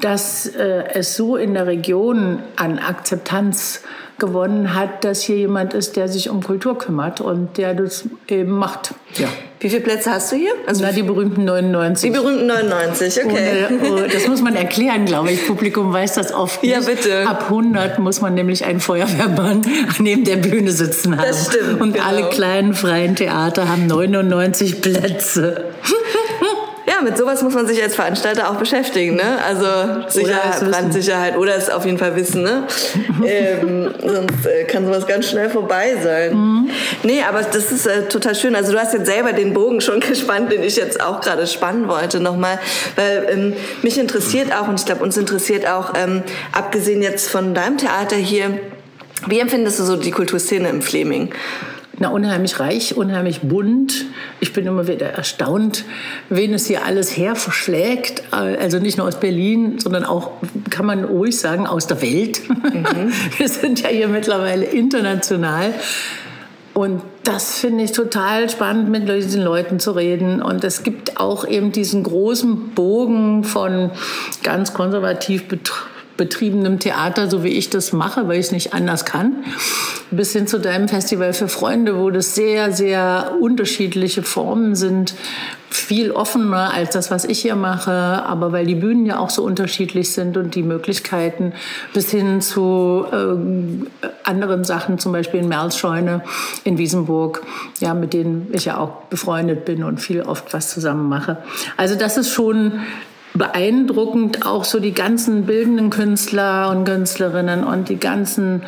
dass 0.00 0.46
äh, 0.46 0.84
es 0.94 1.16
so 1.16 1.36
in 1.36 1.54
der 1.54 1.66
Region 1.66 2.40
an 2.56 2.78
Akzeptanz 2.78 3.82
gewonnen 4.18 4.74
hat, 4.74 5.04
dass 5.04 5.22
hier 5.22 5.36
jemand 5.36 5.74
ist, 5.74 5.96
der 5.96 6.08
sich 6.08 6.30
um 6.30 6.42
Kultur 6.42 6.78
kümmert 6.78 7.20
und 7.20 7.58
der 7.58 7.74
das 7.74 8.04
eben 8.28 8.52
macht. 8.52 8.94
Ja. 9.14 9.28
Wie 9.60 9.70
viele 9.70 9.82
Plätze 9.82 10.10
hast 10.10 10.32
du 10.32 10.36
hier? 10.36 10.52
Also 10.66 10.84
Na, 10.84 10.92
die 10.92 11.02
berühmten 11.02 11.44
99. 11.44 12.10
Die 12.10 12.16
berühmten 12.16 12.46
99, 12.46 13.24
okay. 13.24 13.66
Und, 13.68 13.82
oh, 13.90 14.06
das 14.10 14.26
muss 14.28 14.42
man 14.42 14.54
erklären, 14.54 15.06
glaube 15.06 15.32
ich. 15.32 15.46
Publikum 15.46 15.92
weiß 15.92 16.14
das 16.14 16.32
oft 16.32 16.62
nicht. 16.62 16.72
Ja, 16.72 16.80
bitte. 16.80 17.26
Ab 17.26 17.44
100 17.48 17.98
muss 17.98 18.20
man 18.20 18.34
nämlich 18.34 18.64
einen 18.64 18.80
Feuerwehrmann 18.80 19.62
neben 19.98 20.24
der 20.24 20.36
Bühne 20.36 20.70
sitzen 20.72 21.16
haben. 21.16 21.26
Das 21.26 21.46
stimmt. 21.46 21.80
Und 21.80 21.94
genau. 21.94 22.06
alle 22.06 22.28
kleinen 22.28 22.74
freien 22.74 23.16
Theater 23.16 23.68
haben 23.68 23.86
99 23.86 24.80
Plätze. 24.80 25.64
Mit 27.06 27.16
sowas 27.16 27.40
muss 27.40 27.54
man 27.54 27.68
sich 27.68 27.80
als 27.80 27.94
Veranstalter 27.94 28.50
auch 28.50 28.56
beschäftigen, 28.56 29.14
ne? 29.14 29.38
Also 29.46 29.64
Sicherheit, 30.08 30.58
Brandsicherheit 30.68 31.36
oder 31.36 31.54
es 31.54 31.70
auf 31.70 31.84
jeden 31.84 31.98
Fall 31.98 32.16
wissen, 32.16 32.42
ne? 32.42 32.66
ähm, 33.24 33.94
sonst 34.00 34.44
äh, 34.44 34.64
kann 34.64 34.84
sowas 34.84 35.06
ganz 35.06 35.30
schnell 35.30 35.48
vorbei 35.48 35.94
sein. 36.02 36.34
Mhm. 36.34 36.70
Nee, 37.04 37.22
aber 37.22 37.42
das 37.42 37.70
ist 37.70 37.86
äh, 37.86 38.08
total 38.08 38.34
schön. 38.34 38.56
Also 38.56 38.72
du 38.72 38.80
hast 38.80 38.92
jetzt 38.92 39.06
selber 39.06 39.32
den 39.32 39.54
Bogen 39.54 39.80
schon 39.80 40.00
gespannt, 40.08 40.50
den 40.50 40.64
ich 40.64 40.74
jetzt 40.74 41.00
auch 41.00 41.20
gerade 41.20 41.46
spannen 41.46 41.86
wollte 41.86 42.18
nochmal, 42.18 42.58
weil 42.96 43.28
ähm, 43.30 43.52
mich 43.82 43.98
interessiert 43.98 44.52
auch 44.52 44.66
und 44.66 44.80
ich 44.80 44.86
glaube 44.86 45.04
uns 45.04 45.16
interessiert 45.16 45.64
auch, 45.64 45.92
ähm, 45.96 46.24
abgesehen 46.50 47.02
jetzt 47.02 47.30
von 47.30 47.54
deinem 47.54 47.78
Theater 47.78 48.16
hier, 48.16 48.58
wie 49.28 49.38
empfindest 49.38 49.78
du 49.78 49.84
so 49.84 49.94
die 49.94 50.10
Kulturszene 50.10 50.68
im 50.68 50.82
Fleming? 50.82 51.30
Na, 51.98 52.08
unheimlich 52.08 52.60
reich, 52.60 52.96
unheimlich 52.96 53.40
bunt. 53.40 54.04
Ich 54.40 54.52
bin 54.52 54.66
immer 54.66 54.86
wieder 54.86 55.06
erstaunt, 55.06 55.84
wen 56.28 56.52
es 56.52 56.66
hier 56.66 56.84
alles 56.84 57.16
her 57.16 57.36
verschlägt. 57.36 58.22
Also 58.32 58.78
nicht 58.78 58.98
nur 58.98 59.06
aus 59.06 59.18
Berlin, 59.18 59.78
sondern 59.78 60.04
auch, 60.04 60.32
kann 60.68 60.84
man 60.84 61.04
ruhig 61.04 61.38
sagen, 61.38 61.66
aus 61.66 61.86
der 61.86 62.02
Welt. 62.02 62.42
Mhm. 62.48 63.12
Wir 63.38 63.48
sind 63.48 63.80
ja 63.80 63.88
hier 63.88 64.08
mittlerweile 64.08 64.66
international. 64.66 65.72
Und 66.74 67.00
das 67.24 67.58
finde 67.58 67.84
ich 67.84 67.92
total 67.92 68.50
spannend, 68.50 68.90
mit 68.90 69.08
diesen 69.08 69.42
Leuten 69.42 69.80
zu 69.80 69.92
reden. 69.92 70.42
Und 70.42 70.62
es 70.64 70.82
gibt 70.82 71.18
auch 71.18 71.48
eben 71.48 71.72
diesen 71.72 72.02
großen 72.02 72.72
Bogen 72.74 73.44
von 73.44 73.90
ganz 74.42 74.74
konservativ 74.74 75.48
betrachtet 75.48 75.95
betriebenem 76.16 76.78
Theater, 76.78 77.28
so 77.30 77.44
wie 77.44 77.50
ich 77.50 77.70
das 77.70 77.92
mache, 77.92 78.28
weil 78.28 78.38
ich 78.38 78.46
es 78.46 78.52
nicht 78.52 78.74
anders 78.74 79.04
kann, 79.04 79.44
bis 80.10 80.32
hin 80.32 80.46
zu 80.46 80.58
deinem 80.58 80.88
Festival 80.88 81.32
für 81.32 81.48
Freunde, 81.48 81.98
wo 81.98 82.10
das 82.10 82.34
sehr, 82.34 82.72
sehr 82.72 83.32
unterschiedliche 83.40 84.22
Formen 84.22 84.74
sind, 84.74 85.14
viel 85.68 86.10
offener 86.10 86.72
als 86.72 86.90
das, 86.90 87.10
was 87.10 87.24
ich 87.24 87.40
hier 87.40 87.54
mache, 87.54 87.90
aber 87.90 88.52
weil 88.52 88.66
die 88.66 88.74
Bühnen 88.74 89.04
ja 89.04 89.18
auch 89.18 89.30
so 89.30 89.42
unterschiedlich 89.42 90.12
sind 90.12 90.36
und 90.36 90.54
die 90.54 90.62
Möglichkeiten 90.62 91.52
bis 91.92 92.10
hin 92.10 92.40
zu 92.40 93.04
äh, 93.12 94.08
anderen 94.24 94.64
Sachen, 94.64 94.98
zum 94.98 95.12
Beispiel 95.12 95.40
in 95.40 95.48
Merlscheune 95.48 96.22
in 96.64 96.78
Wiesenburg, 96.78 97.42
ja, 97.80 97.94
mit 97.94 98.14
denen 98.14 98.48
ich 98.52 98.64
ja 98.64 98.78
auch 98.78 99.02
befreundet 99.10 99.64
bin 99.64 99.84
und 99.84 100.00
viel 100.00 100.22
oft 100.22 100.52
was 100.54 100.70
zusammen 100.70 101.08
mache. 101.08 101.38
Also 101.76 101.94
das 101.94 102.16
ist 102.16 102.32
schon 102.32 102.80
beeindruckend 103.38 104.46
auch 104.46 104.64
so 104.64 104.80
die 104.80 104.92
ganzen 104.92 105.46
bildenden 105.46 105.90
Künstler 105.90 106.70
und 106.70 106.84
Künstlerinnen 106.84 107.64
und 107.64 107.88
die 107.88 107.98
ganzen, 107.98 108.62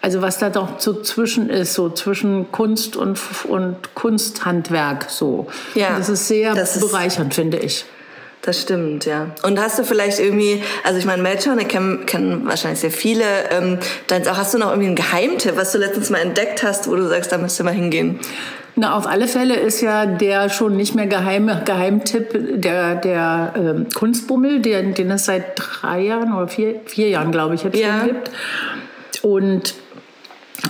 also 0.00 0.22
was 0.22 0.38
da 0.38 0.50
doch 0.50 0.80
so 0.80 1.00
zwischen 1.02 1.50
ist, 1.50 1.74
so 1.74 1.90
zwischen 1.90 2.50
Kunst 2.52 2.96
und, 2.96 3.20
und 3.48 3.94
Kunsthandwerk 3.94 5.06
so. 5.08 5.46
Ja, 5.74 5.98
das 5.98 6.08
ist 6.08 6.28
sehr 6.28 6.54
das 6.54 6.78
bereichernd, 6.80 7.32
ist 7.32 7.36
finde 7.36 7.58
ich. 7.58 7.84
Das 8.44 8.60
stimmt, 8.60 9.06
ja. 9.06 9.28
Und 9.42 9.58
hast 9.58 9.78
du 9.78 9.84
vielleicht 9.84 10.18
irgendwie, 10.18 10.62
also 10.82 10.98
ich 10.98 11.06
meine, 11.06 11.22
Melchior, 11.22 11.56
ich 11.56 11.66
kennen, 11.66 12.04
kennen 12.04 12.44
wahrscheinlich 12.44 12.80
sehr 12.80 12.90
viele, 12.90 13.24
ähm, 13.50 13.78
dann 14.06 14.28
auch, 14.28 14.36
hast 14.36 14.52
du 14.52 14.58
noch 14.58 14.68
irgendwie 14.68 14.88
einen 14.88 14.96
Geheimtipp, 14.96 15.56
was 15.56 15.72
du 15.72 15.78
letztens 15.78 16.10
mal 16.10 16.18
entdeckt 16.18 16.62
hast, 16.62 16.86
wo 16.86 16.94
du 16.94 17.08
sagst, 17.08 17.32
da 17.32 17.38
müsst 17.38 17.58
ihr 17.58 17.64
mal 17.64 17.72
hingehen? 17.72 18.20
Na, 18.76 18.96
auf 18.96 19.06
alle 19.06 19.28
Fälle 19.28 19.54
ist 19.54 19.80
ja 19.82 20.04
der 20.04 20.48
schon 20.50 20.76
nicht 20.76 20.94
mehr 20.94 21.06
geheime 21.06 21.62
Geheimtipp 21.64 22.60
der, 22.60 22.96
der 22.96 23.54
ähm, 23.56 23.86
Kunstbummel, 23.94 24.60
den, 24.60 24.94
den 24.94 25.10
es 25.12 25.26
seit 25.26 25.52
drei 25.56 26.00
Jahren 26.00 26.34
oder 26.34 26.48
vier, 26.48 26.80
vier 26.86 27.08
Jahren, 27.08 27.30
glaube 27.30 27.54
ich, 27.54 27.62
jetzt 27.62 27.78
ja. 27.78 28.00
schon 28.00 28.06
gibt. 28.08 28.30
Und 29.22 29.74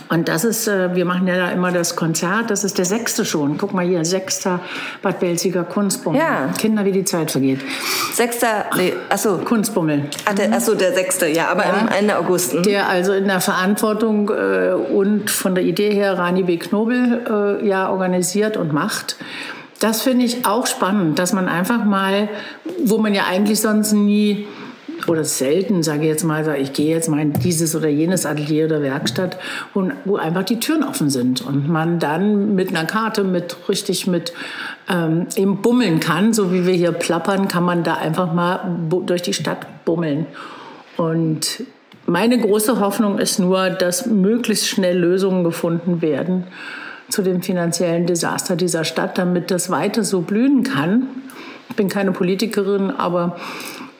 und 0.09 0.29
das 0.29 0.45
ist, 0.45 0.69
äh, 0.69 0.95
wir 0.95 1.05
machen 1.05 1.27
ja 1.27 1.37
da 1.37 1.51
immer 1.51 1.73
das 1.73 1.97
Konzert, 1.97 2.51
das 2.51 2.65
ist 2.65 2.79
der 2.79 2.85
sechste 2.85 3.25
schon. 3.25 3.59
Guck 3.59 3.73
mal 3.73 3.85
hier, 3.85 4.05
sechster 4.05 4.61
Bad 5.03 5.21
Belziger 5.21 5.65
Kunstbummel. 5.65 6.21
Ja. 6.21 6.51
Kinder, 6.59 6.85
wie 6.85 6.93
die 6.93 7.05
Zeit 7.05 7.31
vergeht. 7.31 7.61
Sechster, 8.13 8.67
nee, 8.77 8.93
achso. 9.09 9.39
Kunstbummel. 9.39 10.11
Ach, 10.27 10.35
der, 10.35 10.53
achso, 10.53 10.75
der 10.75 10.93
sechste, 10.93 11.27
ja, 11.27 11.49
aber 11.49 11.65
ja. 11.65 11.89
Ende 11.99 12.19
August. 12.19 12.53
Hm? 12.53 12.63
Der 12.63 12.89
also 12.89 13.13
in 13.13 13.27
der 13.27 13.41
Verantwortung 13.41 14.31
äh, 14.31 14.73
und 14.73 15.31
von 15.31 15.55
der 15.55 15.65
Idee 15.65 15.91
her 15.91 16.19
Rani 16.19 16.43
B. 16.43 16.59
Knobel 16.59 17.61
äh, 17.63 17.67
ja 17.67 17.91
organisiert 17.91 18.57
und 18.57 18.73
macht. 18.73 19.17
Das 19.81 20.03
finde 20.03 20.25
ich 20.25 20.47
auch 20.47 20.67
spannend, 20.67 21.19
dass 21.19 21.33
man 21.33 21.49
einfach 21.49 21.85
mal, 21.85 22.29
wo 22.85 22.99
man 22.99 23.15
ja 23.15 23.25
eigentlich 23.29 23.61
sonst 23.61 23.93
nie 23.93 24.47
oder 25.09 25.25
selten, 25.25 25.83
sage 25.83 26.03
ich 26.03 26.09
jetzt 26.09 26.25
mal, 26.25 26.57
ich 26.61 26.73
gehe 26.73 26.95
jetzt 26.95 27.09
mal 27.09 27.21
in 27.21 27.33
dieses 27.33 27.75
oder 27.75 27.89
jenes 27.89 28.27
Atelier 28.27 28.67
oder 28.67 28.83
Werkstatt, 28.83 29.39
wo, 29.73 29.91
wo 30.05 30.17
einfach 30.17 30.45
die 30.45 30.61
Türen 30.61 30.83
offen 30.83 31.11
sind 31.11 31.43
und 31.43 31.69
man 31.69 31.99
dann 31.99 32.55
mit 32.55 32.71
einer 32.71 32.87
Karte, 32.87 33.25
mit 33.25 33.57
richtig 33.69 34.07
mit 34.07 34.33
ähm, 34.89 35.27
eben 35.37 35.63
bummeln 35.63 36.01
kann, 36.01 36.33
so 36.33 36.53
wie 36.53 36.67
wir 36.67 36.75
hier 36.75 36.93
plappern, 36.93 37.49
kann 37.49 37.65
man 37.65 37.83
da 37.85 37.95
einfach 37.95 38.33
mal 38.33 38.61
durch 39.07 39.23
die 39.23 39.35
Stadt 39.35 39.85
bummeln. 39.85 40.27
Und 40.97 41.65
meine 42.07 42.39
große 42.39 42.81
Hoffnung 42.81 43.19
ist 43.19 43.39
nur, 43.39 43.71
dass 43.71 44.07
möglichst 44.07 44.69
schnell 44.69 44.99
Lösungen 44.99 45.43
gefunden 45.43 46.03
werden 46.03 46.45
zu 47.09 47.23
dem 47.23 47.43
finanziellen 47.43 48.07
Desaster 48.07 48.57
dieser 48.57 48.85
Stadt, 48.85 49.19
damit 49.19 49.51
das 49.51 49.71
weiter 49.71 50.05
so 50.05 50.21
blühen 50.21 50.63
kann. 50.63 51.07
Ich 51.71 51.77
bin 51.77 51.89
keine 51.89 52.13
Politikerin, 52.13 52.91
aber 52.91 53.37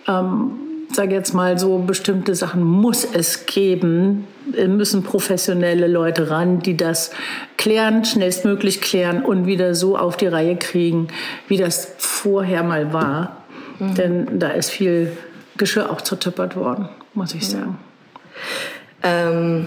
ähm, 0.07 0.53
sage 0.95 1.15
jetzt 1.15 1.35
mal 1.35 1.59
so, 1.59 1.79
bestimmte 1.79 2.35
Sachen 2.35 2.63
muss 2.63 3.05
es 3.05 3.47
geben, 3.47 4.27
müssen 4.67 5.03
professionelle 5.03 5.87
Leute 5.87 6.31
ran, 6.31 6.61
die 6.61 6.77
das 6.77 7.11
klären, 7.57 8.05
schnellstmöglich 8.05 8.81
klären 8.81 9.25
und 9.25 9.47
wieder 9.47 9.75
so 9.75 9.97
auf 9.97 10.17
die 10.17 10.27
Reihe 10.27 10.57
kriegen, 10.57 11.09
wie 11.49 11.57
das 11.57 11.93
vorher 11.99 12.63
mal 12.63 12.93
war. 12.93 13.45
Mhm. 13.79 13.95
Denn 13.95 14.39
da 14.39 14.49
ist 14.49 14.71
viel 14.71 15.17
Geschirr 15.57 15.91
auch 15.91 16.01
zertöppert 16.01 16.57
worden, 16.57 16.89
muss 17.15 17.35
ich 17.35 17.49
sagen. 17.49 17.79
Ähm, 19.03 19.67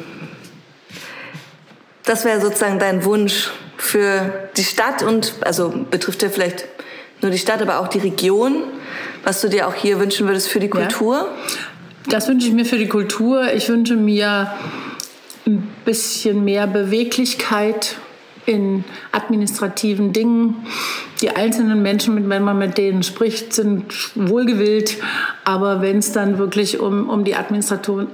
das 2.03 2.25
wäre 2.25 2.39
sozusagen 2.39 2.79
dein 2.79 3.03
Wunsch 3.03 3.51
für 3.77 4.49
die 4.55 4.63
Stadt 4.63 5.03
und, 5.03 5.35
also 5.41 5.73
betrifft 5.91 6.23
ja 6.23 6.29
vielleicht 6.29 6.65
nur 7.21 7.31
die 7.31 7.37
Stadt, 7.37 7.61
aber 7.61 7.79
auch 7.79 7.87
die 7.87 7.99
Region, 7.99 8.63
was 9.27 9.41
du 9.41 9.49
dir 9.49 9.67
auch 9.67 9.73
hier 9.73 9.99
wünschen 9.99 10.25
würdest 10.25 10.47
für 10.47 10.61
die 10.61 10.69
Kultur? 10.69 11.15
Ja. 11.15 11.27
Das 12.07 12.29
wünsche 12.29 12.47
ich 12.47 12.53
mir 12.53 12.63
für 12.63 12.77
die 12.77 12.87
Kultur. 12.87 13.51
Ich 13.51 13.67
wünsche 13.67 13.97
mir 13.97 14.53
ein 15.45 15.67
bisschen 15.83 16.45
mehr 16.45 16.65
Beweglichkeit 16.65 17.97
in 18.45 18.85
administrativen 19.11 20.13
Dingen. 20.13 20.65
Die 21.19 21.29
einzelnen 21.31 21.81
Menschen, 21.81 22.29
wenn 22.29 22.41
man 22.41 22.57
mit 22.57 22.77
denen 22.77 23.03
spricht, 23.03 23.51
sind 23.51 23.93
wohlgewillt. 24.15 24.95
Aber 25.43 25.81
wenn 25.81 25.97
es 25.97 26.13
dann 26.13 26.37
wirklich 26.37 26.79
um, 26.79 27.09
um 27.09 27.25
die 27.25 27.35
Administration 27.35 28.07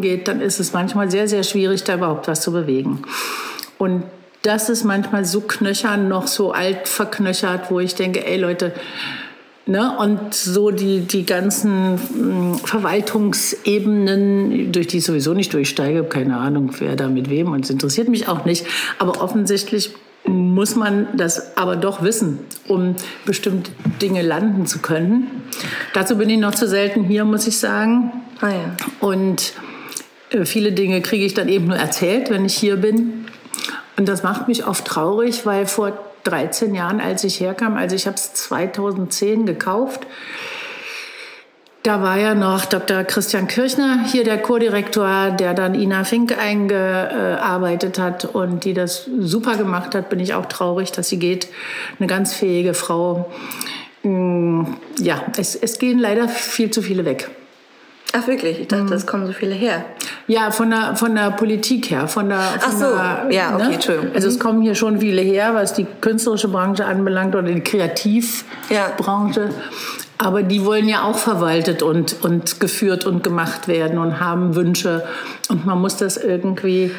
geht, 0.00 0.26
dann 0.26 0.40
ist 0.40 0.58
es 0.58 0.72
manchmal 0.72 1.10
sehr, 1.10 1.28
sehr 1.28 1.42
schwierig, 1.42 1.84
da 1.84 1.96
überhaupt 1.96 2.28
was 2.28 2.40
zu 2.40 2.50
bewegen. 2.50 3.02
Und 3.76 4.04
das 4.40 4.70
ist 4.70 4.84
manchmal 4.84 5.26
so 5.26 5.42
knöchern, 5.42 6.08
noch 6.08 6.26
so 6.26 6.52
alt 6.52 6.88
verknöchert, 6.88 7.70
wo 7.70 7.78
ich 7.78 7.94
denke, 7.94 8.26
ey 8.26 8.38
Leute, 8.38 8.72
Ne? 9.70 9.96
Und 9.96 10.34
so 10.34 10.70
die, 10.72 11.02
die 11.02 11.24
ganzen 11.24 11.96
hm, 11.96 12.56
Verwaltungsebenen, 12.56 14.72
durch 14.72 14.88
die 14.88 14.98
ich 14.98 15.04
sowieso 15.04 15.32
nicht 15.32 15.54
durchsteige, 15.54 16.02
keine 16.02 16.38
Ahnung, 16.38 16.72
wer 16.80 16.96
da 16.96 17.06
mit 17.06 17.30
wem 17.30 17.52
und 17.52 17.64
es 17.64 17.70
interessiert 17.70 18.08
mich 18.08 18.26
auch 18.26 18.44
nicht. 18.44 18.66
Aber 18.98 19.22
offensichtlich 19.22 19.92
muss 20.26 20.74
man 20.74 21.06
das 21.16 21.56
aber 21.56 21.76
doch 21.76 22.02
wissen, 22.02 22.40
um 22.66 22.96
bestimmte 23.24 23.70
Dinge 24.02 24.22
landen 24.22 24.66
zu 24.66 24.80
können. 24.80 25.44
Dazu 25.94 26.18
bin 26.18 26.28
ich 26.30 26.40
noch 26.40 26.56
zu 26.56 26.66
selten 26.66 27.04
hier, 27.04 27.24
muss 27.24 27.46
ich 27.46 27.56
sagen. 27.56 28.10
Ah 28.40 28.48
ja. 28.48 28.76
Und 28.98 29.52
äh, 30.30 30.46
viele 30.46 30.72
Dinge 30.72 31.00
kriege 31.00 31.24
ich 31.24 31.34
dann 31.34 31.48
eben 31.48 31.68
nur 31.68 31.76
erzählt, 31.76 32.28
wenn 32.28 32.44
ich 32.44 32.54
hier 32.54 32.74
bin. 32.74 33.26
Und 33.96 34.08
das 34.08 34.24
macht 34.24 34.48
mich 34.48 34.66
oft 34.66 34.84
traurig, 34.84 35.46
weil 35.46 35.66
vor 35.66 35.96
13 36.24 36.74
Jahren, 36.74 37.00
als 37.00 37.24
ich 37.24 37.40
herkam. 37.40 37.76
Also 37.76 37.96
ich 37.96 38.06
habe 38.06 38.16
es 38.16 38.32
2010 38.34 39.46
gekauft. 39.46 40.06
Da 41.82 42.02
war 42.02 42.18
ja 42.18 42.34
noch 42.34 42.66
Dr. 42.66 43.04
Christian 43.04 43.46
Kirchner 43.46 44.04
hier 44.04 44.22
der 44.22 44.36
Chordirektor, 44.36 45.30
der 45.30 45.54
dann 45.54 45.74
Ina 45.74 46.04
Fink 46.04 46.36
eingearbeitet 46.38 47.98
hat 47.98 48.26
und 48.26 48.64
die 48.64 48.74
das 48.74 49.08
super 49.18 49.56
gemacht 49.56 49.94
hat. 49.94 50.10
Bin 50.10 50.20
ich 50.20 50.34
auch 50.34 50.44
traurig, 50.44 50.92
dass 50.92 51.08
sie 51.08 51.18
geht. 51.18 51.48
Eine 51.98 52.06
ganz 52.06 52.34
fähige 52.34 52.74
Frau. 52.74 53.32
Mm, 54.02 54.64
ja, 54.98 55.22
es, 55.38 55.54
es 55.54 55.78
gehen 55.78 55.98
leider 55.98 56.28
viel 56.28 56.70
zu 56.70 56.82
viele 56.82 57.06
weg. 57.06 57.30
Ach 58.12 58.26
wirklich? 58.26 58.60
Ich 58.60 58.68
dachte, 58.68 58.84
mhm. 58.84 58.92
es 58.92 59.06
kommen 59.06 59.26
so 59.26 59.32
viele 59.32 59.54
her. 59.54 59.84
Ja, 60.26 60.50
von 60.50 60.70
der, 60.70 60.96
von 60.96 61.14
der 61.14 61.30
Politik 61.30 61.90
her. 61.90 62.08
Von 62.08 62.28
der, 62.28 62.38
von 62.38 62.60
Ach 62.64 62.72
so, 62.72 62.86
der, 62.86 63.26
ja, 63.30 63.54
okay, 63.54 63.68
ne? 63.68 63.74
Entschuldigung. 63.74 64.14
Also 64.14 64.28
es 64.28 64.36
mhm. 64.36 64.40
kommen 64.40 64.62
hier 64.62 64.74
schon 64.74 65.00
viele 65.00 65.22
her, 65.22 65.54
was 65.54 65.74
die 65.74 65.86
künstlerische 66.00 66.48
Branche 66.48 66.84
anbelangt 66.84 67.34
oder 67.34 67.48
die 67.48 67.60
Kreativbranche. 67.60 69.40
Ja. 69.40 69.48
Aber 70.18 70.42
die 70.42 70.64
wollen 70.64 70.88
ja 70.88 71.04
auch 71.04 71.16
verwaltet 71.16 71.82
und, 71.82 72.22
und 72.22 72.60
geführt 72.60 73.06
und 73.06 73.22
gemacht 73.22 73.68
werden 73.68 73.98
und 73.98 74.20
haben 74.20 74.54
Wünsche. 74.54 75.04
Und 75.48 75.64
man 75.64 75.80
muss 75.80 75.96
das 75.96 76.16
irgendwie 76.16 76.90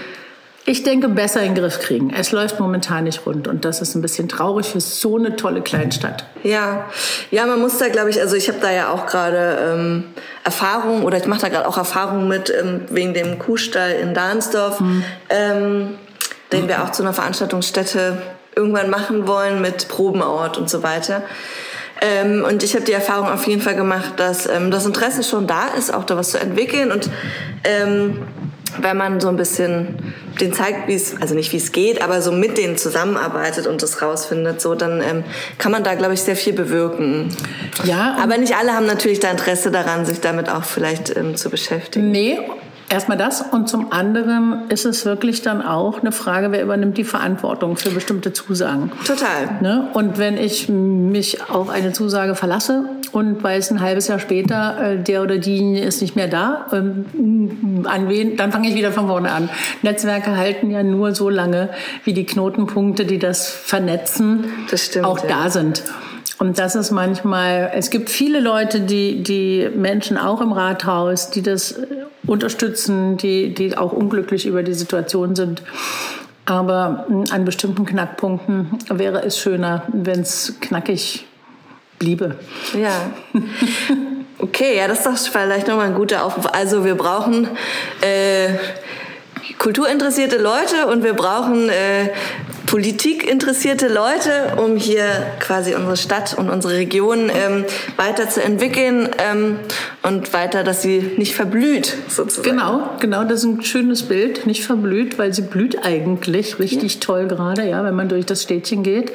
ich 0.72 0.84
denke, 0.84 1.10
besser 1.10 1.42
in 1.42 1.54
den 1.54 1.62
Griff 1.62 1.80
kriegen. 1.80 2.12
Es 2.12 2.32
läuft 2.32 2.60
momentan 2.60 3.04
nicht 3.04 3.26
rund 3.26 3.48
und 3.48 3.66
das 3.66 3.82
ist 3.82 3.94
ein 3.96 4.02
bisschen 4.02 4.30
traurig 4.30 4.68
für 4.68 4.80
so 4.80 5.18
eine 5.18 5.36
tolle 5.36 5.62
Kleinstadt. 5.62 6.26
Ja, 6.44 6.86
ja, 7.30 7.46
man 7.46 7.60
muss 7.60 7.78
da, 7.78 7.90
glaube 7.90 8.10
ich, 8.10 8.20
also 8.22 8.36
ich 8.36 8.48
habe 8.48 8.60
da 8.62 8.72
ja 8.72 8.90
auch 8.90 9.06
gerade 9.06 9.58
ähm, 9.74 10.06
Erfahrung 10.44 11.04
oder 11.04 11.18
ich 11.18 11.28
mache 11.28 11.42
da 11.42 11.50
gerade 11.50 11.68
auch 11.68 11.78
Erfahrung 11.78 12.28
mit 12.28 12.50
ähm, 12.50 12.82
wegen 12.90 13.14
dem 13.14 13.38
Kuhstall 13.38 13.92
in 14.02 14.14
Dahnsdorf, 14.14 14.80
mhm. 14.80 15.04
ähm, 15.30 15.90
den 16.52 16.68
wir 16.68 16.84
auch 16.84 16.92
zu 16.92 17.04
einer 17.04 17.14
Veranstaltungsstätte 17.14 18.22
irgendwann 18.56 18.90
machen 18.90 19.28
wollen 19.28 19.62
mit 19.62 19.88
Probenort 19.90 20.58
und 20.58 20.70
so 20.70 20.84
weiter. 20.84 21.24
Ähm, 22.02 22.44
und 22.48 22.64
ich 22.64 22.74
habe 22.74 22.84
die 22.84 22.94
Erfahrung 22.94 23.30
auf 23.30 23.46
jeden 23.46 23.62
Fall 23.62 23.76
gemacht, 23.76 24.14
dass 24.18 24.48
ähm, 24.48 24.72
das 24.72 24.86
Interesse 24.86 25.24
schon 25.24 25.46
da 25.46 25.68
ist, 25.78 25.94
auch 25.94 26.04
da 26.04 26.18
was 26.18 26.32
zu 26.32 26.40
entwickeln 26.40 26.92
und 26.92 27.10
ähm, 27.64 28.24
wenn 28.80 28.98
man 28.98 29.20
so 29.20 29.28
ein 29.28 29.36
bisschen 29.36 30.14
den 30.40 30.54
zeigt, 30.54 30.88
wie 30.88 30.94
es, 30.94 31.20
also 31.22 31.36
nicht 31.36 31.52
wie 31.52 31.58
es 31.58 31.72
geht, 31.72 32.02
aber 32.02 32.22
so 32.22 32.32
mit 32.32 32.58
denen 32.58 32.78
zusammenarbeitet 32.78 33.68
und 33.68 33.82
das 33.84 34.02
rausfindet, 34.02 34.62
so 34.62 34.76
dann 34.76 35.02
ähm, 35.02 35.24
kann 35.58 35.72
man 35.72 35.84
da, 35.84 35.96
glaube 35.96 36.14
ich, 36.14 36.22
sehr 36.22 36.36
viel 36.36 36.54
bewirken. 36.54 37.36
Ja. 37.84 38.18
Aber 38.22 38.38
nicht 38.38 38.56
alle 38.56 38.74
haben 38.74 38.86
natürlich 38.86 39.20
da 39.20 39.30
Interesse 39.30 39.72
daran, 39.72 40.06
sich 40.06 40.22
damit 40.22 40.50
auch 40.50 40.64
vielleicht 40.64 41.16
ähm, 41.16 41.36
zu 41.36 41.50
beschäftigen. 41.50 42.12
Nee, 42.12 42.40
Erstmal 42.92 43.18
das 43.18 43.42
und 43.42 43.70
zum 43.70 43.94
anderen 43.94 44.70
ist 44.70 44.86
es 44.86 45.06
wirklich 45.06 45.42
dann 45.42 45.62
auch 45.62 46.02
eine 46.02 46.12
Frage, 46.12 46.52
wer 46.52 46.62
übernimmt 46.62 46.98
die 46.98 47.06
Verantwortung 47.06 47.78
für 47.78 47.90
bestimmte 47.90 48.34
Zusagen. 48.34 48.92
Total. 49.06 49.62
Ne? 49.62 49.88
Und 49.94 50.18
wenn 50.18 50.38
ich 50.38 50.68
mich 50.68 51.50
auf 51.50 51.70
eine 51.70 51.94
Zusage 51.94 52.36
verlasse 52.36 52.84
und 53.14 53.42
weiß 53.42 53.72
ein 53.72 53.80
halbes 53.80 54.10
Jahr 54.10 54.20
später, 54.20 54.78
äh, 54.82 54.98
der 55.02 55.24
oder 55.24 55.38
die 55.38 55.80
ist 55.80 56.02
nicht 56.02 56.18
mehr 56.18 56.28
da, 56.28 56.66
ähm, 56.74 57.86
an 57.88 58.10
wen, 58.10 58.36
dann 58.36 58.52
fange 58.52 58.68
ich 58.68 58.76
wieder 58.76 58.92
von 58.92 59.08
vorne 59.08 59.32
an. 59.32 59.50
Netzwerke 59.84 60.36
halten 60.36 60.70
ja 60.70 60.84
nur 60.84 61.16
so 61.16 61.30
lange, 61.30 61.70
wie 62.04 62.12
die 62.12 62.26
Knotenpunkte, 62.26 63.06
die 63.06 63.20
das 63.20 63.50
vernetzen, 63.50 64.52
das 64.70 64.88
stimmt, 64.88 65.06
auch 65.06 65.24
ja. 65.24 65.44
da 65.46 65.50
sind. 65.50 65.84
Und 66.40 66.60
das 66.60 66.76
ist 66.76 66.92
manchmal, 66.92 67.72
es 67.74 67.90
gibt 67.90 68.10
viele 68.10 68.40
Leute, 68.40 68.82
die, 68.82 69.24
die 69.24 69.70
Menschen 69.76 70.18
auch 70.18 70.42
im 70.42 70.52
Rathaus, 70.52 71.30
die 71.30 71.42
das 71.42 71.74
äh, 71.74 71.86
unterstützen, 72.28 73.18
die, 73.18 73.54
die 73.54 73.78
auch 73.78 73.92
unglücklich 73.92 74.46
über 74.46 74.64
die 74.64 74.74
Situation 74.74 75.36
sind. 75.36 75.64
Aber 76.46 77.06
hm, 77.08 77.26
an 77.32 77.46
bestimmten 77.46 77.86
Knackpunkten 77.86 78.78
wäre 78.90 79.24
es 79.24 79.38
schöner, 79.38 79.84
wenn 79.92 80.22
es 80.22 80.56
knackig 80.60 81.26
bliebe. 82.00 82.36
Ja. 82.80 83.12
Okay, 84.44 84.76
ja, 84.76 84.88
das 84.88 85.06
ist 85.06 85.06
doch 85.06 85.32
vielleicht 85.32 85.68
nochmal 85.68 85.86
ein 85.86 85.94
guter 85.94 86.26
Aufruf. 86.26 86.48
Also 86.52 86.84
wir 86.84 86.96
brauchen 86.96 87.48
äh, 88.02 88.50
kulturinteressierte 89.60 90.38
Leute 90.38 90.88
und 90.88 91.04
wir 91.04 91.14
brauchen 91.14 91.70
äh, 91.70 92.10
politikinteressierte 92.72 93.90
Leute, 93.90 94.54
um 94.56 94.78
hier 94.78 95.04
quasi 95.42 95.76
unsere 95.76 95.98
Stadt 95.98 96.38
und 96.38 96.50
unsere 96.50 96.76
Region 96.76 97.30
ähm, 97.30 97.66
weiterzuentwickeln 97.98 99.10
ähm, 99.18 99.58
und 100.04 100.32
weiter, 100.32 100.64
dass 100.64 100.82
sie 100.82 101.12
nicht 101.18 101.36
verblüht 101.36 101.98
sozusagen. 102.08 102.50
Genau, 102.50 102.90
genau, 103.02 103.26
das 103.26 103.40
ist 103.40 103.44
ein 103.44 103.62
schönes 103.64 104.04
Bild, 104.04 104.46
nicht 104.46 104.64
verblüht, 104.64 105.20
weil 105.20 105.34
sie 105.34 105.42
blüht 105.42 105.84
eigentlich 105.84 106.60
richtig 106.60 106.94
ja. 106.94 107.00
toll 107.02 107.28
gerade, 107.28 107.68
ja, 107.68 107.84
wenn 107.84 107.94
man 107.94 108.08
durch 108.08 108.26
das 108.26 108.42
Städtchen 108.44 108.84
geht. 108.84 109.12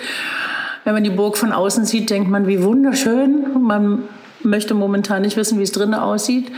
Wenn 0.84 0.92
man 0.92 1.02
die 1.02 1.10
Burg 1.10 1.38
von 1.38 1.52
außen 1.52 1.86
sieht, 1.86 2.10
denkt 2.10 2.28
man, 2.28 2.46
wie 2.46 2.62
wunderschön. 2.62 3.46
Man 3.58 4.02
möchte 4.42 4.74
momentan 4.74 5.22
nicht 5.22 5.38
wissen, 5.38 5.58
wie 5.58 5.64
es 5.64 5.72
drinnen 5.72 5.94
aussieht. 5.94 6.52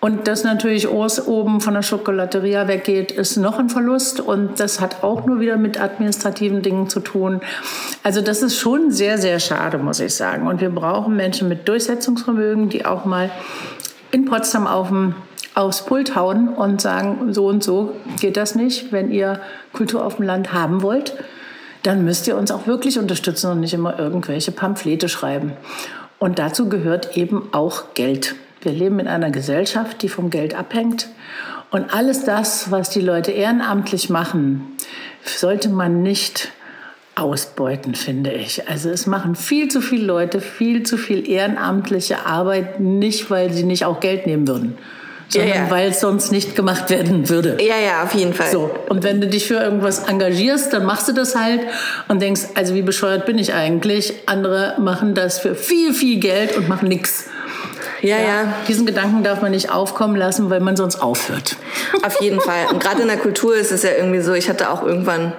Und 0.00 0.28
dass 0.28 0.44
natürlich 0.44 0.88
Urs 0.88 1.26
oben 1.26 1.60
von 1.60 1.74
der 1.74 1.82
Schokolateria 1.82 2.68
weggeht, 2.68 3.12
ist 3.12 3.36
noch 3.36 3.58
ein 3.58 3.68
Verlust. 3.68 4.18
Und 4.18 4.58
das 4.58 4.80
hat 4.80 5.04
auch 5.04 5.26
nur 5.26 5.40
wieder 5.40 5.58
mit 5.58 5.78
administrativen 5.78 6.62
Dingen 6.62 6.88
zu 6.88 7.00
tun. 7.00 7.42
Also 8.02 8.22
das 8.22 8.42
ist 8.42 8.56
schon 8.56 8.90
sehr, 8.90 9.18
sehr 9.18 9.38
schade, 9.40 9.76
muss 9.76 10.00
ich 10.00 10.14
sagen. 10.14 10.46
Und 10.46 10.62
wir 10.62 10.70
brauchen 10.70 11.16
Menschen 11.16 11.48
mit 11.48 11.68
Durchsetzungsvermögen, 11.68 12.70
die 12.70 12.86
auch 12.86 13.04
mal 13.04 13.30
in 14.10 14.24
Potsdam 14.24 14.66
auf 14.66 14.88
dem, 14.88 15.14
aufs 15.54 15.84
Pult 15.84 16.16
hauen 16.16 16.48
und 16.48 16.80
sagen, 16.80 17.34
so 17.34 17.46
und 17.48 17.62
so 17.62 17.94
geht 18.18 18.38
das 18.38 18.54
nicht. 18.54 18.92
Wenn 18.92 19.10
ihr 19.10 19.40
Kultur 19.74 20.06
auf 20.06 20.16
dem 20.16 20.24
Land 20.24 20.54
haben 20.54 20.80
wollt, 20.80 21.14
dann 21.82 22.04
müsst 22.06 22.26
ihr 22.26 22.36
uns 22.36 22.50
auch 22.50 22.66
wirklich 22.66 22.98
unterstützen 22.98 23.50
und 23.50 23.60
nicht 23.60 23.74
immer 23.74 23.98
irgendwelche 23.98 24.52
Pamphlete 24.52 25.10
schreiben. 25.10 25.52
Und 26.18 26.38
dazu 26.38 26.70
gehört 26.70 27.18
eben 27.18 27.48
auch 27.52 27.92
Geld. 27.94 28.34
Wir 28.62 28.72
leben 28.72 28.98
in 28.98 29.08
einer 29.08 29.30
Gesellschaft, 29.30 30.02
die 30.02 30.08
vom 30.08 30.30
Geld 30.30 30.54
abhängt. 30.54 31.08
Und 31.70 31.94
alles 31.94 32.24
das, 32.24 32.70
was 32.70 32.90
die 32.90 33.00
Leute 33.00 33.30
ehrenamtlich 33.30 34.10
machen, 34.10 34.76
sollte 35.24 35.68
man 35.68 36.02
nicht 36.02 36.50
ausbeuten, 37.14 37.94
finde 37.94 38.32
ich. 38.32 38.68
Also 38.68 38.90
es 38.90 39.06
machen 39.06 39.36
viel 39.36 39.68
zu 39.68 39.80
viele 39.80 40.04
Leute 40.04 40.40
viel 40.40 40.82
zu 40.82 40.96
viel 40.96 41.28
ehrenamtliche 41.28 42.26
Arbeit, 42.26 42.80
nicht 42.80 43.30
weil 43.30 43.52
sie 43.52 43.64
nicht 43.64 43.84
auch 43.84 44.00
Geld 44.00 44.26
nehmen 44.26 44.48
würden, 44.48 44.78
sondern 45.28 45.50
ja, 45.50 45.64
ja. 45.64 45.70
weil 45.70 45.90
es 45.90 46.00
sonst 46.00 46.32
nicht 46.32 46.56
gemacht 46.56 46.88
werden 46.90 47.28
würde. 47.28 47.58
Ja, 47.60 47.78
ja, 47.78 48.02
auf 48.04 48.14
jeden 48.14 48.32
Fall. 48.32 48.50
So. 48.50 48.70
Und 48.88 49.04
wenn 49.04 49.20
du 49.20 49.26
dich 49.26 49.46
für 49.46 49.54
irgendwas 49.54 50.04
engagierst, 50.08 50.72
dann 50.72 50.84
machst 50.86 51.08
du 51.08 51.12
das 51.12 51.36
halt 51.36 51.60
und 52.08 52.22
denkst, 52.22 52.42
also 52.54 52.74
wie 52.74 52.82
bescheuert 52.82 53.26
bin 53.26 53.38
ich 53.38 53.52
eigentlich? 53.52 54.14
Andere 54.26 54.76
machen 54.78 55.14
das 55.14 55.38
für 55.38 55.54
viel, 55.54 55.92
viel 55.92 56.20
Geld 56.20 56.56
und 56.56 56.68
machen 56.68 56.88
nichts. 56.88 57.26
Ja, 58.02 58.18
ja. 58.18 58.54
Diesen 58.68 58.86
Gedanken 58.86 59.22
darf 59.22 59.42
man 59.42 59.50
nicht 59.50 59.70
aufkommen 59.70 60.16
lassen, 60.16 60.50
weil 60.50 60.60
man 60.60 60.76
sonst 60.76 61.02
aufhört. 61.02 61.56
Auf 62.02 62.20
jeden 62.20 62.40
Fall. 62.40 62.66
Und 62.70 62.82
gerade 62.82 63.02
in 63.02 63.08
der 63.08 63.18
Kultur 63.18 63.54
ist 63.54 63.72
es 63.72 63.82
ja 63.82 63.90
irgendwie 63.90 64.20
so, 64.20 64.32
ich 64.32 64.48
hatte 64.48 64.70
auch 64.70 64.82
irgendwann 64.82 65.32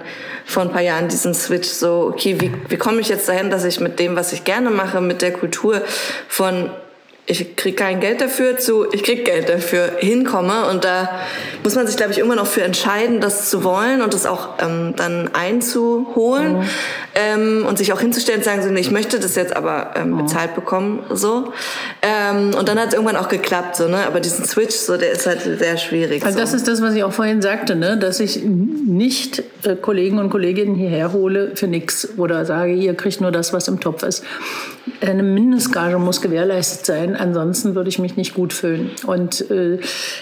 vor 0.46 0.64
ein 0.64 0.72
paar 0.72 0.82
Jahren 0.82 1.08
diesen 1.08 1.34
Switch 1.34 1.70
so, 1.70 2.12
okay, 2.14 2.40
wie, 2.40 2.52
wie 2.68 2.78
komme 2.78 3.00
ich 3.02 3.10
jetzt 3.10 3.28
dahin, 3.30 3.50
dass 3.50 3.64
ich 3.64 3.80
mit 3.80 4.00
dem, 4.00 4.16
was 4.16 4.34
ich 4.34 4.44
gerne 4.44 4.70
mache, 4.70 5.02
mit 5.02 5.22
der 5.22 5.32
Kultur 5.32 5.82
von 6.28 6.70
ich 7.28 7.56
krieg 7.56 7.78
kein 7.78 8.00
Geld 8.00 8.20
dafür 8.20 8.58
zu, 8.58 8.86
ich 8.92 9.04
krieg 9.04 9.26
Geld 9.26 9.48
dafür 9.48 9.92
hinkomme. 10.00 10.66
Und 10.70 10.84
da 10.84 11.22
muss 11.64 11.76
man 11.76 11.86
sich, 11.86 11.96
glaube 11.96 12.12
ich, 12.12 12.18
immer 12.18 12.36
noch 12.36 12.48
für 12.48 12.64
entscheiden, 12.64 13.22
das 13.22 13.50
zu 13.50 13.64
wollen 13.64 14.02
und 14.02 14.14
das 14.14 14.26
auch 14.26 14.50
ähm, 14.60 14.94
dann 14.98 15.30
einzuholen 15.34 16.60
mhm. 16.60 16.64
ähm, 17.16 17.66
und 17.68 17.78
sich 17.78 17.94
auch 17.94 18.00
hinzustellen 18.00 18.40
und 18.40 18.46
sagen, 18.46 18.64
so, 18.64 18.70
nee, 18.70 18.80
ich 18.80 18.92
möchte 18.92 19.20
das 19.20 19.36
jetzt 19.36 19.56
aber 19.56 19.92
ähm, 19.96 20.12
mhm. 20.12 20.18
bezahlt 20.18 20.56
bekommen. 20.56 21.04
so. 21.14 21.54
Ähm, 22.02 22.56
und 22.58 22.68
dann 22.68 22.80
hat 22.80 22.90
es 22.90 22.94
irgendwann 22.96 23.16
auch 23.16 23.30
geklappt. 23.30 23.76
So, 23.76 23.88
ne? 23.88 24.06
Aber 24.08 24.20
diesen 24.20 24.44
Switch, 24.46 24.76
so, 24.76 24.98
der 24.98 25.12
ist 25.12 25.28
halt 25.28 25.42
sehr 25.42 25.78
schwierig. 25.78 26.26
Also 26.26 26.38
so. 26.38 26.44
das 26.44 26.54
ist 26.54 26.68
das, 26.68 26.82
was 26.82 26.96
ich 26.96 27.04
auch 27.04 27.14
vorhin 27.14 27.42
sagte, 27.42 27.76
ne? 27.76 27.98
dass 27.98 28.20
ich 28.20 28.44
nicht 28.44 29.44
äh, 29.64 29.76
Kollegen 29.76 30.20
und 30.20 30.32
Kolleginnen 30.32 30.76
hierher 30.76 31.14
hole 31.14 31.52
für 31.56 31.68
nichts 31.68 32.18
oder 32.18 32.46
sage, 32.46 32.74
ihr 32.74 32.96
kriegt 32.96 33.22
nur 33.22 33.32
das, 33.32 33.54
was 33.54 33.68
im 33.68 33.80
Topf 33.80 34.04
ist. 34.04 34.24
Eine 35.00 35.24
Mindestgage 35.24 36.00
muss 36.00 36.22
gewährleistet 36.22 36.86
sein, 36.86 37.11
ansonsten 37.16 37.76
würde 37.76 37.90
ich 37.90 38.00
mich 38.00 38.18
nicht 38.18 38.34
gut 38.34 38.54
fühlen. 38.54 38.92
Und 39.06 39.50
äh, 39.52 39.80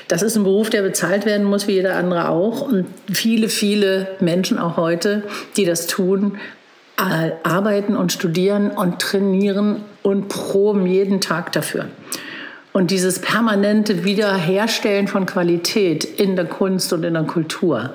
das 0.08 0.22
ist 0.22 0.36
ein 0.36 0.44
Beruf, 0.44 0.70
der 0.70 0.82
bezahlt 0.82 1.26
werden 1.26 1.46
muss, 1.46 1.68
wie 1.68 1.74
jeder 1.74 1.96
andere 1.96 2.30
auch. 2.30 2.62
Und 2.62 2.86
viele, 3.12 3.50
viele 3.50 4.08
Menschen 4.20 4.58
auch 4.58 4.78
heute, 4.78 5.24
die 5.58 5.66
das 5.66 5.88
tun, 5.88 6.38
arbeiten 7.44 7.96
und 7.96 8.12
studieren 8.12 8.72
und 8.72 9.00
trainieren 9.00 9.84
und 10.04 10.28
proben 10.28 10.86
jeden 10.86 11.22
Tag 11.22 11.54
dafür. 11.54 11.86
Und 12.72 12.92
dieses 12.92 13.20
permanente 13.20 14.04
Wiederherstellen 14.04 15.08
von 15.08 15.26
Qualität 15.26 16.04
in 16.04 16.36
der 16.36 16.46
Kunst 16.46 16.94
und 16.94 17.04
in 17.04 17.14
der 17.16 17.24
Kultur 17.24 17.92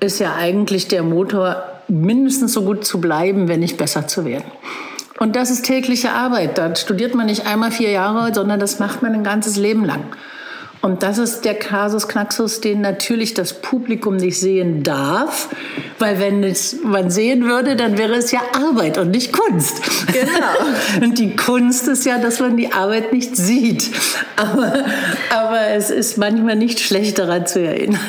ist 0.00 0.20
ja 0.20 0.34
eigentlich 0.36 0.88
der 0.88 1.02
Motor, 1.02 1.64
mindestens 1.88 2.52
so 2.52 2.62
gut 2.62 2.84
zu 2.84 3.00
bleiben, 3.00 3.48
wenn 3.48 3.60
nicht 3.60 3.76
besser 3.76 4.06
zu 4.06 4.24
werden. 4.24 4.44
Und 5.18 5.36
das 5.36 5.50
ist 5.50 5.64
tägliche 5.64 6.10
Arbeit. 6.10 6.58
Da 6.58 6.74
studiert 6.74 7.14
man 7.14 7.26
nicht 7.26 7.46
einmal 7.46 7.70
vier 7.70 7.90
Jahre, 7.90 8.34
sondern 8.34 8.58
das 8.58 8.78
macht 8.78 9.02
man 9.02 9.14
ein 9.14 9.24
ganzes 9.24 9.56
Leben 9.56 9.84
lang. 9.84 10.04
Und 10.84 11.02
das 11.02 11.16
ist 11.16 11.46
der 11.46 11.54
Kasus 11.54 12.08
Knaxus, 12.08 12.60
den 12.60 12.82
natürlich 12.82 13.32
das 13.32 13.54
Publikum 13.54 14.16
nicht 14.16 14.38
sehen 14.38 14.82
darf, 14.82 15.48
weil 15.98 16.20
wenn 16.20 16.44
es 16.44 16.76
man 16.82 17.10
sehen 17.10 17.46
würde, 17.46 17.74
dann 17.74 17.96
wäre 17.96 18.16
es 18.16 18.32
ja 18.32 18.40
Arbeit 18.52 18.98
und 18.98 19.10
nicht 19.10 19.32
Kunst. 19.32 19.80
Genau. 20.12 21.00
und 21.02 21.18
die 21.18 21.36
Kunst 21.36 21.88
ist 21.88 22.04
ja, 22.04 22.18
dass 22.18 22.38
man 22.38 22.58
die 22.58 22.70
Arbeit 22.74 23.14
nicht 23.14 23.34
sieht. 23.34 23.90
Aber, 24.36 24.84
aber 25.30 25.68
es 25.68 25.88
ist 25.88 26.18
manchmal 26.18 26.56
nicht 26.56 26.80
schlecht 26.80 27.18
daran 27.18 27.46
zu 27.46 27.60
erinnern. 27.60 28.00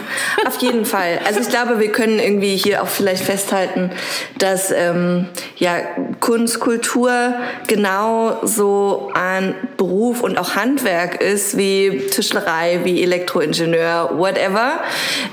Auf 0.46 0.58
jeden 0.58 0.84
Fall. 0.84 1.20
Also 1.26 1.40
ich 1.40 1.48
glaube, 1.48 1.80
wir 1.80 1.94
können 1.94 2.20
irgendwie 2.20 2.58
hier 2.58 2.84
auch 2.84 2.88
vielleicht 2.88 3.24
festhalten, 3.24 3.90
dass 4.38 4.72
ähm, 4.72 5.30
ja 5.56 5.78
Kunst, 6.26 6.60
Kultur 6.60 7.36
genauso 7.68 9.12
ein 9.14 9.54
Beruf 9.78 10.22
und 10.22 10.40
auch 10.40 10.56
Handwerk 10.56 11.22
ist 11.22 11.56
wie 11.56 12.08
Tischlerei 12.10 12.80
wie 12.84 13.04
Elektroingenieur, 13.04 14.18
whatever. 14.18 14.80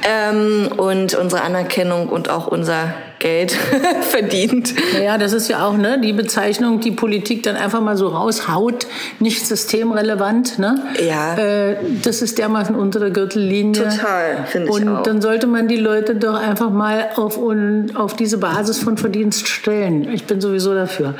Ähm, 0.06 0.68
und 0.76 1.14
unsere 1.14 1.40
Anerkennung 1.40 2.10
und 2.10 2.28
auch 2.28 2.46
unser 2.46 2.92
Geld 3.22 3.52
verdient. 4.10 4.74
Naja, 4.94 5.16
das 5.16 5.32
ist 5.32 5.48
ja 5.48 5.64
auch 5.64 5.76
ne, 5.76 6.00
die 6.00 6.12
Bezeichnung, 6.12 6.80
die 6.80 6.90
Politik 6.90 7.44
dann 7.44 7.54
einfach 7.54 7.80
mal 7.80 7.96
so 7.96 8.08
raushaut, 8.08 8.88
nicht 9.20 9.46
systemrelevant. 9.46 10.58
Ne? 10.58 10.82
Ja. 11.06 11.36
Äh, 11.38 11.76
das 12.02 12.20
ist 12.20 12.38
dermaßen 12.38 12.74
unter 12.74 12.98
der 12.98 13.10
Gürtellinie. 13.10 13.84
Total, 13.84 14.44
finde 14.46 14.68
ich 14.68 14.74
Und 14.74 14.88
auch. 14.88 15.02
dann 15.04 15.22
sollte 15.22 15.46
man 15.46 15.68
die 15.68 15.76
Leute 15.76 16.16
doch 16.16 16.34
einfach 16.34 16.70
mal 16.70 17.10
auf, 17.14 17.38
auf 17.94 18.16
diese 18.16 18.38
Basis 18.38 18.80
von 18.80 18.98
Verdienst 18.98 19.46
stellen. 19.46 20.12
Ich 20.12 20.24
bin 20.24 20.40
sowieso 20.40 20.74
dafür. 20.74 21.14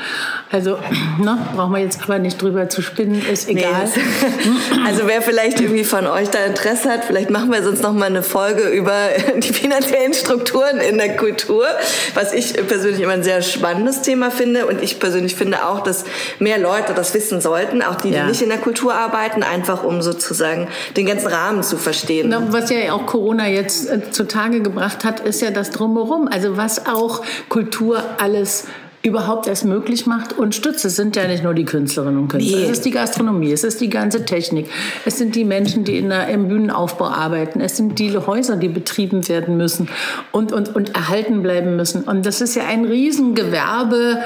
Also, 0.51 0.77
ne, 1.21 1.37
brauchen 1.55 1.71
wir 1.71 1.79
jetzt 1.79 2.03
aber 2.03 2.19
nicht 2.19 2.41
drüber 2.41 2.67
zu 2.67 2.81
spinnen, 2.81 3.21
ist 3.31 3.47
egal. 3.47 3.87
Nee, 3.95 4.51
also 4.85 5.03
wer 5.05 5.21
vielleicht 5.21 5.61
irgendwie 5.61 5.85
von 5.85 6.05
euch 6.05 6.29
da 6.29 6.39
Interesse 6.39 6.89
hat, 6.89 7.05
vielleicht 7.05 7.29
machen 7.29 7.49
wir 7.49 7.63
sonst 7.63 7.81
noch 7.81 7.93
mal 7.93 8.07
eine 8.07 8.23
Folge 8.23 8.63
über 8.63 8.93
die 9.37 9.53
finanziellen 9.53 10.13
Strukturen 10.13 10.79
in 10.79 10.97
der 10.97 11.15
Kultur 11.15 11.65
was 12.13 12.33
ich 12.33 12.53
persönlich 12.67 13.01
immer 13.01 13.13
ein 13.13 13.23
sehr 13.23 13.41
spannendes 13.41 14.01
Thema 14.01 14.31
finde. 14.31 14.65
Und 14.65 14.81
ich 14.81 14.99
persönlich 14.99 15.35
finde 15.35 15.65
auch, 15.65 15.81
dass 15.81 16.05
mehr 16.39 16.57
Leute 16.57 16.93
das 16.93 17.13
wissen 17.13 17.41
sollten, 17.41 17.81
auch 17.81 17.95
die, 17.95 18.09
die 18.09 18.15
ja. 18.15 18.25
nicht 18.25 18.41
in 18.41 18.49
der 18.49 18.57
Kultur 18.57 18.93
arbeiten, 18.93 19.43
einfach 19.43 19.83
um 19.83 20.01
sozusagen 20.01 20.67
den 20.95 21.05
ganzen 21.05 21.27
Rahmen 21.27 21.63
zu 21.63 21.77
verstehen. 21.77 22.33
Was 22.49 22.69
ja 22.69 22.93
auch 22.93 23.05
Corona 23.05 23.47
jetzt 23.47 23.89
äh, 23.89 24.11
zutage 24.11 24.61
gebracht 24.61 25.03
hat, 25.03 25.19
ist 25.19 25.41
ja 25.41 25.51
das 25.51 25.69
Drumherum. 25.69 26.27
Also 26.31 26.57
was 26.57 26.85
auch 26.85 27.21
Kultur 27.49 28.03
alles 28.17 28.65
überhaupt 29.03 29.47
erst 29.47 29.65
möglich 29.65 30.05
macht 30.05 30.31
und 30.31 30.55
stützt. 30.55 30.85
Es 30.85 30.95
sind 30.95 31.17
ja 31.17 31.27
nicht 31.27 31.43
nur 31.43 31.53
die 31.53 31.65
Künstlerinnen 31.65 32.17
und 32.17 32.29
Künstler, 32.29 32.57
nee. 32.57 32.63
es 32.63 32.71
ist 32.71 32.85
die 32.85 32.91
Gastronomie, 32.91 33.51
es 33.51 33.65
ist 33.65 33.81
die 33.81 33.89
ganze 33.89 34.23
Technik, 34.23 34.69
es 35.05 35.17
sind 35.17 35.35
die 35.35 35.43
Menschen, 35.43 35.83
die 35.83 35.97
in 35.97 36.09
der, 36.09 36.29
im 36.29 36.47
Bühnenaufbau 36.47 37.07
arbeiten, 37.07 37.59
es 37.59 37.75
sind 37.75 37.99
die 37.99 38.17
Häuser, 38.17 38.55
die 38.55 38.69
betrieben 38.69 39.27
werden 39.27 39.57
müssen 39.57 39.89
und, 40.31 40.53
und, 40.53 40.73
und 40.73 40.95
erhalten 40.95 41.43
bleiben 41.43 41.75
müssen. 41.75 42.03
Und 42.03 42.25
das 42.25 42.39
ist 42.39 42.55
ja 42.55 42.65
ein 42.65 42.85
Riesengewerbe, 42.85 44.19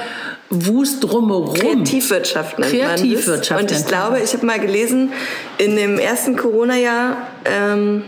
Wust 0.50 1.04
drumherum. 1.04 1.54
Kreativwirtschaft 1.54 2.58
nennt 2.58 2.72
Kreativwirtschaft. 2.72 3.60
Man 3.60 3.70
und 3.70 3.70
ich 3.70 3.84
glaube, 3.84 4.20
ich 4.20 4.32
habe 4.32 4.46
mal 4.46 4.60
gelesen, 4.60 5.12
in 5.58 5.76
dem 5.76 5.98
ersten 5.98 6.36
Corona-Jahr, 6.36 7.16
ähm, 7.44 8.04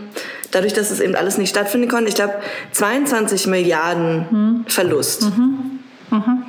dadurch, 0.51 0.73
dass 0.73 0.89
es 0.89 1.01
eben 1.01 1.15
alles 1.15 1.37
nicht 1.37 1.49
stattfinden 1.49 1.89
konnte, 1.89 2.07
ich 2.07 2.15
glaube 2.15 2.35
22 2.71 3.47
Milliarden 3.47 4.29
hm. 4.29 4.65
Verlust. 4.67 5.23
Mhm. 5.23 5.80
Mhm. 6.11 6.43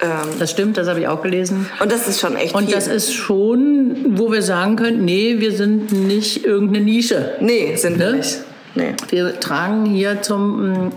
Ähm, 0.00 0.38
das 0.38 0.50
stimmt, 0.50 0.76
das 0.76 0.88
habe 0.88 1.00
ich 1.00 1.08
auch 1.08 1.22
gelesen. 1.22 1.66
Und 1.80 1.92
das 1.92 2.08
ist 2.08 2.20
schon 2.20 2.36
echt 2.36 2.54
Und 2.54 2.66
viel. 2.66 2.74
das 2.74 2.86
ist 2.86 3.12
schon, 3.12 4.18
wo 4.18 4.32
wir 4.32 4.42
sagen 4.42 4.76
können, 4.76 5.04
nee, 5.04 5.36
wir 5.38 5.52
sind 5.52 5.92
nicht 5.92 6.44
irgendeine 6.44 6.84
Nische. 6.84 7.32
Nee, 7.40 7.76
sind 7.76 7.98
wir 7.98 8.10
ne? 8.10 8.16
nicht. 8.16 8.38
Nee. 8.76 8.94
Wir 9.08 9.38
tragen 9.38 9.86
hier 9.86 10.20
zum 10.22 10.88
mm, 10.88 10.92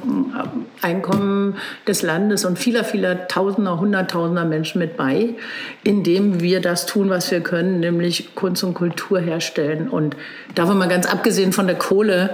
Einkommen 0.82 1.58
des 1.88 2.02
Landes 2.02 2.44
und 2.44 2.58
vieler, 2.58 2.84
vieler 2.84 3.28
Tausender, 3.28 3.80
Hunderttausender 3.80 4.46
Menschen 4.46 4.80
mit 4.80 4.98
bei, 4.98 5.36
indem 5.84 6.42
wir 6.42 6.60
das 6.60 6.88
tun, 6.88 7.10
was 7.10 7.30
wir 7.30 7.42
können, 7.42 7.80
nämlich 7.80 8.34
Kunst 8.34 8.64
und 8.64 8.74
Kultur 8.74 9.20
herstellen. 9.20 9.90
Und 9.90 10.16
davon 10.56 10.80
mal 10.80 10.90
ganz 10.90 11.06
abgesehen 11.06 11.54
von 11.54 11.68
der 11.68 11.76
Kohle, 11.76 12.32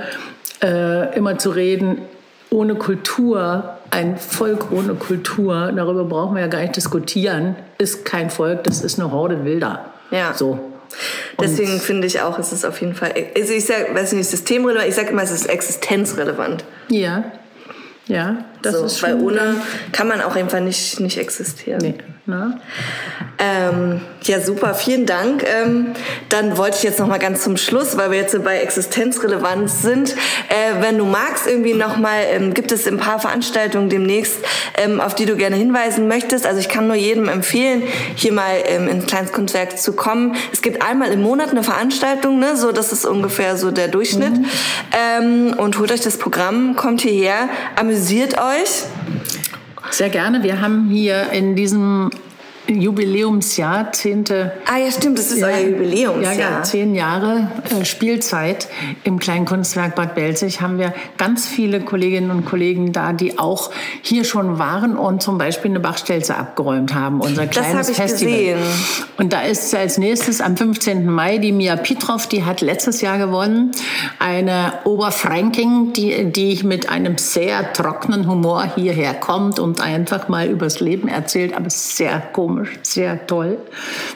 äh, 0.62 1.18
immer 1.18 1.38
zu 1.38 1.50
reden, 1.50 1.98
ohne 2.50 2.76
Kultur, 2.76 3.73
ein 3.94 4.18
Volk 4.18 4.72
ohne 4.72 4.96
Kultur, 4.96 5.72
darüber 5.76 6.04
brauchen 6.06 6.36
wir 6.36 6.42
ja 6.42 6.48
gar 6.48 6.62
nicht 6.62 6.76
diskutieren, 6.76 7.56
ist 7.78 8.06
kein 8.06 8.30
Volk, 8.30 8.64
das 8.64 8.84
ist 8.84 9.00
eine 9.00 9.12
Horde 9.12 9.46
Wilder. 9.46 9.86
Ja. 10.10 10.34
So. 10.34 10.60
Deswegen 11.40 11.80
finde 11.80 12.08
ich 12.08 12.22
auch, 12.22 12.38
es 12.38 12.52
ist 12.52 12.66
auf 12.66 12.82
jeden 12.82 12.96
Fall, 12.96 13.14
also 13.36 13.54
ich 13.54 13.66
sage, 13.66 13.88
weiß 13.94 14.14
nicht, 14.14 14.30
systemrelevant, 14.30 14.90
ich 14.90 14.96
sage 14.96 15.10
immer, 15.10 15.24
es 15.24 15.32
ist 15.32 15.48
existenzrelevant. 15.48 16.64
Ja. 16.90 17.24
Ja, 18.08 18.44
das 18.66 18.76
so, 18.76 18.86
ist. 18.86 19.04
Weil 19.04 19.20
ohne 19.20 19.56
kann 19.92 20.08
man 20.08 20.22
auch 20.22 20.36
einfach 20.36 20.60
nicht, 20.60 21.00
nicht 21.00 21.18
existieren. 21.18 21.80
Nee. 21.82 21.96
Ne? 22.26 22.58
Ähm, 23.38 24.00
ja, 24.22 24.40
super, 24.40 24.74
vielen 24.74 25.06
Dank. 25.06 25.44
Ähm, 25.44 25.88
dann 26.30 26.58
wollte 26.58 26.78
ich 26.78 26.84
jetzt 26.84 27.00
noch 27.00 27.08
mal 27.08 27.20
ganz 27.20 27.44
zum 27.44 27.58
Schluss, 27.58 27.98
weil 27.98 28.12
wir 28.12 28.18
jetzt 28.18 28.42
bei 28.46 28.60
Existenzrelevanz 28.60 29.82
sind. 29.82 30.16
Äh, 30.48 30.80
wenn 30.80 30.98
du 30.98 31.04
magst, 31.04 31.48
irgendwie 31.48 31.74
noch 31.74 31.98
mal, 31.98 32.22
ähm, 32.32 32.54
gibt 32.54 32.72
es 32.72 32.88
ein 32.88 32.98
paar 32.98 33.20
Veranstaltungen 33.20 33.90
demnächst, 33.90 34.38
ähm, 34.78 35.02
auf 35.02 35.16
die 35.16 35.26
du 35.26 35.36
gerne 35.36 35.58
hinweisen 35.58 36.08
möchtest. 36.08 36.46
Also 36.46 36.62
ich 36.62 36.70
kann 36.70 36.88
nur 36.88 36.96
jedem 36.96 37.28
empfehlen, 37.28 37.84
hier 38.16 38.32
mal 38.32 38.56
ähm, 38.68 38.88
ins 38.88 39.06
Kleinstkunstwerk 39.08 39.78
zu 39.78 39.92
kommen. 39.92 40.38
Es 40.54 40.62
gibt 40.62 40.82
einmal 40.82 41.12
im 41.12 41.22
Monat 41.22 41.50
eine 41.50 41.64
Veranstaltung, 41.64 42.40
ne? 42.40 42.56
so 42.56 42.72
das 42.72 42.94
ist 42.94 43.06
ungefähr 43.06 43.58
so 43.58 43.72
der 43.72 43.90
Durchschnitt. 43.90 44.38
Mhm. 44.38 44.46
Ähm, 44.94 45.54
und 45.58 45.78
holt 45.78 45.92
euch 45.92 46.02
das 46.02 46.18
Programm, 46.18 46.78
kommt 46.78 47.02
hierher, 47.02 47.50
amüsiert 47.76 48.38
euch. 48.38 48.53
Sehr 49.90 50.10
gerne. 50.10 50.44
Wir 50.44 50.62
haben 50.62 50.90
hier 50.90 51.32
in 51.32 51.56
diesem 51.56 52.10
Jubiläumsjahr, 52.68 53.92
zehnte. 53.92 54.54
Ah 54.66 54.78
ja, 54.78 54.90
stimmt, 54.90 55.18
das 55.20 55.32
ist 55.32 55.40
ja, 55.40 55.48
euer 55.48 55.68
Jubiläumsjahr. 55.68 56.34
Ja, 56.34 56.50
ja, 56.58 56.64
zehn 56.64 56.96
Jahre 56.96 57.52
äh, 57.70 57.84
Spielzeit 57.84 58.70
im 59.04 59.20
Kleinkunstwerk 59.20 59.96
Bad 59.96 60.16
Belzig 60.16 60.62
haben 60.62 60.78
wir 60.78 60.94
ganz 61.18 61.46
viele 61.46 61.82
Kolleginnen 61.82 62.32
und 62.32 62.46
Kollegen 62.46 62.94
da, 62.94 63.12
die 63.12 63.38
auch 63.38 63.72
hier 64.02 64.24
schon 64.24 64.60
waren 64.60 64.96
und 64.96 65.22
zum 65.22 65.38
Beispiel 65.38 65.72
eine 65.72 65.82
Bachstelze 65.82 66.38
abgeräumt 66.38 66.94
haben, 66.94 67.20
unser 67.20 67.48
kleines 67.48 67.88
das 67.88 67.98
Festival. 67.98 68.34
Gesehen. 68.34 68.60
Und 69.18 69.34
da 69.34 69.42
ist 69.42 69.76
als 69.76 69.98
nächstes 69.98 70.40
am 70.40 70.56
15. 70.56 71.06
Mai 71.06 71.40
die 71.40 71.52
Mia 71.52 71.76
Pitroff, 71.76 72.28
die 72.28 72.46
hat 72.46 72.62
letztes 72.62 73.02
Jahr 73.02 73.18
gewonnen, 73.18 73.72
eine 74.20 74.74
Oberfranking, 74.86 75.92
die, 75.92 76.32
die 76.32 76.64
mit 76.64 76.88
einem 76.88 77.18
sehr 77.18 77.74
trockenen 77.74 78.30
Humor 78.30 78.72
hierher 78.76 79.14
kommt 79.14 79.60
und 79.60 79.82
einfach 79.82 80.30
mal 80.30 80.48
übers 80.48 80.80
Leben 80.80 81.10
erzählt, 81.10 81.56
aber 81.58 81.70
sehr 81.70 82.22
komisch 82.22 82.53
komisch, 82.54 82.80
sehr 82.84 83.26
toll. 83.26 83.58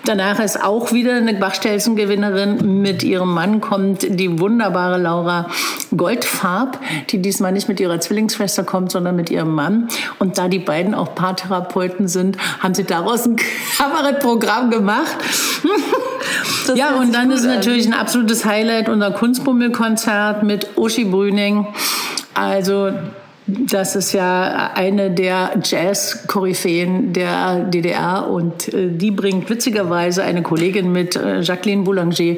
Danach 0.06 0.40
ist 0.40 0.64
auch 0.64 0.92
wieder 0.92 1.16
eine 1.16 1.34
Bachstelzengewinnerin 1.34 2.82
mit 2.82 3.04
ihrem 3.04 3.34
Mann 3.34 3.62
kommt 3.62 4.04
die 4.08 4.40
wunderbare 4.40 4.98
Laura 4.98 5.48
Goldfarb, 5.96 6.80
die 7.10 7.22
diesmal 7.22 7.52
nicht 7.52 7.68
mit 7.68 7.80
ihrer 7.80 8.00
Zwillingsschwester 8.00 8.64
kommt, 8.64 8.92
sondern 8.92 9.16
mit 9.16 9.32
ihrem 9.32 9.54
Mann. 9.54 9.88
Und 10.20 10.38
da 10.38 10.48
die 10.48 10.60
beiden 10.60 10.94
auch 10.94 11.16
Paartherapeuten 11.16 12.08
sind, 12.08 12.38
haben 12.60 12.76
sie 12.76 12.84
daraus 12.84 13.26
ein 13.26 13.38
Kabarettprogramm 13.78 14.70
gemacht. 14.70 15.18
Das 16.68 16.78
ja, 16.78 16.96
und 16.96 17.14
dann 17.14 17.32
ist 17.32 17.44
an. 17.44 17.56
natürlich 17.56 17.88
ein 17.88 17.94
absolutes 17.94 18.46
Highlight 18.46 18.90
unser 18.90 19.12
Kunstbummelkonzert 19.12 20.44
mit 20.44 20.78
Uschi 20.78 21.06
Brüning. 21.06 21.68
Also 22.34 22.92
das 23.48 23.96
ist 23.96 24.12
ja 24.12 24.72
eine 24.74 25.10
der 25.10 25.60
Jazz-Koryphäen 25.64 27.14
der 27.14 27.64
DDR 27.64 28.30
und 28.30 28.74
äh, 28.74 28.90
die 28.90 29.12
bringt 29.12 29.50
witzigerweise 29.50 30.24
eine 30.24 30.42
Kollegin 30.42 30.92
mit, 30.92 31.16
äh, 31.16 31.40
Jacqueline 31.40 31.84
Boulanger, 31.84 32.36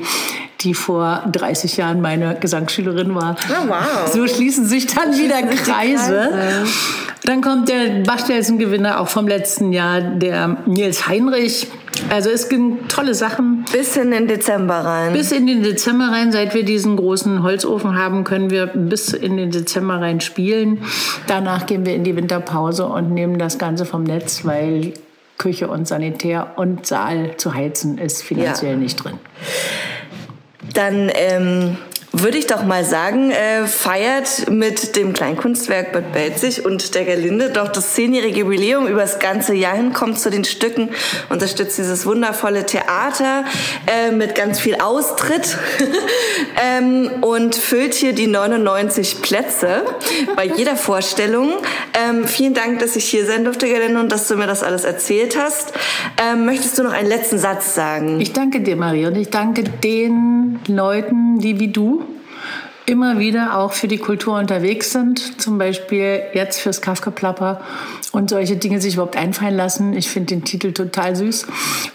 die 0.62 0.74
vor 0.74 1.24
30 1.32 1.78
Jahren 1.78 2.01
meine 2.01 2.36
Gesangsschülerin 2.39 3.16
war. 3.16 3.36
Oh, 3.49 3.70
wow. 3.70 4.12
So 4.14 4.28
schließen 4.28 4.66
sich 4.66 4.88
dann 4.88 5.18
wieder 5.18 5.41
Kreise. 5.43 6.30
Dann 7.24 7.41
kommt 7.41 7.70
der 7.70 8.03
Bachstelzen-Gewinner 8.03 8.99
auch 8.99 9.07
vom 9.07 9.28
letzten 9.28 9.72
Jahr, 9.72 10.01
der 10.01 10.57
Nils 10.66 11.07
Heinrich. 11.07 11.68
Also 12.10 12.30
es 12.30 12.49
gibt 12.49 12.91
tolle 12.91 13.14
Sachen. 13.14 13.66
Bis 13.72 13.97
in 13.97 14.12
den 14.12 14.28
Dezember 14.28 14.86
rein. 14.86 15.14
Bis 15.14 15.32
in 15.32 15.45
den 15.47 15.64
Dezember 15.64 16.10
rein. 16.12 16.32
Seit 16.32 16.53
wir 16.53 16.64
diesen 16.64 16.95
großen 16.95 17.43
Holzofen 17.43 17.97
haben, 17.97 18.24
können 18.24 18.49
wir 18.49 18.68
bis 18.68 19.14
in 19.14 19.38
den 19.38 19.51
Dezember 19.51 19.95
rein 19.95 20.22
spielen. 20.22 20.80
Danach 21.28 21.66
gehen 21.66 21.86
wir 21.86 21.93
in 21.93 22.03
die 22.03 22.16
Winterpause 22.16 22.86
und 22.86 23.12
nehmen 23.12 23.38
das 23.38 23.57
Ganze 23.57 23.86
vom 23.86 24.03
Netz, 24.03 24.45
weil 24.45 24.93
Küche 25.38 25.68
und 25.68 25.88
Sanitär 25.88 26.53
und 26.57 26.86
Saal 26.86 27.38
zu 27.38 27.53
heizen 27.53 27.97
ist 27.97 28.24
finanziell 28.24 28.74
ja. 28.74 28.78
nicht 28.78 29.03
drin. 29.03 29.20
Dann 30.74 31.12
ähm, 31.14 31.78
würde 32.22 32.38
ich 32.38 32.48
doch 32.48 32.64
mal 32.64 32.84
sagen, 32.84 33.32
äh, 33.32 33.66
feiert 33.66 34.50
mit 34.50 34.96
dem 34.96 35.14
Kleinkunstwerk 35.14 35.94
Bad 35.94 36.12
Belzig 36.12 36.66
und 36.66 36.96
der 36.96 37.06
Gerlinde 37.06 37.50
doch 37.50 37.70
das 37.70 37.94
zehnjährige 37.94 38.42
Jubiläum 38.42 38.88
über 38.88 39.02
das 39.02 39.20
ganze 39.20 39.54
Jahr 39.54 39.76
hin, 39.76 39.94
kommt 39.94 40.20
zu 40.20 40.30
den 40.30 40.44
Stücken, 40.44 40.90
unterstützt 41.30 41.78
dieses 41.78 42.06
wundervolle 42.06 42.66
Theater 42.66 43.46
äh, 43.88 44.12
mit 44.12 44.36
ganz 44.36 44.60
viel 44.60 44.76
Austritt 44.76 45.58
ähm, 46.64 47.10
und 47.22 47.56
füllt 47.56 47.94
hier 47.94 48.14
die 48.14 48.28
99 48.28 49.22
Plätze 49.22 49.84
bei 50.36 50.46
jeder 50.46 50.76
Vorstellung. 50.76 51.54
Ähm, 51.94 52.26
vielen 52.26 52.54
Dank, 52.54 52.80
dass 52.80 52.96
ich 52.96 53.06
hier 53.06 53.26
sein 53.26 53.46
durfte, 53.46 53.68
Gerlinde, 53.68 54.00
und 54.00 54.12
dass 54.12 54.28
du 54.28 54.36
mir 54.36 54.48
das 54.48 54.64
alles 54.64 54.84
erzählt 54.84 55.38
hast. 55.38 55.74
Ähm, 56.22 56.46
möchtest 56.46 56.78
du 56.78 56.84
noch 56.84 56.94
einen 56.94 57.08
letzten 57.08 57.40
Satz 57.40 57.76
sagen? 57.76 58.20
Ich 58.20 58.34
danke 58.34 58.62
dir, 58.62 58.76
Marie, 58.76 59.06
und 59.06 59.16
ich 59.16 59.30
danke 59.30 59.64
den 59.64 60.60
Leuten, 60.68 61.40
die 61.40 61.60
wie 61.60 61.70
du 61.70 62.09
immer 62.90 63.20
wieder 63.20 63.58
auch 63.58 63.74
für 63.74 63.88
die 63.88 64.00
Kultur 64.00 64.38
unterwegs 64.38 64.92
sind, 64.92 65.40
zum 65.40 65.60
Beispiel 65.60 66.22
jetzt 66.34 66.60
fürs 66.60 66.82
Kafka-Plapper 66.82 67.62
und 68.12 68.32
solche 68.32 68.56
Dinge 68.56 68.82
sich 68.82 68.96
überhaupt 68.96 69.16
einfallen 69.16 69.56
lassen. 69.56 69.94
Ich 69.94 70.10
finde 70.10 70.34
den 70.34 70.44
Titel 70.44 70.74
total 70.74 71.16
süß 71.16 71.46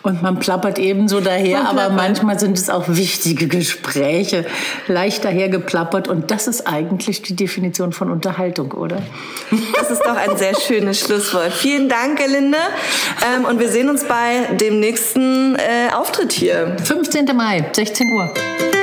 und 0.05 0.23
man 0.23 0.39
plappert 0.39 0.79
ebenso 0.79 1.21
daher, 1.21 1.69
aber 1.69 1.91
manchmal 1.91 2.39
sind 2.39 2.57
es 2.57 2.71
auch 2.71 2.85
wichtige 2.87 3.49
Gespräche, 3.49 4.47
leicht 4.87 5.25
daher 5.25 5.49
geplappert 5.49 6.07
und 6.07 6.31
das 6.31 6.47
ist 6.47 6.69
eigentlich 6.69 7.23
die 7.23 7.35
Definition 7.35 7.93
von 7.93 8.11
Unterhaltung, 8.11 8.71
oder? 8.73 9.03
Das 9.77 9.91
ist 9.91 10.03
doch 10.05 10.17
ein 10.17 10.37
sehr 10.37 10.55
schönes 10.55 11.01
Schlusswort. 11.01 11.53
Vielen 11.53 11.89
Dank, 11.89 12.19
Gelinde, 12.19 12.59
ähm, 13.37 13.45
und 13.47 13.59
wir 13.59 13.69
sehen 13.69 13.89
uns 13.89 14.05
bei 14.05 14.55
dem 14.55 14.79
nächsten 14.79 15.57
äh, 15.57 15.93
Auftritt 15.93 16.33
hier. 16.33 16.77
15. 16.85 17.27
Mai, 17.35 17.69
16 17.73 18.07
Uhr. 18.13 18.74